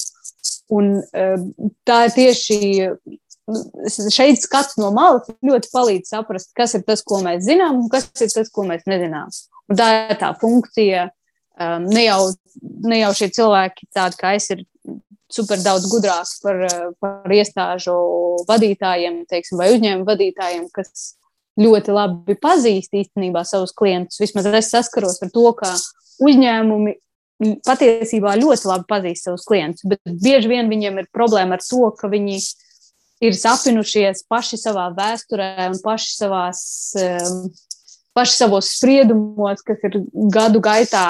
Un, 0.79 0.93
uh, 1.01 1.73
tā 1.89 2.03
ir 2.09 2.14
tieši 2.16 2.59
šeit 4.12 4.43
skats 4.43 4.77
no 4.81 4.91
malas 4.93 5.29
ļoti 5.45 5.71
palīdz 5.73 6.11
saprast, 6.12 6.51
kas 6.57 6.77
ir 6.77 6.85
tas, 6.89 7.03
ko 7.07 7.23
mēs 7.25 7.47
zinām, 7.47 7.85
un 7.85 7.93
kas 7.93 8.11
ir 8.21 8.33
tas, 8.33 8.51
ko 8.53 8.66
mēs 8.69 8.85
nezinām. 8.89 9.31
Un 9.69 9.79
tā 9.79 9.89
ir 10.11 10.19
tā 10.21 10.35
funkcija. 10.41 11.09
Um, 11.59 11.89
ne, 11.91 12.05
jau, 12.05 12.29
ne 12.87 13.01
jau 13.01 13.11
šie 13.19 13.33
cilvēki, 13.35 13.89
tādi 13.97 14.19
kā 14.21 14.37
es, 14.39 14.45
ir 14.55 14.61
super 15.33 15.61
daudz 15.61 15.89
gudrāki 15.93 16.41
par, 16.45 16.62
par 17.03 17.35
iestāžu 17.35 17.95
vadītājiem, 18.49 19.22
teiksim, 19.29 19.61
vai 19.61 19.72
uzņēmumu 19.74 20.09
vadītājiem, 20.09 20.68
kas 20.74 21.14
ļoti 21.59 21.95
labi 21.95 22.37
pazīst 22.39 22.95
īstenībā 22.97 23.43
savus 23.47 23.74
klientus. 23.76 24.20
Vismaz 24.22 24.49
es 24.61 24.70
saskaros 24.72 25.20
ar 25.24 25.33
to, 25.35 25.51
ka 25.59 25.72
uzņēmumi 26.24 26.97
patiesībā 27.66 28.35
ļoti 28.41 28.70
labi 28.70 28.89
pazīst 28.91 29.29
savus 29.29 29.45
klientus, 29.47 29.87
bet 29.87 30.01
bieži 30.07 30.51
vien 30.51 30.70
viņiem 30.70 31.03
ir 31.03 31.12
problēma 31.14 31.59
ar 31.59 31.62
to, 31.62 31.85
ka 31.99 32.11
viņi 32.11 32.41
ir 33.24 33.37
sapinušies 33.39 34.24
paši 34.31 34.59
savā 34.61 34.89
vēsturē 34.97 35.68
un 35.68 35.79
paši, 35.83 36.12
savās, 36.14 36.62
paši 38.19 38.35
savos 38.35 38.73
spriedumos, 38.75 39.62
kas 39.66 39.85
ir 39.87 40.01
gadu 40.35 40.62
gaitā 40.64 41.07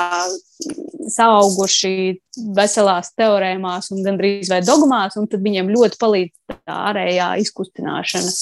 sauguši 1.08 2.18
veselās 2.56 3.12
teorēmās 3.16 3.88
un 3.94 4.04
gandrīz 4.04 4.50
vai 4.52 4.60
dogmās, 4.66 5.16
un 5.16 5.28
tad 5.30 5.44
viņiem 5.44 5.72
ļoti 5.72 6.00
palīdz 6.00 6.58
tā 6.66 6.76
ārējā 6.90 7.30
izkustināšana. 7.44 8.34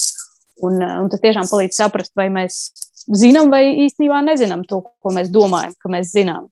Un, 0.67 0.81
un 0.81 1.09
tas 1.13 1.21
tiešām 1.21 1.47
palīdz 1.51 1.77
saprast, 1.77 2.15
vai 2.17 2.27
mēs 2.33 2.59
zinām 3.07 3.51
vai 3.53 3.63
īstenībā 3.85 4.23
nezinām 4.25 4.65
to, 4.67 4.81
ko 5.03 5.13
mēs 5.15 5.29
domājam, 5.31 5.75
ka 5.79 5.91
mēs 5.93 6.11
zinām. 6.15 6.49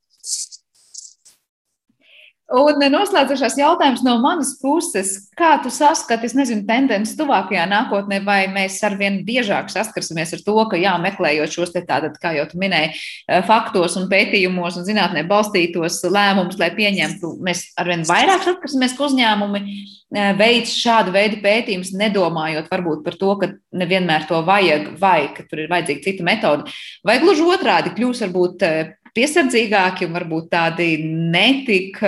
Un 2.55 2.79
noslēdzošais 2.87 3.57
jautājums 3.59 4.03
no 4.05 4.13
manas 4.23 4.53
puses, 4.61 5.09
kā 5.35 5.57
tu 5.63 5.71
saskati, 5.73 6.29
es 6.29 6.35
nezinu, 6.37 6.63
tendenci 6.67 7.17
tuvākajā 7.19 7.65
nākotnē, 7.67 8.21
vai 8.23 8.45
mēs 8.51 8.77
arvien 8.87 9.17
biežāk 9.27 9.67
saskarsimies 9.73 10.31
ar 10.37 10.43
to, 10.45 10.55
ka 10.71 10.79
jā, 10.79 10.93
meklējot 11.03 11.51
šos 11.51 11.73
te 11.73 11.83
tātad, 11.83 12.15
kā 12.21 12.31
jau 12.37 12.45
tu 12.51 12.61
minēji, 12.61 12.93
eh, 13.27 13.43
faktos 13.49 13.97
un 13.99 14.07
pētījumos 14.11 14.79
un 14.79 14.87
zinātnē 14.87 15.25
balstītos 15.27 15.99
lēmumus, 16.07 16.59
lai 16.61 16.71
pieņemtu, 16.77 17.35
mēs 17.43 17.67
arvien 17.81 18.07
vairāk 18.07 18.47
saskarsimies, 18.47 18.95
ka 18.95 19.09
uzņēmumi 19.09 19.63
eh, 19.65 20.33
veids 20.39 20.77
šādu 20.79 21.11
veidu 21.11 21.41
pētījumus, 21.43 21.91
nedomājot 21.99 22.71
varbūt 22.71 23.03
par 23.03 23.19
to, 23.19 23.35
ka 23.41 23.51
nevienmēr 23.75 24.29
to 24.29 24.39
vajag 24.47 24.93
vai 25.01 25.33
ka 25.35 25.43
tur 25.43 25.65
ir 25.65 25.73
vajadzīga 25.73 26.07
cita 26.07 26.23
metode, 26.23 26.71
vai 27.03 27.19
gluži 27.19 27.49
otrādi 27.51 27.91
kļūs 27.97 28.23
varbūt 28.29 28.63
eh, 28.69 28.95
piesardzīgāki 29.15 30.07
un 30.07 30.15
varbūt 30.15 30.49
tādi 30.51 30.89
netik, 31.05 32.01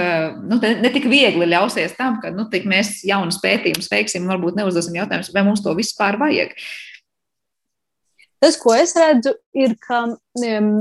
nu, 0.44 0.60
netik 0.60 1.08
viegli 1.10 1.48
ļausies 1.48 1.96
tam, 1.98 2.20
ka 2.24 2.34
nu, 2.36 2.48
mēs 2.68 3.00
jaunas 3.08 3.40
pētījumus 3.44 3.90
veiksim 3.92 4.26
un 4.26 4.34
varbūt 4.36 4.60
neuzdosim 4.60 4.98
jautājumus, 5.00 5.32
vai 5.36 5.46
mums 5.48 5.64
to 5.64 5.76
vispār 5.78 6.20
vajag. 6.20 6.54
Tas, 8.44 8.58
ko 8.62 8.76
es 8.78 8.94
redzu, 8.98 9.34
ir, 9.58 9.74
ka 9.82 10.04
um, 10.12 10.74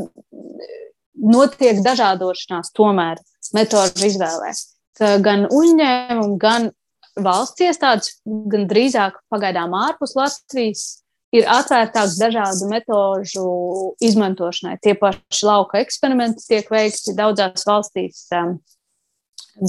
notiek 1.17 1.81
dažādošanās 1.85 2.75
tomēr 2.77 3.23
metožu 3.57 4.11
izvēlē. 4.11 4.53
Ka 4.97 5.17
gan 5.25 5.47
uzņēmumi, 5.53 6.37
gan 6.41 6.71
valsts 7.17 7.65
iestādes, 7.65 8.19
gan 8.27 8.67
drīzāk 8.69 9.23
pagaidām 9.33 9.73
ārpus 9.77 10.17
Latvijas 10.19 10.87
ir 11.37 11.49
atvērtāks 11.51 12.17
dažādu 12.21 12.69
metožu 12.71 13.47
izmantošanai. 14.05 14.79
Tie 14.83 14.97
paši 14.99 15.47
lauka 15.47 15.81
eksperimenti 15.83 16.45
tiek 16.47 16.71
veikti 16.73 17.15
daudzās 17.19 17.67
valstīs, 17.69 18.25
um, 18.37 18.57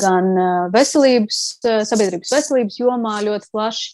gan 0.01 0.31
uh, 0.33 0.63
veselības, 0.73 1.41
uh, 1.65 1.83
sabiedrības 1.87 2.33
veselības 2.37 2.79
jomā 2.81 3.19
ļoti 3.27 3.51
plaši, 3.53 3.93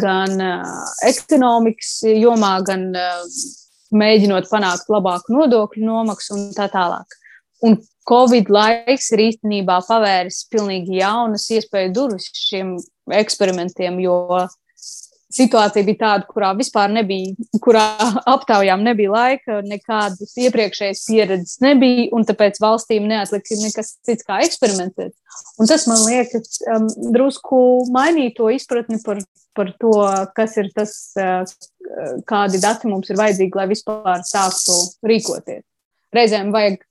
gan 0.00 0.36
uh, 0.38 0.74
ekonomikas 1.08 1.96
jomā, 2.14 2.56
gan 2.66 2.90
mēģinot 3.90 4.46
panākt 4.50 4.90
labāku 4.92 5.34
nodokļu 5.34 5.86
nomaksu 5.86 6.36
un 6.36 6.44
tā 6.54 6.68
tālāk. 6.70 7.18
Un 7.66 7.80
Covid 8.08 8.48
laiks 8.50 9.10
ir 9.14 9.22
īstenībā 9.28 9.76
pavēris 9.86 10.44
pilnīgi 10.50 10.98
jaunas 11.02 11.44
iespēju 11.52 11.92
durvis 11.94 12.30
šiem 12.34 12.72
eksperimentiem, 13.14 13.98
jo 14.02 14.16
situācija 15.34 15.86
bija 15.86 15.98
tāda, 16.00 16.26
kurā 16.30 16.50
vispār 16.58 16.90
nebija, 16.92 17.34
kurā 17.62 17.84
aptaujām 18.28 18.82
nebija 18.84 19.12
laika, 19.12 19.60
nekādas 19.66 20.34
iepriekšējas 20.42 21.04
pieredzes 21.06 21.60
nebija, 21.64 22.08
un 22.16 22.26
tāpēc 22.28 22.60
valstīm 22.62 23.06
neatlika 23.10 23.58
nekas 23.60 23.94
cits 24.06 24.26
kā 24.26 24.40
eksperimentēt. 24.46 25.14
Un 25.60 25.70
tas 25.70 25.86
man 25.90 26.02
liekas 26.08 26.60
um, 26.66 26.88
drusku 27.14 27.60
mainīt 27.94 28.36
to 28.40 28.50
izpratni 28.52 28.98
par, 29.04 29.22
par 29.56 29.72
to, 29.80 29.94
kas 30.36 30.58
ir 30.60 30.72
tas, 30.74 30.96
uh, 31.20 31.46
kādi 32.28 32.62
dati 32.62 32.90
mums 32.90 33.10
ir 33.10 33.20
vajadzīgi, 33.20 33.56
lai 33.56 33.68
vispār 33.70 34.26
sāktu 34.26 34.76
rīkoties. 35.06 35.64
Reizēm 36.14 36.50
vajag 36.54 36.82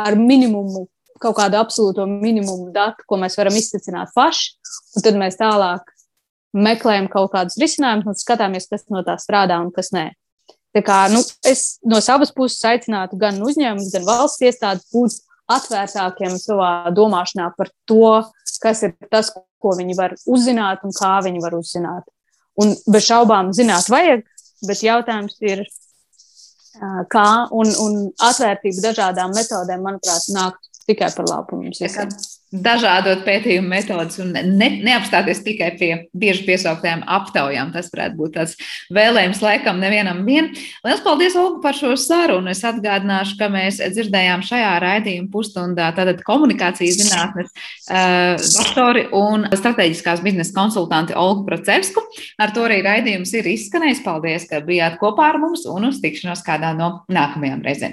ar 0.00 0.16
minimumu 0.16 0.86
kaut 1.22 1.36
kādu 1.38 1.58
absolūto 1.60 2.02
minimumu 2.08 2.72
datu, 2.74 3.04
ko 3.06 3.18
mēs 3.20 3.36
varam 3.38 3.54
izsacināt 3.54 4.10
paši, 4.16 4.56
un 4.96 5.04
tad 5.06 5.18
mēs 5.20 5.38
tālāk 5.38 5.91
meklējam 6.52 7.08
kaut 7.12 7.32
kādus 7.32 7.58
risinājumus 7.60 8.12
un 8.12 8.18
skatāmies, 8.18 8.68
kas 8.70 8.84
no 8.92 9.02
tā 9.06 9.16
strādā 9.20 9.58
un 9.62 9.70
kas 9.74 9.92
nē. 9.94 10.10
Tā 10.72 10.80
kā, 10.84 11.02
nu, 11.12 11.20
es 11.48 11.76
no 11.84 12.00
savas 12.00 12.32
puses 12.32 12.62
aicinātu 12.64 13.18
gan 13.20 13.40
uzņēmumus, 13.44 13.92
gan 13.92 14.06
valsts 14.08 14.44
iestādes 14.44 14.88
būt 14.92 15.18
atvērtākiem 15.52 16.38
savā 16.40 16.72
domāšanā 16.96 17.50
par 17.58 17.68
to, 17.88 18.22
kas 18.62 18.84
ir 18.86 18.94
tas, 19.12 19.32
ko 19.62 19.76
viņi 19.76 19.96
var 19.98 20.16
uzzināt 20.26 20.84
un 20.86 20.94
kā 20.96 21.18
viņi 21.24 21.42
var 21.44 21.56
uzzināt. 21.58 22.08
Un 22.60 22.74
bez 22.88 23.06
šaubām 23.08 23.52
zināt 23.56 23.88
vajag, 23.92 24.24
bet 24.68 24.84
jautājums 24.84 25.36
ir, 25.44 25.64
kā 27.12 27.28
un, 27.52 27.72
un 27.84 27.98
atvērtība 28.30 28.88
dažādām 28.88 29.34
metodēm, 29.36 29.84
manuprāt, 29.84 30.28
nāk 30.32 30.56
tikai 30.88 31.12
par 31.16 31.28
labu 31.28 31.60
mums 31.60 31.82
visiem 31.84 32.08
dažādot 32.52 33.24
pētījumu 33.26 33.70
metodus 33.72 34.20
un 34.22 34.32
ne, 34.32 34.68
neapstāties 34.84 35.40
tikai 35.44 35.70
pie 35.80 35.90
bieži 36.12 36.44
piesauktajām 36.46 37.02
aptaujām. 37.08 37.72
Tas 37.74 37.88
varētu 37.92 38.18
būt 38.18 38.36
tāds 38.36 38.56
vēlējums 38.92 39.40
laikam 39.42 39.80
nevienam 39.82 40.22
vien. 40.26 40.52
Lielas 40.84 41.02
paldies, 41.04 41.36
Olga, 41.40 41.62
par 41.64 41.78
šo 41.78 41.94
sarunu. 42.00 42.52
Es 42.52 42.62
atgādināšu, 42.68 43.38
ka 43.40 43.48
mēs 43.52 43.80
dzirdējām 43.96 44.44
šajā 44.46 44.72
raidījuma 44.84 45.32
pusstundā 45.32 45.90
tātad 45.96 46.22
komunikācijas 46.26 47.00
zinātnes 47.00 47.52
uh, 47.52 48.36
doktori 48.38 49.06
un 49.16 49.48
strateģiskās 49.50 50.22
biznesa 50.24 50.54
konsultanti 50.56 51.16
Olgu 51.18 51.46
Procevsku. 51.48 52.04
Ar 52.42 52.54
to 52.54 52.66
arī 52.68 52.82
raidījums 52.84 53.32
ir 53.38 53.48
izskanējis. 53.54 54.04
Paldies, 54.06 54.48
ka 54.50 54.60
bijāt 54.64 54.98
kopā 55.00 55.32
ar 55.32 55.38
mums 55.40 55.64
un 55.70 55.88
uz 55.88 56.00
tikšanos 56.02 56.44
kādā 56.46 56.72
no 56.76 56.92
nākamajām 57.12 57.62
reizēm. 57.64 57.90